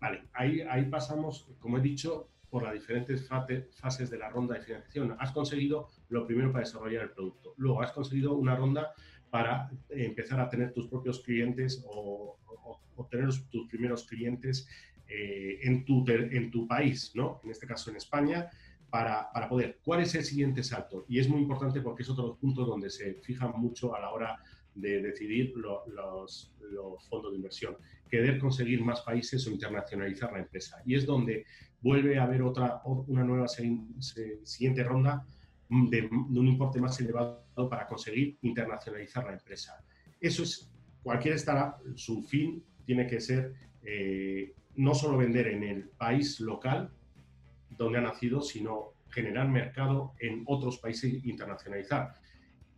Vale, 0.00 0.24
ahí, 0.32 0.62
ahí 0.62 0.86
pasamos, 0.86 1.46
como 1.58 1.76
he 1.76 1.82
dicho, 1.82 2.30
por 2.48 2.62
las 2.62 2.72
diferentes 2.72 3.28
fases 3.28 4.08
de 4.08 4.16
la 4.16 4.30
ronda 4.30 4.54
de 4.54 4.62
financiación. 4.62 5.14
Has 5.18 5.32
conseguido 5.32 5.90
lo 6.08 6.26
primero 6.26 6.52
para 6.52 6.64
desarrollar 6.64 7.04
el 7.04 7.10
producto. 7.10 7.54
Luego 7.56 7.82
has 7.82 7.92
conseguido 7.92 8.34
una 8.34 8.56
ronda 8.56 8.92
para 9.30 9.70
empezar 9.90 10.40
a 10.40 10.48
tener 10.48 10.72
tus 10.72 10.88
propios 10.88 11.20
clientes 11.20 11.84
o, 11.86 12.38
obtener 12.96 13.28
tus 13.50 13.68
primeros 13.68 14.06
clientes 14.06 14.66
eh, 15.06 15.58
en, 15.62 15.84
tu, 15.84 16.04
en 16.08 16.50
tu 16.50 16.66
país, 16.66 17.12
¿no? 17.14 17.40
En 17.44 17.50
este 17.50 17.66
caso 17.66 17.90
en 17.90 17.96
España, 17.96 18.48
para, 18.88 19.30
para, 19.32 19.48
poder. 19.48 19.78
¿Cuál 19.84 20.00
es 20.00 20.14
el 20.14 20.24
siguiente 20.24 20.62
salto? 20.62 21.04
Y 21.08 21.18
es 21.18 21.28
muy 21.28 21.42
importante 21.42 21.82
porque 21.82 22.02
es 22.02 22.08
otro 22.08 22.36
punto 22.36 22.64
donde 22.64 22.88
se 22.88 23.14
fijan 23.14 23.52
mucho 23.56 23.94
a 23.94 24.00
la 24.00 24.10
hora 24.10 24.38
de 24.74 25.02
decidir 25.02 25.52
los, 25.56 26.52
los, 26.70 27.08
fondos 27.08 27.32
de 27.32 27.36
inversión. 27.36 27.76
Querer 28.08 28.38
conseguir 28.38 28.82
más 28.82 29.00
países 29.02 29.46
o 29.46 29.50
internacionalizar 29.50 30.32
la 30.32 30.40
empresa. 30.40 30.80
Y 30.84 30.94
es 30.94 31.04
donde 31.04 31.44
vuelve 31.80 32.18
a 32.18 32.24
haber 32.24 32.42
otra, 32.42 32.80
una 32.84 33.24
nueva 33.24 33.48
siguiente 33.48 34.84
ronda 34.84 35.26
de, 35.68 36.06
un 36.06 36.46
importe 36.46 36.80
más 36.80 37.00
elevado 37.00 37.44
para 37.68 37.86
conseguir 37.86 38.38
internacionalizar 38.42 39.24
la 39.24 39.32
empresa. 39.32 39.82
Eso 40.20 40.42
es, 40.42 40.70
cualquier 41.02 41.34
startup, 41.34 41.96
su 41.96 42.22
fin 42.22 42.62
tiene 42.84 43.06
que 43.06 43.20
ser 43.20 43.54
eh, 43.82 44.54
no 44.76 44.94
solo 44.94 45.18
vender 45.18 45.48
en 45.48 45.62
el 45.62 45.88
país 45.88 46.40
local 46.40 46.90
donde 47.70 47.98
ha 47.98 48.02
nacido, 48.02 48.40
sino 48.40 48.92
generar 49.10 49.48
mercado 49.48 50.14
en 50.20 50.42
otros 50.46 50.78
países 50.78 51.12
e 51.12 51.28
internacionalizar. 51.28 52.14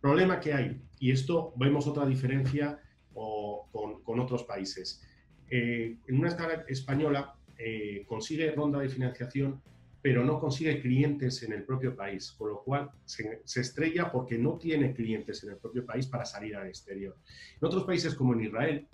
Problema 0.01 0.39
que 0.39 0.53
hay, 0.53 0.81
y 0.99 1.11
esto 1.11 1.53
vemos 1.57 1.87
otra 1.87 2.05
diferencia 2.05 2.79
con, 3.13 4.01
con, 4.03 4.19
otros 4.19 4.43
países. 4.43 5.03
Eh, 5.49 5.97
en 6.07 6.17
una 6.17 6.29
startup 6.29 6.63
española 6.69 7.35
eh, 7.57 8.05
consigue 8.07 8.51
ronda 8.51 8.79
de 8.79 8.87
financiación, 8.87 9.61
pero 10.01 10.23
no 10.23 10.39
consigue 10.39 10.81
clientes 10.81 11.43
en 11.43 11.53
el 11.53 11.63
propio 11.63 11.95
país, 11.95 12.31
con 12.31 12.49
lo 12.49 12.63
cual 12.63 12.89
se, 13.05 13.41
estrella 13.59 14.11
porque 14.11 14.37
no 14.37 14.57
tiene 14.57 14.93
clientes 14.93 15.43
en 15.43 15.51
el 15.51 15.57
propio 15.57 15.85
país 15.85 16.07
para 16.07 16.25
salir 16.25 16.55
al 16.55 16.67
exterior. 16.67 17.17
En 17.59 17.65
otros 17.67 17.83
países 17.83 18.15
como 18.15 18.33
en 18.33 18.41
Israel, 18.41 18.87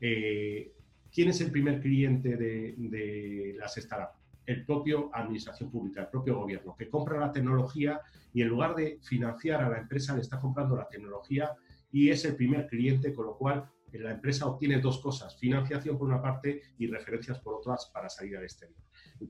eh, 0.00 0.72
¿quién 1.12 1.28
es 1.28 1.40
el 1.40 1.50
primer 1.50 1.80
cliente 1.80 2.36
de, 2.36 2.74
de 2.76 3.54
las 3.58 3.74
startups? 3.74 4.18
el 4.48 4.64
propio 4.64 5.10
administración 5.12 5.70
pública, 5.70 6.00
el 6.00 6.08
propio 6.08 6.38
gobierno, 6.38 6.74
que 6.74 6.88
compra 6.88 7.20
la 7.20 7.30
tecnología 7.30 8.00
y 8.32 8.40
en 8.40 8.48
lugar 8.48 8.74
de 8.74 8.98
financiar 9.02 9.62
a 9.62 9.68
la 9.68 9.76
empresa 9.76 10.14
le 10.14 10.22
está 10.22 10.40
comprando 10.40 10.74
la 10.74 10.88
tecnología 10.88 11.52
y 11.92 12.08
es 12.08 12.24
el 12.24 12.34
primer 12.34 12.66
cliente, 12.66 13.12
con 13.12 13.26
lo 13.26 13.36
cual 13.36 13.68
eh, 13.92 13.98
la 13.98 14.10
empresa 14.10 14.46
obtiene 14.46 14.80
dos 14.80 15.00
cosas, 15.00 15.38
financiación 15.38 15.98
por 15.98 16.08
una 16.08 16.22
parte 16.22 16.62
y 16.78 16.86
referencias 16.86 17.38
por 17.40 17.56
otras 17.56 17.90
para 17.92 18.08
salir 18.08 18.38
al 18.38 18.44
exterior. 18.44 18.78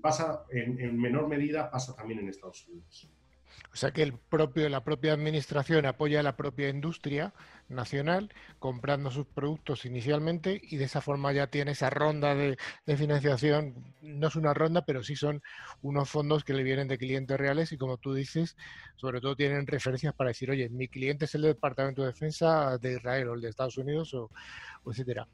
Pasa, 0.02 0.44
en 0.50 0.98
menor 1.00 1.28
medida, 1.28 1.70
pasa 1.70 1.94
también 1.94 2.20
en 2.20 2.28
Estados 2.28 2.66
Unidos. 2.68 3.08
O 3.72 3.76
sea 3.76 3.90
que 3.92 4.02
el 4.02 4.14
propio, 4.14 4.68
la 4.68 4.82
propia 4.82 5.12
administración 5.12 5.86
apoya 5.86 6.20
a 6.20 6.22
la 6.22 6.36
propia 6.36 6.68
industria 6.68 7.34
nacional 7.68 8.32
comprando 8.58 9.10
sus 9.10 9.26
productos 9.26 9.84
inicialmente 9.84 10.60
y 10.62 10.78
de 10.78 10.84
esa 10.84 11.00
forma 11.00 11.32
ya 11.32 11.48
tiene 11.48 11.72
esa 11.72 11.90
ronda 11.90 12.34
de, 12.34 12.56
financiación. 12.96 13.94
No 14.00 14.28
es 14.28 14.36
una 14.36 14.54
ronda, 14.54 14.84
pero 14.84 15.02
sí 15.02 15.16
son 15.16 15.42
unos 15.82 16.08
fondos 16.08 16.44
que 16.44 16.54
le 16.54 16.62
vienen 16.62 16.88
de 16.88 16.98
clientes 16.98 17.38
reales 17.38 17.72
y 17.72 17.76
como 17.76 17.98
tú 17.98 18.14
dices, 18.14 18.56
sobre 18.96 19.20
todo 19.20 19.36
tienen 19.36 19.66
referencias 19.66 20.14
para 20.14 20.28
decir, 20.28 20.50
oye, 20.50 20.68
mi 20.70 20.88
cliente 20.88 21.26
es 21.26 21.34
el 21.34 21.42
Departamento 21.42 22.02
de 22.02 22.08
Defensa 22.08 22.78
de 22.78 22.94
Israel 22.94 23.28
o 23.28 23.34
el 23.34 23.42
de 23.42 23.50
Estados 23.50 23.76
Unidos 23.76 24.14
o, 24.14 24.30
o 24.82 24.90
etcétera. 24.90 25.28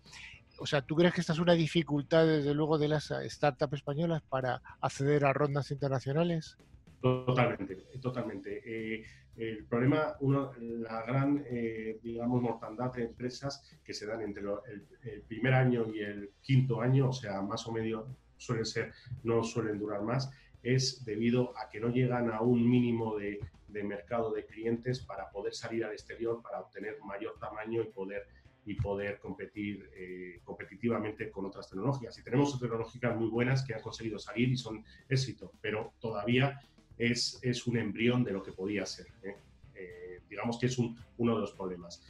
O 0.59 0.67
sea, 0.67 0.83
¿tú 0.83 0.95
crees 0.95 1.13
que 1.15 1.21
esta 1.21 1.33
es 1.33 1.39
una 1.39 1.55
dificultad, 1.55 2.27
desde 2.27 2.55
luego, 2.55 2.79
de 2.79 2.89
las 2.89 3.13
startups 3.27 3.75
españolas 3.75 4.23
para 4.23 4.63
acceder 4.81 5.25
a 5.25 5.33
rondas 5.33 5.71
internacionales? 5.71 6.57
Totalmente, 7.01 7.77
totalmente. 8.01 8.63
Eh, 8.65 9.05
el 9.37 9.65
problema, 9.67 10.17
uno, 10.21 10.53
la 10.59 11.03
gran, 11.03 11.45
eh, 11.47 11.99
digamos, 12.03 12.41
mortandad 12.41 12.93
de 12.93 13.05
empresas 13.05 13.63
que 13.85 13.93
se 13.93 14.07
dan 14.07 14.23
entre 14.23 14.43
el, 14.43 15.23
primer 15.23 15.55
año 15.55 15.87
y 15.93 16.01
el 16.01 16.31
quinto 16.41 16.81
año, 16.81 17.09
o 17.09 17.13
sea, 17.13 17.43
más 17.43 17.67
o 17.67 17.73
menos 17.73 18.07
suelen 18.37 18.65
ser, 18.65 18.93
no 19.23 19.43
suelen 19.43 19.79
durar 19.79 20.03
más, 20.03 20.31
es 20.63 21.05
debido 21.05 21.53
a 21.59 21.69
que 21.69 21.81
no 21.81 21.89
llegan 21.89 22.31
a 22.31 22.41
un 22.41 22.69
mínimo 22.69 23.17
de, 23.17 23.41
mercado 23.69 24.33
de 24.33 24.47
clientes 24.47 25.01
para 25.01 25.29
poder 25.31 25.53
salir 25.53 25.85
al 25.85 25.91
exterior, 25.91 26.41
para 26.41 26.61
obtener 26.61 26.97
mayor 27.05 27.37
tamaño 27.41 27.83
y 27.83 27.87
poder 27.87 28.25
y 28.67 28.75
poder 28.75 29.19
competir 29.19 29.91
eh, 29.95 30.41
competitivamente 30.43 31.31
con 31.31 31.45
otras 31.45 31.69
tecnologías. 31.69 32.19
Y 32.19 32.23
tenemos 32.23 32.59
tecnológicas 32.59 33.17
muy 33.17 33.29
buenas 33.29 33.65
que 33.65 33.75
han 33.75 33.83
conseguido 33.83 34.19
salir 34.19 34.49
y 34.49 34.57
son 34.57 34.85
éxito, 35.09 35.53
pero 35.61 35.95
todavía 36.01 36.61
es, 36.97 37.39
es 37.43 37.67
un 37.67 37.77
embrión 37.77 38.25
de 38.25 38.33
lo 38.33 38.43
que 38.43 38.53
podía 38.53 38.87
ser. 38.87 39.07
¿eh? 39.23 39.37
Eh, 39.75 40.21
digamos 40.29 40.59
que 40.59 40.67
es 40.67 40.79
uno 40.79 41.35
de 41.35 41.41
los 41.41 41.53
problemas. 41.53 42.03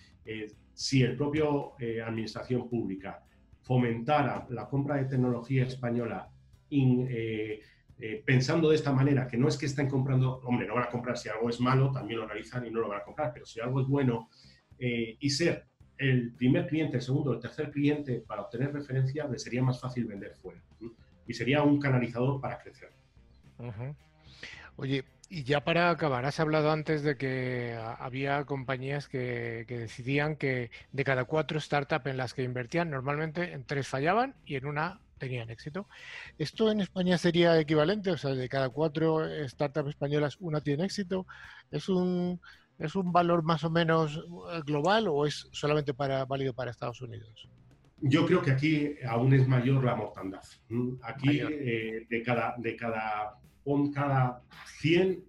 Si 0.73 1.03
el 1.03 1.17
propio 1.17 1.75
administración 2.05 2.67
pública 2.69 3.23
fomentara 3.61 4.47
la 4.49 4.67
compra 4.67 4.97
de 4.97 5.05
tecnología 5.05 5.65
española 5.65 6.31
pensando 8.25 8.71
de 8.71 8.77
esta 8.77 8.91
manera, 8.91 9.29
que 9.29 9.37
no 9.37 9.49
es 9.49 9.59
que 9.59 9.67
estén 9.67 9.87
comprando, 9.87 10.41
hombre, 10.45 10.67
no 10.67 10.77
van 10.77 10.85
a 10.85 10.89
comprar 10.89 11.19
si 11.19 11.29
algo 11.29 11.51
es 11.51 11.61
malo, 11.61 11.93
también 11.93 12.21
lo 12.21 12.27
realizan 12.27 12.65
y 12.67 12.71
no 12.71 12.81
lo 12.81 12.89
van 12.89 13.03
a 13.03 13.05
comprar, 13.05 13.33
pero 13.35 13.45
si 13.45 13.61
algo 13.61 13.83
es 13.83 13.87
bueno 13.87 14.31
y 14.79 15.29
ser 15.29 15.69
el 15.99 16.33
primer 16.33 16.67
cliente, 16.67 16.97
el 16.97 17.03
segundo, 17.03 17.33
el 17.33 17.41
tercer 17.41 17.71
cliente 17.71 18.25
para 18.27 18.43
obtener 18.43 18.73
referencia, 18.73 19.27
le 19.27 19.39
sería 19.39 19.63
más 19.63 19.81
fácil 19.81 20.05
vender 20.07 20.35
fuera. 20.35 20.61
Y 21.27 21.35
sería 21.35 21.63
un 21.63 21.81
canalizador 21.81 22.41
para 22.41 22.59
crecer. 22.59 22.91
Oye, 24.77 25.05
y 25.29 25.45
ya 25.45 25.65
para 25.65 25.91
acabar, 25.91 26.25
has 26.27 26.41
hablado 26.41 26.71
antes 26.71 27.03
de 27.03 27.17
que 27.17 27.79
había 27.99 28.45
compañías 28.45 29.09
que, 29.09 29.65
decidían 29.69 30.37
que 30.37 30.71
de 30.93 31.05
cada 31.05 31.25
cuatro 31.25 31.61
startups 31.61 32.07
en 32.07 32.17
las 32.17 32.35
que 32.35 32.43
invertían, 32.43 32.91
normalmente 32.91 33.53
en 33.53 33.65
tres 33.65 33.89
fallaban 33.89 34.35
y 34.45 34.57
en 34.57 34.67
una 34.67 35.01
tenían 35.19 35.49
éxito. 35.49 35.89
¿Esto 36.39 36.71
en 36.71 36.81
España 36.81 37.17
sería 37.19 37.59
equivalente? 37.59 38.11
O 38.11 38.19
sea, 38.19 38.35
de 38.35 38.49
cada 38.49 38.69
cuatro 38.69 39.27
startups 39.49 39.91
españolas, 39.91 40.37
una 40.41 40.61
tiene 40.61 40.85
éxito. 40.85 41.27
¿Es 41.71 41.89
un, 41.89 42.41
es 42.79 42.95
un 42.97 43.13
valor 43.13 43.43
más 43.43 43.65
o 43.65 43.71
menos 43.71 44.17
eh, 44.17 44.61
global 44.67 45.09
o 45.09 45.27
es 45.27 45.49
solamente 45.53 45.95
para, 45.95 46.25
válido 46.25 46.55
para 46.55 46.71
Estados 46.71 47.01
Unidos? 47.01 47.49
Yo 48.01 48.27
creo 48.27 48.43
que 48.43 48.51
aquí 48.51 48.95
aún 49.07 49.33
es 49.33 49.49
mayor 49.49 49.85
la 49.85 49.95
mortandad. 49.95 50.43
Aquí, 51.03 51.41
eh, 51.41 52.07
de, 52.09 52.23
cada, 52.23 52.55
de 52.59 52.77
cada 52.77 53.39
con 53.63 53.91
cada 53.93 54.43
100, 54.81 55.25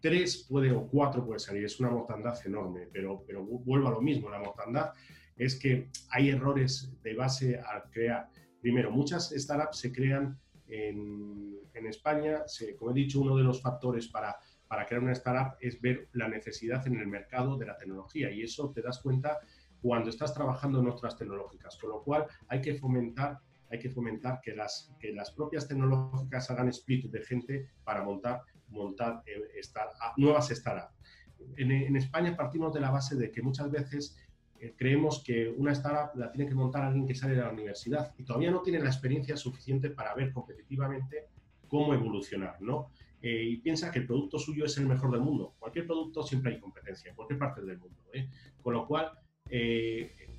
3 0.00 0.46
puede 0.48 0.70
o 0.70 0.86
4 0.86 1.24
puede 1.26 1.40
salir. 1.40 1.64
Es 1.64 1.80
una 1.80 1.90
mortandad 1.90 2.38
enorme, 2.46 2.88
pero, 2.92 3.24
pero 3.26 3.42
vuelvo 3.44 3.88
a 3.88 3.90
lo 3.90 4.00
mismo. 4.00 4.30
La 4.30 4.38
mortandad 4.38 4.92
es 5.36 5.58
que 5.58 5.90
hay 6.10 6.30
errores 6.30 6.92
de 7.02 7.14
base 7.14 7.58
al 7.58 7.90
crear. 7.90 8.28
Primero, 8.60 8.90
muchas 8.92 9.30
startups 9.30 9.78
se 9.78 9.92
crean 9.92 10.38
en, 10.68 11.56
en 11.74 11.86
España. 11.86 12.44
como 12.78 12.92
he 12.92 12.94
dicho, 12.94 13.20
uno 13.20 13.36
de 13.36 13.42
los 13.42 13.60
factores 13.60 14.06
para, 14.06 14.36
para 14.68 14.86
crear 14.86 15.02
una 15.02 15.12
startup 15.12 15.56
es 15.60 15.80
ver 15.80 16.08
la 16.12 16.28
necesidad 16.28 16.86
en 16.86 16.96
el 16.96 17.06
mercado 17.06 17.56
de 17.56 17.66
la 17.66 17.76
tecnología 17.76 18.30
y 18.30 18.42
eso 18.42 18.70
te 18.72 18.82
das 18.82 19.00
cuenta 19.00 19.38
cuando 19.80 20.10
estás 20.10 20.34
trabajando 20.34 20.80
en 20.80 20.88
otras 20.88 21.16
tecnológicas, 21.16 21.76
con 21.78 21.90
lo 21.90 22.02
cual 22.02 22.26
hay 22.48 22.60
que 22.60 22.74
fomentar 22.74 23.38
hay 23.70 23.78
que 23.78 23.90
fomentar 23.90 24.40
que 24.40 24.54
las, 24.54 24.92
que 24.98 25.12
las 25.12 25.32
propias 25.32 25.66
tecnológicas 25.66 26.50
hagan 26.50 26.68
split 26.68 27.06
de 27.10 27.20
gente 27.22 27.70
para 27.84 28.02
montar, 28.02 28.42
montar 28.68 29.22
eh, 29.26 29.60
nuevas 30.16 30.48
startups. 30.48 30.94
En, 31.56 31.70
en, 31.70 31.96
España 31.96 32.36
partimos 32.36 32.72
de 32.72 32.80
la 32.80 32.90
base 32.90 33.16
de 33.16 33.30
que 33.30 33.42
muchas 33.42 33.70
veces 33.70 34.16
eh, 34.58 34.74
creemos 34.76 35.22
que 35.24 35.48
una 35.48 35.72
startup 35.72 36.18
la 36.18 36.30
tiene 36.30 36.48
que 36.48 36.54
montar 36.54 36.84
alguien 36.84 37.06
que 37.06 37.14
sale 37.14 37.34
de 37.34 37.42
la 37.42 37.50
universidad 37.50 38.14
y 38.16 38.24
todavía 38.24 38.50
no 38.50 38.62
tiene 38.62 38.78
la 38.78 38.88
experiencia 38.88 39.36
suficiente 39.36 39.90
para 39.90 40.14
ver 40.14 40.32
competitivamente 40.32 41.28
cómo 41.68 41.92
evolucionar, 41.92 42.60
¿no? 42.60 42.90
Eh, 43.22 43.42
y 43.44 43.56
piensa 43.56 43.90
que 43.90 44.00
el 44.00 44.06
producto 44.06 44.38
suyo 44.38 44.64
es 44.64 44.76
el 44.78 44.86
mejor 44.86 45.10
del 45.10 45.20
mundo. 45.20 45.54
Cualquier 45.58 45.86
producto 45.86 46.22
siempre 46.22 46.54
hay 46.54 46.60
competencia, 46.60 47.10
en 47.10 47.16
cualquier 47.16 47.38
parte 47.38 47.62
del 47.62 47.78
mundo. 47.78 47.96
Con 48.62 48.74
lo 48.74 48.86
cual, 48.86 49.12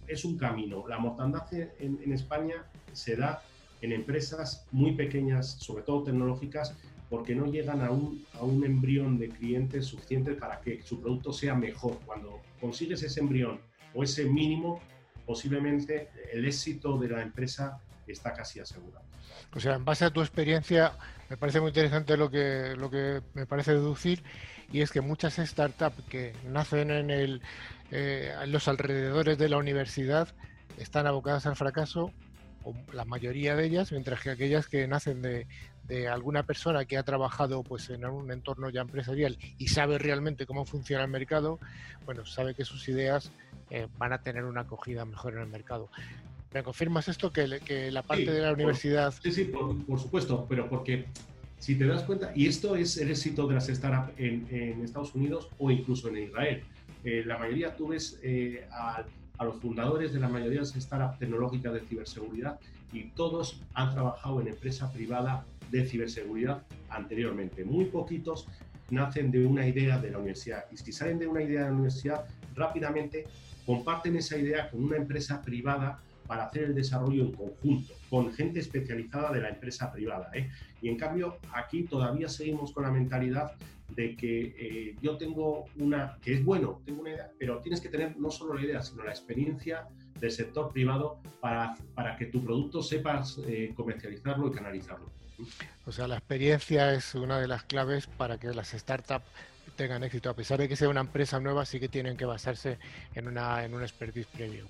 es 0.08 0.26
un 0.26 0.38
camino. 0.38 0.88
La 0.88 0.98
mortandad 0.98 1.46
en, 1.54 2.12
España 2.12 2.66
se 2.94 3.16
da 3.16 3.44
en 3.82 3.92
empresas 3.92 4.68
muy 4.72 4.94
pequeñas, 4.94 5.52
sobre 5.60 5.84
todo 5.84 6.04
tecnológicas, 6.04 6.76
porque 7.10 7.36
no 7.36 7.46
llegan 7.46 7.82
a 7.82 7.92
un, 7.92 8.26
a 8.34 8.44
un 8.44 8.64
embrión 8.66 9.18
de 9.18 9.30
clientes 9.30 9.86
suficiente 9.86 10.34
para 10.34 10.60
que 10.60 10.82
su 10.82 11.00
producto 11.02 11.32
sea 11.32 11.56
mejor. 11.56 12.00
Cuando 12.06 12.42
consigues 12.60 13.04
ese 13.04 13.20
embrión 13.20 13.60
o 13.94 14.04
ese 14.04 14.26
mínimo, 14.26 14.80
posiblemente 15.26 16.10
el 16.34 16.46
éxito 16.46 16.98
de 16.98 17.10
la 17.10 17.22
empresa 17.22 17.82
está 18.12 18.34
casi 18.34 18.60
asegurado. 18.60 19.06
O 19.56 19.60
sea, 19.60 19.76
en 19.76 19.86
base 19.86 20.06
a 20.06 20.10
tu 20.12 20.22
experiencia, 20.22 20.94
me 21.30 21.38
parece 21.38 21.60
muy 21.60 21.70
interesante 21.70 22.18
lo 22.18 22.30
que, 22.30 22.76
lo 22.78 22.90
que 22.90 23.22
me 23.34 23.46
parece 23.46 23.74
deducir, 23.74 24.24
y 24.72 24.82
es 24.82 24.92
que 24.92 25.02
muchas 25.02 25.36
startups 25.36 26.04
que 26.10 26.34
nacen 26.46 26.92
en 26.92 27.10
el, 27.10 27.42
eh, 27.92 28.34
los 28.48 28.68
alrededores 28.68 29.38
de 29.38 29.50
la 29.50 29.58
universidad 29.58 30.30
están 30.78 31.08
abocadas 31.08 31.46
al 31.46 31.56
fracaso, 31.56 32.12
o 32.64 32.74
la 32.92 33.06
mayoría 33.06 33.56
de 33.56 33.66
ellas, 33.66 33.92
mientras 33.92 34.22
que 34.22 34.30
aquellas 34.30 34.68
que 34.68 34.88
nacen 34.88 35.22
de, 35.22 35.48
alguna 36.12 36.44
persona 36.44 36.84
que 36.84 36.98
ha 36.98 37.04
trabajado 37.04 37.64
pues 37.64 37.90
en 37.90 38.04
un 38.04 38.30
entorno 38.30 38.70
ya 38.70 38.82
empresarial 38.82 39.38
y 39.58 39.70
sabe 39.70 39.98
realmente 39.98 40.46
cómo 40.46 40.66
funciona 40.66 41.06
el 41.06 41.10
mercado, 41.10 41.60
bueno, 42.06 42.26
sabe 42.26 42.56
que 42.56 42.66
sus 42.66 42.90
ideas 42.90 43.32
eh, 43.70 43.88
van 43.98 44.12
a 44.12 44.22
tener 44.22 44.44
una 44.44 44.62
acogida 44.62 45.06
mejor 45.06 45.36
en 45.36 45.44
el 45.44 45.48
mercado. 45.48 45.90
¿Me 46.54 46.64
confirmas 46.64 47.08
esto? 47.08 47.32
Que, 47.32 47.60
que 47.64 47.92
la 47.92 48.04
parte 48.04 48.32
de 48.32 48.42
la 48.42 48.54
universidad... 48.54 49.14
sí, 49.22 49.32
sí, 49.32 49.46
por, 49.46 50.00
supuesto, 50.00 50.46
pero 50.48 50.70
porque 50.70 51.06
si 51.60 51.76
te 51.76 51.86
das 51.86 52.04
cuenta, 52.04 52.32
y 52.36 52.48
esto 52.48 52.76
es 52.76 52.98
el 52.98 53.10
éxito 53.10 53.48
de 53.48 53.56
las 53.56 53.68
startups 53.68 54.14
en, 54.18 54.48
en 54.50 54.84
Estados 54.84 55.14
Unidos 55.16 55.50
o 55.58 55.72
incluso 55.72 56.08
en 56.10 56.18
Israel, 56.18 56.64
eh, 57.04 57.24
la 57.26 57.38
mayoría, 57.38 57.76
tú 57.76 57.90
ves 57.90 58.20
eh, 58.24 58.68
a, 58.72 59.06
los 59.44 59.56
fundadores 59.62 60.14
de 60.14 60.20
la 60.20 60.28
mayoría 60.28 60.62
de 60.62 60.66
las 60.66 60.74
startups 60.74 61.20
tecnológicas 61.20 61.74
de 61.74 61.80
ciberseguridad 61.82 62.60
y 62.92 63.10
todos 63.10 63.62
han 63.74 63.94
trabajado 63.94 64.42
en 64.42 64.48
empresa 64.48 64.92
privada 64.92 65.46
de 65.70 65.86
ciberseguridad 65.86 66.64
anteriormente. 66.90 67.64
Muy 67.64 67.86
poquitos 67.86 68.48
nacen 68.90 69.32
de 69.32 69.46
una 69.46 69.68
idea 69.68 70.00
de 70.00 70.12
la 70.12 70.18
universidad 70.18 70.66
y 70.72 70.78
si 70.78 70.92
salen 70.92 71.20
de 71.20 71.28
una 71.28 71.44
idea 71.44 71.62
de 71.62 71.68
la 71.68 71.74
universidad, 71.74 72.26
rápidamente 72.56 73.26
comparten 73.66 74.16
esa 74.16 74.38
idea 74.38 74.70
con 74.70 74.84
una 74.84 74.98
empresa 74.98 75.42
privada 75.42 76.00
para 76.28 76.46
hacer 76.46 76.64
el 76.64 76.76
desarrollo 76.76 77.24
en 77.24 77.32
conjunto, 77.32 77.94
con 78.10 78.32
gente 78.34 78.60
especializada 78.60 79.32
de 79.32 79.42
la 79.42 79.50
empresa 79.50 79.92
privada. 79.92 80.30
¿eh? 80.34 80.50
Y 80.82 80.90
en 80.90 80.98
cambio, 80.98 81.38
aquí 81.54 81.84
todavía 81.84 82.30
seguimos 82.30 82.72
con 82.72 82.84
la 82.84 82.92
mentalidad 82.92 83.54
de 83.96 84.16
que 84.16 84.56
eh, 84.60 84.96
yo 85.02 85.18
tengo 85.18 85.66
una, 85.78 86.18
que 86.22 86.34
es 86.34 86.44
bueno, 86.44 86.82
tengo 86.86 87.02
una 87.02 87.12
idea, 87.12 87.32
pero 87.40 87.60
tienes 87.62 87.80
que 87.80 87.90
tener 87.90 88.18
no 88.18 88.30
solo 88.30 88.54
la 88.54 88.62
idea, 88.62 88.82
sino 88.82 89.04
la 89.04 89.12
experiencia 89.12 89.88
del 90.20 90.32
sector 90.32 90.72
privado 90.72 91.20
para, 91.40 91.76
para 91.96 92.18
que 92.18 92.26
tu 92.26 92.44
producto 92.44 92.84
sepas 92.84 93.40
eh, 93.48 93.72
comercializarlo 93.76 94.48
y 94.48 94.52
canalizarlo. 94.52 95.10
O 95.86 95.92
sea, 95.92 96.08
la 96.08 96.18
experiencia 96.18 96.94
es 96.94 97.16
una 97.16 97.40
de 97.40 97.48
las 97.48 97.64
claves 97.64 98.08
para 98.08 98.40
que 98.40 98.48
las 98.54 98.70
startups 98.70 99.26
tengan 99.76 100.04
éxito. 100.04 100.30
A 100.30 100.36
pesar 100.36 100.60
de 100.60 100.68
que 100.68 100.76
sea 100.76 100.90
una 100.90 101.02
empresa 101.02 101.40
nueva, 101.40 101.66
sí 101.66 101.80
que 101.80 101.88
tienen 101.88 102.18
que 102.18 102.26
basarse 102.26 102.80
en, 103.14 103.28
una, 103.28 103.64
en 103.64 103.74
un 103.74 103.84
expertise 103.84 104.28
previo. 104.28 104.66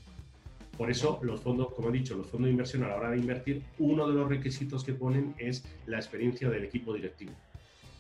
Por 0.77 0.91
eso 0.91 1.19
los 1.23 1.41
fondos, 1.41 1.73
como 1.73 1.89
he 1.89 1.91
dicho, 1.91 2.15
los 2.15 2.27
fondos 2.27 2.45
de 2.45 2.51
inversión 2.51 2.83
a 2.83 2.89
la 2.89 2.97
hora 2.97 3.11
de 3.11 3.17
invertir, 3.17 3.63
uno 3.79 4.07
de 4.07 4.13
los 4.13 4.29
requisitos 4.29 4.83
que 4.83 4.93
ponen 4.93 5.33
es 5.37 5.65
la 5.87 5.97
experiencia 5.97 6.49
del 6.49 6.63
equipo 6.63 6.93
directivo. 6.93 7.31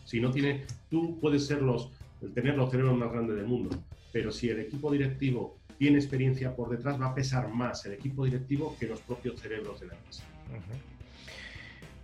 Si 0.05 0.19
no 0.19 0.31
tiene, 0.31 0.65
tú 0.89 1.19
puedes 1.19 1.45
ser 1.47 1.61
los, 1.61 1.91
tener 2.33 2.55
los 2.55 2.69
cerebros 2.69 2.97
más 2.97 3.11
grandes 3.11 3.35
del 3.35 3.47
mundo, 3.47 3.75
pero 4.13 4.31
si 4.31 4.49
el 4.49 4.59
equipo 4.59 4.91
directivo 4.91 5.57
tiene 5.77 5.97
experiencia 5.97 6.55
por 6.55 6.69
detrás, 6.69 6.99
va 7.01 7.07
a 7.07 7.15
pesar 7.15 7.49
más 7.49 7.85
el 7.85 7.93
equipo 7.93 8.25
directivo 8.25 8.75
que 8.79 8.87
los 8.87 9.01
propios 9.01 9.39
cerebros 9.39 9.79
de 9.79 9.87
la 9.87 9.95
empresa. 9.95 10.23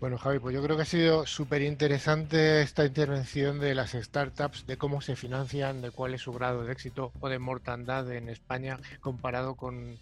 Bueno, 0.03 0.17
Javi, 0.17 0.39
pues 0.39 0.53
yo 0.53 0.61
creo 0.61 0.75
que 0.75 0.81
ha 0.81 0.85
sido 0.85 1.25
súper 1.25 1.61
interesante 1.61 2.61
esta 2.61 2.85
intervención 2.85 3.61
de 3.61 3.73
las 3.73 3.91
startups, 3.93 4.67
de 4.67 4.75
cómo 4.75 4.99
se 4.99 5.15
financian, 5.15 5.81
de 5.81 5.91
cuál 5.91 6.13
es 6.13 6.19
su 6.19 6.33
grado 6.33 6.65
de 6.65 6.73
éxito 6.73 7.13
o 7.21 7.29
de 7.29 7.39
mortandad 7.39 8.11
en 8.11 8.27
España 8.27 8.77
comparado 8.99 9.55
con, 9.55 9.97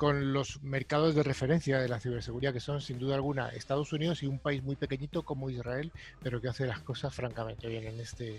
los 0.00 0.62
mercados 0.62 1.14
de 1.14 1.22
referencia 1.22 1.78
de 1.80 1.90
la 1.90 2.00
ciberseguridad, 2.00 2.54
que 2.54 2.60
son 2.60 2.80
sin 2.80 2.98
duda 2.98 3.14
alguna 3.14 3.50
Estados 3.50 3.92
Unidos 3.92 4.22
y 4.22 4.26
un 4.26 4.38
país 4.38 4.62
muy 4.62 4.74
pequeñito 4.74 5.22
como 5.22 5.50
Israel, 5.50 5.92
pero 6.22 6.40
que 6.40 6.48
hace 6.48 6.64
las 6.64 6.80
cosas 6.80 7.14
francamente 7.14 7.68
bien 7.68 7.84
en 7.84 8.00
este, 8.00 8.38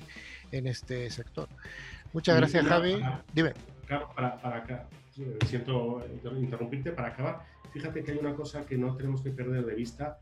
en 0.51 0.66
este 0.66 1.11
sector. 1.11 1.47
Muchas 2.11 2.38
gracias, 2.38 2.66
Javi. 2.66 2.99
Dime. 3.32 3.53
Para, 4.16 4.41
para 4.41 4.88
siento 5.45 6.03
interrumpirte, 6.36 6.91
para 6.91 7.09
acabar, 7.09 7.45
fíjate 7.72 8.03
que 8.03 8.14
hay 8.14 8.18
una 8.18 8.34
cosa 8.34 8.66
que 8.66 8.80
no 8.80 8.95
tenemos 8.95 9.22
que 9.22 9.30
perder 9.30 9.64
de 9.64 9.76
vista 9.76 10.18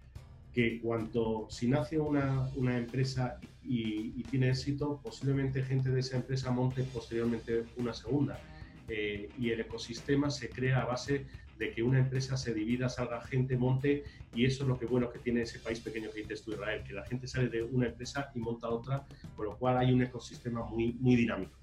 que 0.53 0.79
cuanto 0.81 1.47
si 1.49 1.67
nace 1.67 1.99
una, 1.99 2.49
una 2.55 2.77
empresa 2.77 3.39
y, 3.63 4.23
tiene 4.23 4.49
éxito, 4.49 4.99
posiblemente 5.03 5.63
gente 5.63 5.89
de 5.89 5.99
esa 5.99 6.17
empresa 6.17 6.51
monte 6.51 6.83
posteriormente 6.83 7.63
una 7.77 7.93
segunda. 7.93 8.39
Eh, 8.87 9.29
y 9.39 9.49
el 9.51 9.61
ecosistema 9.61 10.29
se 10.29 10.49
crea 10.49 10.81
a 10.81 10.85
base 10.85 11.25
de 11.57 11.71
que 11.71 11.83
una 11.83 11.99
empresa 11.99 12.35
se 12.37 12.53
divida, 12.53 12.89
salga 12.89 13.21
gente, 13.21 13.55
monte, 13.55 14.03
y 14.33 14.45
eso 14.45 14.63
es 14.63 14.69
lo 14.69 14.79
que 14.79 14.85
bueno 14.85 15.11
que 15.11 15.19
tiene 15.19 15.43
ese 15.43 15.59
país 15.59 15.79
pequeño 15.79 16.09
que 16.11 16.21
dices 16.21 16.41
tú, 16.43 16.53
Israel, 16.53 16.83
que 16.83 16.93
la 16.93 17.05
gente 17.05 17.27
sale 17.27 17.49
de 17.49 17.61
una 17.61 17.87
empresa 17.87 18.31
y 18.33 18.39
monta 18.39 18.67
otra, 18.67 19.05
con 19.35 19.45
lo 19.45 19.57
cual 19.57 19.77
hay 19.77 19.93
un 19.93 20.01
ecosistema 20.01 20.65
muy, 20.65 20.93
muy 20.93 21.15
dinámico. 21.15 21.53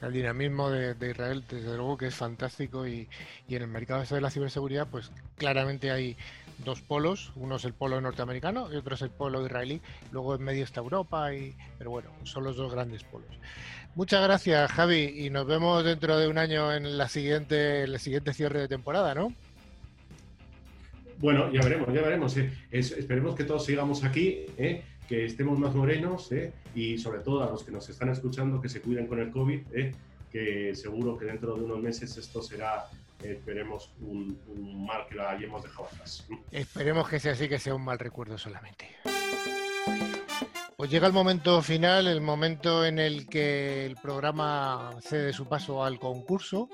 El 0.00 0.12
dinamismo 0.12 0.70
de, 0.70 1.10
Israel, 1.10 1.44
desde 1.50 1.76
luego 1.76 1.96
que 1.98 2.06
es 2.06 2.14
fantástico 2.14 2.86
y, 2.86 3.08
y 3.48 3.56
en 3.56 3.62
el 3.62 3.68
mercado 3.68 4.04
de 4.04 4.20
la 4.20 4.30
ciberseguridad, 4.30 4.88
pues 4.88 5.10
claramente 5.36 5.90
hay 5.90 6.16
dos 6.58 6.80
polos, 6.80 7.32
uno 7.36 7.56
es 7.56 7.64
el 7.64 7.72
polo 7.72 8.00
norteamericano 8.00 8.72
y 8.72 8.76
otro 8.76 8.94
es 8.94 9.02
el 9.02 9.10
polo 9.10 9.44
israelí, 9.44 9.80
luego 10.10 10.34
en 10.34 10.42
medio 10.42 10.64
está 10.64 10.80
Europa, 10.80 11.34
y, 11.34 11.54
pero 11.78 11.90
bueno, 11.90 12.10
son 12.24 12.44
los 12.44 12.56
dos 12.56 12.72
grandes 12.72 13.02
polos. 13.04 13.30
Muchas 13.94 14.22
gracias 14.22 14.72
Javi 14.72 15.26
y 15.26 15.30
nos 15.30 15.46
vemos 15.46 15.84
dentro 15.84 16.18
de 16.18 16.26
un 16.26 16.38
año 16.38 16.72
en 16.72 16.96
la 16.96 17.08
siguiente, 17.08 17.82
el 17.82 17.98
siguiente 17.98 18.32
cierre 18.32 18.60
de 18.60 18.68
temporada, 18.68 19.14
¿no? 19.14 19.34
Bueno, 21.18 21.52
ya 21.52 21.60
veremos, 21.62 21.88
ya 21.94 22.02
veremos. 22.02 22.36
¿eh? 22.36 22.50
esperemos 22.72 23.36
que 23.36 23.44
todos 23.44 23.64
sigamos 23.64 24.02
aquí, 24.02 24.46
¿eh? 24.56 24.82
que 25.08 25.26
estemos 25.26 25.56
más 25.58 25.74
morenos 25.74 26.32
¿eh? 26.32 26.52
y 26.74 26.98
sobre 26.98 27.20
todo 27.20 27.44
a 27.44 27.50
los 27.50 27.62
que 27.62 27.70
nos 27.70 27.88
están 27.88 28.08
escuchando 28.08 28.60
que 28.60 28.68
se 28.68 28.80
cuiden 28.80 29.06
con 29.06 29.20
el 29.20 29.30
COVID, 29.30 29.60
que 30.32 30.74
seguro 30.74 31.16
que 31.16 31.26
dentro 31.26 31.54
de 31.54 31.62
unos 31.62 31.80
meses 31.80 32.16
esto 32.16 32.42
será 32.42 32.86
esperemos 33.24 33.92
un, 34.00 34.86
mal 34.86 35.06
que 35.08 35.14
lo 35.16 35.28
hayamos 35.28 35.62
dejado 35.62 35.86
atrás. 35.86 36.26
Esperemos 36.50 37.08
que 37.08 37.20
sea 37.20 37.32
así, 37.32 37.48
que 37.48 37.58
sea 37.58 37.74
un 37.74 37.84
mal 37.84 37.98
recuerdo 37.98 38.38
solamente. 38.38 38.96
Pues 40.76 40.90
llega 40.90 41.06
el 41.06 41.12
momento 41.12 41.62
final, 41.62 42.08
el 42.08 42.20
momento 42.20 42.84
en 42.84 42.98
el 42.98 43.28
que 43.28 43.86
el 43.86 43.96
programa 43.96 44.90
cede 45.00 45.32
su 45.32 45.46
paso 45.46 45.84
al 45.84 46.00
concurso, 46.00 46.68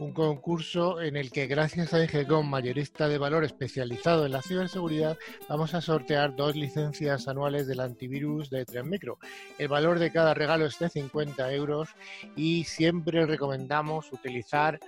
un 0.00 0.12
concurso 0.12 1.00
en 1.00 1.16
el 1.16 1.30
que 1.30 1.46
gracias 1.46 1.94
a 1.94 2.02
IGCOM, 2.02 2.48
mayorista 2.48 3.06
de 3.06 3.16
valor 3.16 3.44
especializado 3.44 4.26
en 4.26 4.32
la 4.32 4.42
ciberseguridad, 4.42 5.16
vamos 5.48 5.72
a 5.74 5.80
sortear 5.80 6.34
dos 6.34 6.56
licencias 6.56 7.28
anuales 7.28 7.68
del 7.68 7.78
antivirus 7.78 8.50
de 8.50 8.64
3 8.64 8.84
Micro. 8.84 9.18
El 9.56 9.68
valor 9.68 10.00
de 10.00 10.10
cada 10.10 10.34
regalo 10.34 10.66
es 10.66 10.78
de 10.80 10.88
50 10.88 11.52
euros 11.52 11.90
y 12.34 12.64
siempre 12.64 13.24
recomendamos 13.24 14.12
utilizar 14.12 14.80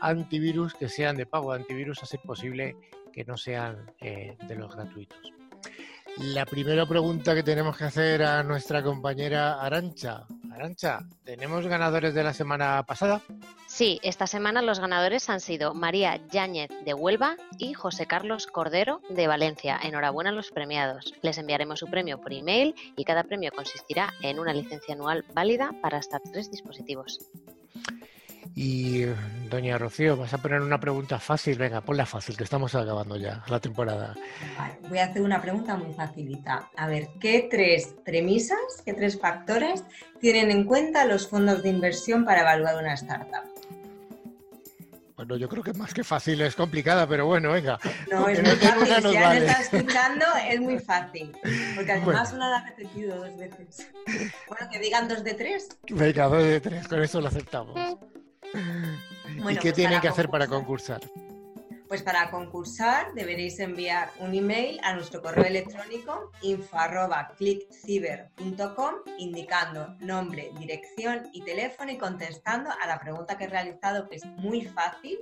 antivirus 0.00 0.74
que 0.74 0.88
sean 0.88 1.16
de 1.16 1.26
pago, 1.26 1.52
antivirus 1.52 2.02
a 2.02 2.06
ser 2.06 2.20
posible 2.20 2.76
que 3.12 3.24
no 3.24 3.36
sean 3.36 3.90
eh, 4.00 4.36
de 4.46 4.54
los 4.56 4.74
gratuitos. 4.74 5.34
La 6.18 6.46
primera 6.46 6.86
pregunta 6.86 7.34
que 7.34 7.42
tenemos 7.42 7.76
que 7.76 7.84
hacer 7.84 8.22
a 8.22 8.44
nuestra 8.44 8.84
compañera 8.84 9.60
Arancha. 9.60 10.26
Arancha, 10.52 11.00
¿tenemos 11.24 11.66
ganadores 11.66 12.14
de 12.14 12.22
la 12.22 12.32
semana 12.32 12.84
pasada? 12.84 13.20
Sí, 13.66 13.98
esta 14.04 14.28
semana 14.28 14.62
los 14.62 14.78
ganadores 14.78 15.28
han 15.28 15.40
sido 15.40 15.74
María 15.74 16.20
Yáñez 16.30 16.70
de 16.84 16.94
Huelva 16.94 17.36
y 17.58 17.74
José 17.74 18.06
Carlos 18.06 18.46
Cordero 18.46 19.00
de 19.10 19.26
Valencia. 19.26 19.76
Enhorabuena 19.82 20.30
a 20.30 20.34
los 20.34 20.52
premiados. 20.52 21.12
Les 21.22 21.36
enviaremos 21.38 21.80
su 21.80 21.88
premio 21.88 22.20
por 22.20 22.32
email 22.32 22.76
y 22.96 23.02
cada 23.02 23.24
premio 23.24 23.50
consistirá 23.50 24.14
en 24.22 24.38
una 24.38 24.52
licencia 24.52 24.94
anual 24.94 25.24
válida 25.34 25.72
para 25.82 25.98
hasta 25.98 26.20
tres 26.20 26.48
dispositivos. 26.48 27.28
Y 28.56 29.04
doña 29.50 29.78
Rocío, 29.78 30.16
vas 30.16 30.32
a 30.32 30.38
poner 30.38 30.60
una 30.60 30.78
pregunta 30.78 31.18
fácil. 31.18 31.58
Venga, 31.58 31.80
ponla 31.80 32.06
fácil, 32.06 32.36
que 32.36 32.44
estamos 32.44 32.72
acabando 32.74 33.16
ya 33.16 33.42
la 33.48 33.58
temporada. 33.58 34.14
voy 34.88 34.98
a 34.98 35.06
hacer 35.06 35.22
una 35.22 35.42
pregunta 35.42 35.76
muy 35.76 35.92
facilita. 35.92 36.70
A 36.76 36.86
ver, 36.86 37.08
¿qué 37.20 37.48
tres 37.50 37.96
premisas, 38.04 38.58
qué 38.84 38.94
tres 38.94 39.18
factores 39.20 39.82
tienen 40.20 40.52
en 40.52 40.64
cuenta 40.64 41.04
los 41.04 41.28
fondos 41.28 41.64
de 41.64 41.70
inversión 41.70 42.24
para 42.24 42.42
evaluar 42.42 42.76
una 42.76 42.94
startup? 42.94 43.42
Bueno, 45.16 45.36
yo 45.36 45.48
creo 45.48 45.62
que 45.62 45.72
más 45.72 45.94
que 45.94 46.04
fácil 46.04 46.40
es 46.40 46.54
complicada, 46.54 47.08
pero 47.08 47.26
bueno, 47.26 47.52
venga. 47.52 47.78
No, 48.10 48.28
es 48.28 48.40
muy 48.40 48.50
fácil. 48.50 49.10
Si 49.10 49.16
vale. 49.16 49.46
está 49.46 49.60
escuchando, 49.62 50.24
es 50.48 50.60
muy 50.60 50.78
fácil. 50.78 51.32
Porque 51.74 51.92
además 51.92 52.30
bueno. 52.30 52.46
una 52.46 52.56
ha 52.58 52.64
repetido 52.64 53.16
dos 53.16 53.36
veces. 53.36 53.90
Bueno, 54.48 54.68
que 54.70 54.78
digan 54.78 55.08
dos 55.08 55.24
de 55.24 55.34
tres. 55.34 55.68
Venga, 55.88 56.26
dos 56.26 56.42
de 56.42 56.60
tres, 56.60 56.86
con 56.86 57.02
eso 57.02 57.20
lo 57.20 57.28
aceptamos. 57.28 57.98
Bueno, 58.54 59.50
¿Y 59.50 59.56
qué 59.56 59.70
pues 59.70 59.74
tienen 59.74 60.00
que 60.00 60.06
hacer 60.08 60.28
para 60.28 60.46
concursar. 60.46 61.00
concursar? 61.00 61.24
Pues 61.88 62.02
para 62.02 62.30
concursar 62.30 63.14
deberéis 63.14 63.58
enviar 63.60 64.10
un 64.18 64.34
email 64.34 64.78
a 64.82 64.94
nuestro 64.94 65.22
correo 65.22 65.44
electrónico 65.44 66.32
info@clickciber.com 66.42 68.94
indicando 69.18 69.94
nombre, 70.00 70.50
dirección 70.58 71.28
y 71.32 71.42
teléfono 71.42 71.92
y 71.92 71.98
contestando 71.98 72.70
a 72.70 72.86
la 72.86 72.98
pregunta 72.98 73.38
que 73.38 73.44
he 73.44 73.48
realizado 73.48 74.08
que 74.08 74.16
es 74.16 74.24
muy 74.24 74.62
fácil. 74.62 75.18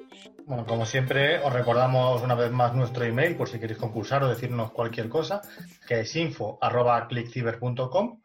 Bueno, 0.46 0.64
como 0.64 0.86
siempre, 0.86 1.40
os 1.40 1.52
recordamos 1.52 2.22
una 2.22 2.36
vez 2.36 2.50
más 2.52 2.72
nuestro 2.74 3.04
email 3.04 3.36
por 3.36 3.50
si 3.50 3.58
queréis 3.58 3.78
concursar 3.78 4.22
o 4.22 4.28
decirnos 4.28 4.70
cualquier 4.72 5.10
cosa, 5.10 5.42
que 5.86 6.00
es 6.00 6.16
info.clickciber.com. 6.16 8.21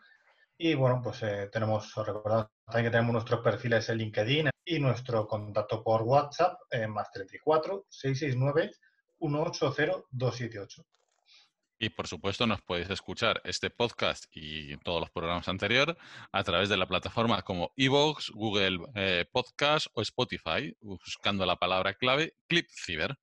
Y 0.59 0.73
bueno, 0.73 1.01
pues 1.03 1.21
eh, 1.23 1.49
tenemos, 1.51 1.95
os 1.95 2.07
recordamos 2.07 2.47
también 2.65 2.85
que 2.85 2.91
tenemos 2.91 3.13
nuestros 3.13 3.41
perfiles 3.41 3.87
en 3.89 3.97
LinkedIn 3.97 4.49
y 4.65 4.79
nuestro 4.79 5.27
contacto 5.27 5.83
por 5.83 6.01
WhatsApp 6.01 6.59
en 6.71 6.91
más 6.91 7.11
34 7.11 7.85
669 7.89 8.71
180 9.19 10.03
278. 10.09 10.83
Y 11.79 11.89
por 11.89 12.07
supuesto 12.07 12.47
nos 12.47 12.61
podéis 12.63 12.89
escuchar 12.89 13.39
este 13.43 13.69
podcast 13.69 14.25
y 14.31 14.75
todos 14.77 14.99
los 14.99 15.11
programas 15.11 15.47
anteriores 15.47 15.95
a 16.31 16.43
través 16.43 16.69
de 16.69 16.77
la 16.77 16.87
plataforma 16.87 17.43
como 17.43 17.71
Evox, 17.77 18.31
Google 18.31 18.79
eh, 18.95 19.25
Podcast 19.31 19.87
o 19.93 20.01
Spotify, 20.01 20.75
buscando 20.81 21.45
la 21.45 21.57
palabra 21.57 21.93
clave 21.93 22.33
Clip 22.47 22.67
Ciber. 22.71 23.15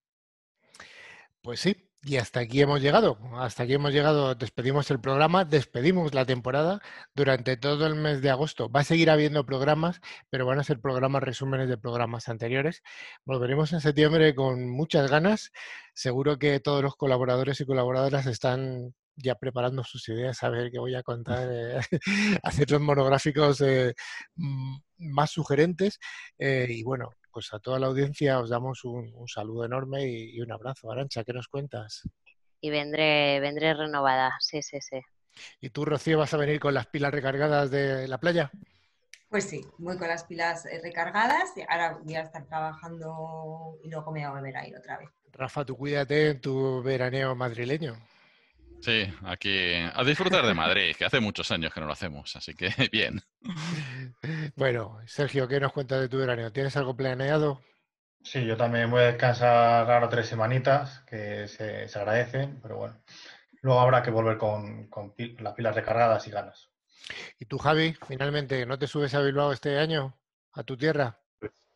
Pues 1.43 1.61
sí, 1.61 1.84
y 2.05 2.17
hasta 2.19 2.41
aquí 2.41 2.61
hemos 2.61 2.81
llegado. 2.83 3.19
Hasta 3.37 3.63
aquí 3.63 3.75
hemos 3.75 3.93
llegado. 3.93 4.35
Despedimos 4.35 4.91
el 4.91 5.01
programa, 5.01 5.45
despedimos 5.45 6.13
la 6.15 6.27
temporada 6.27 6.81
durante 7.15 7.57
todo 7.57 7.87
el 7.87 7.95
mes 7.95 8.21
de 8.21 8.31
agosto. 8.31 8.69
Va 8.71 8.81
a 8.81 8.85
seguir 8.85 9.11
habiendo 9.11 9.47
programas, 9.47 10.01
pero 10.31 10.47
van 10.47 10.59
a 10.59 10.65
ser 10.65 10.81
programas 10.81 11.23
resúmenes 11.23 11.69
de 11.69 11.79
programas 11.79 12.29
anteriores. 12.29 12.83
Volveremos 13.25 13.73
en 13.73 13.81
septiembre 13.81 14.35
con 14.35 14.69
muchas 14.69 15.11
ganas. 15.11 15.51
Seguro 15.95 16.39
que 16.39 16.61
todos 16.61 16.83
los 16.83 16.97
colaboradores 16.97 17.61
y 17.61 17.67
colaboradoras 17.67 18.27
están 18.27 18.95
ya 19.17 19.37
preparando 19.37 19.85
sus 19.85 20.09
ideas 20.09 20.43
a 20.43 20.51
ver 20.51 20.71
qué 20.71 20.79
voy 20.79 20.95
a 20.95 21.03
contar, 21.03 21.49
eh, 21.53 21.81
hacer 22.43 22.71
los 22.71 22.81
monográficos 22.81 23.61
eh, 23.63 23.95
más 24.99 25.31
sugerentes. 25.31 25.99
eh, 26.39 26.67
y 26.69 26.83
bueno, 26.83 27.11
pues 27.35 27.53
a 27.53 27.59
toda 27.59 27.81
la 27.81 27.89
audiencia 27.89 28.39
os 28.39 28.49
damos 28.49 28.85
un, 28.85 29.13
un 29.13 29.27
saludo 29.27 29.65
enorme 29.65 30.07
y, 30.07 30.37
y 30.37 30.41
un 30.41 30.53
abrazo. 30.53 30.91
Arancha, 30.93 31.25
¿qué 31.25 31.33
nos 31.33 31.49
cuentas? 31.49 32.09
Y 32.61 32.71
vendré, 32.71 33.41
vendré 33.41 33.75
renovada, 33.75 34.33
sí, 34.39 34.63
sí, 34.63 34.79
sí. 34.81 35.01
¿Y 35.61 35.71
tú, 35.71 35.85
Rocío, 35.85 36.19
vas 36.19 36.33
a 36.33 36.37
venir 36.37 36.61
con 36.61 36.73
las 36.73 36.87
pilas 36.87 37.13
recargadas 37.13 37.71
de 37.73 38.07
la 38.07 38.19
playa? 38.19 38.53
Pues 39.29 39.45
sí, 39.45 39.67
voy 39.79 39.99
con 39.99 40.07
las 40.07 40.23
pilas 40.25 40.65
eh, 40.67 40.81
recargadas 40.81 41.57
y 41.57 41.63
ahora 41.63 41.99
voy 42.01 42.15
a 42.15 42.21
estar 42.21 42.47
trabajando 42.47 43.79
y 43.83 43.91
luego 43.91 44.13
me 44.13 44.21
voy 44.21 44.29
a 44.29 44.33
beber 44.41 44.57
ahí 44.57 44.73
otra 44.73 44.99
vez. 44.99 45.11
Rafa, 45.33 45.65
tú 45.65 45.77
cuídate 45.77 46.31
en 46.31 46.41
tu 46.41 46.81
veraneo 46.85 47.35
madrileño. 47.35 47.97
Sí, 48.85 49.07
aquí 49.23 49.73
a 49.95 50.05
disfrutar 50.05 50.45
de 50.45 50.53
Madrid, 50.53 50.95
que 50.95 51.07
hace 51.07 51.19
muchos 51.19 51.51
años 51.51 51.73
que 51.73 51.81
no 51.81 51.87
lo 51.87 51.95
hacemos, 51.95 52.37
así 52.37 52.53
que 52.53 52.69
bien. 52.93 53.23
Bueno, 54.57 54.99
Sergio, 55.07 55.49
¿qué 55.49 55.59
nos 55.59 55.73
cuentas 55.73 56.03
de 56.03 56.11
tu 56.11 56.19
veraneo? 56.19 56.53
¿Tienes 56.53 56.77
algo 56.77 56.95
planeado? 56.95 57.63
Sí, 58.23 58.45
yo 58.45 58.59
también 58.59 58.91
voy 58.91 59.01
a 59.01 59.07
descansar 59.07 59.91
ahora 59.91 60.11
tres 60.11 60.27
semanitas, 60.27 61.01
que 61.07 61.49
se, 61.49 61.89
se 61.89 61.99
agradecen, 61.99 62.61
pero 62.61 62.77
bueno. 62.77 63.03
Luego 63.63 63.81
habrá 63.81 64.03
que 64.03 64.11
volver 64.11 64.37
con, 64.37 64.91
las 65.39 65.55
pilas 65.55 65.75
recargadas 65.75 66.29
y 66.29 66.31
ganas. 66.31 66.71
¿Y 67.39 67.47
tú, 67.47 67.57
Javi, 67.57 67.95
finalmente, 68.07 68.67
no 68.67 68.79
te 68.79 68.87
subes 68.87 69.15
a 69.15 69.23
Bilbao 69.23 69.51
este 69.55 69.79
año? 69.79 70.15
¿A 70.53 70.63
tu 70.63 70.77
tierra? 70.77 71.19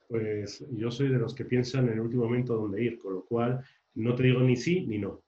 Pues 0.08 0.62
yo 0.72 0.90
soy 0.90 1.08
de 1.08 1.18
los 1.18 1.34
que 1.34 1.46
piensan 1.46 1.86
en 1.86 1.94
el 1.94 2.00
último 2.00 2.24
momento 2.24 2.54
dónde 2.54 2.82
ir, 2.82 2.98
con 2.98 3.14
lo 3.14 3.24
cual 3.24 3.64
no 3.94 4.14
te 4.14 4.24
digo 4.24 4.40
ni 4.40 4.56
sí 4.56 4.82
ni 4.86 4.98
no. 4.98 5.22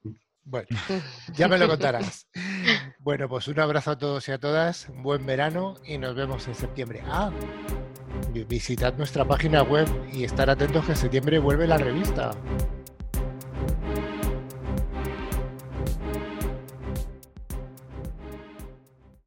Bueno, 0.45 0.68
ya 1.34 1.49
me 1.49 1.59
lo 1.59 1.68
contarás. 1.68 2.26
Bueno, 2.99 3.28
pues 3.28 3.47
un 3.49 3.61
abrazo 3.61 3.93
a 3.93 3.99
todos 3.99 4.28
y 4.28 4.32
a 4.32 4.38
todas, 4.38 4.88
buen 5.03 5.24
verano 5.26 5.74
y 5.84 5.99
nos 5.99 6.14
vemos 6.14 6.47
en 6.49 6.55
septiembre. 6.55 7.03
Ah, 7.07 7.30
vi- 8.32 8.45
visitad 8.45 8.95
nuestra 8.97 9.24
página 9.24 9.62
web 9.62 9.86
y 10.12 10.24
estar 10.24 10.51
atentos 10.51 10.84
que 10.84 10.93
en 10.93 10.99
septiembre 10.99 11.38
vuelve 11.38 11.66
la 11.66 11.76
revista. 11.78 12.30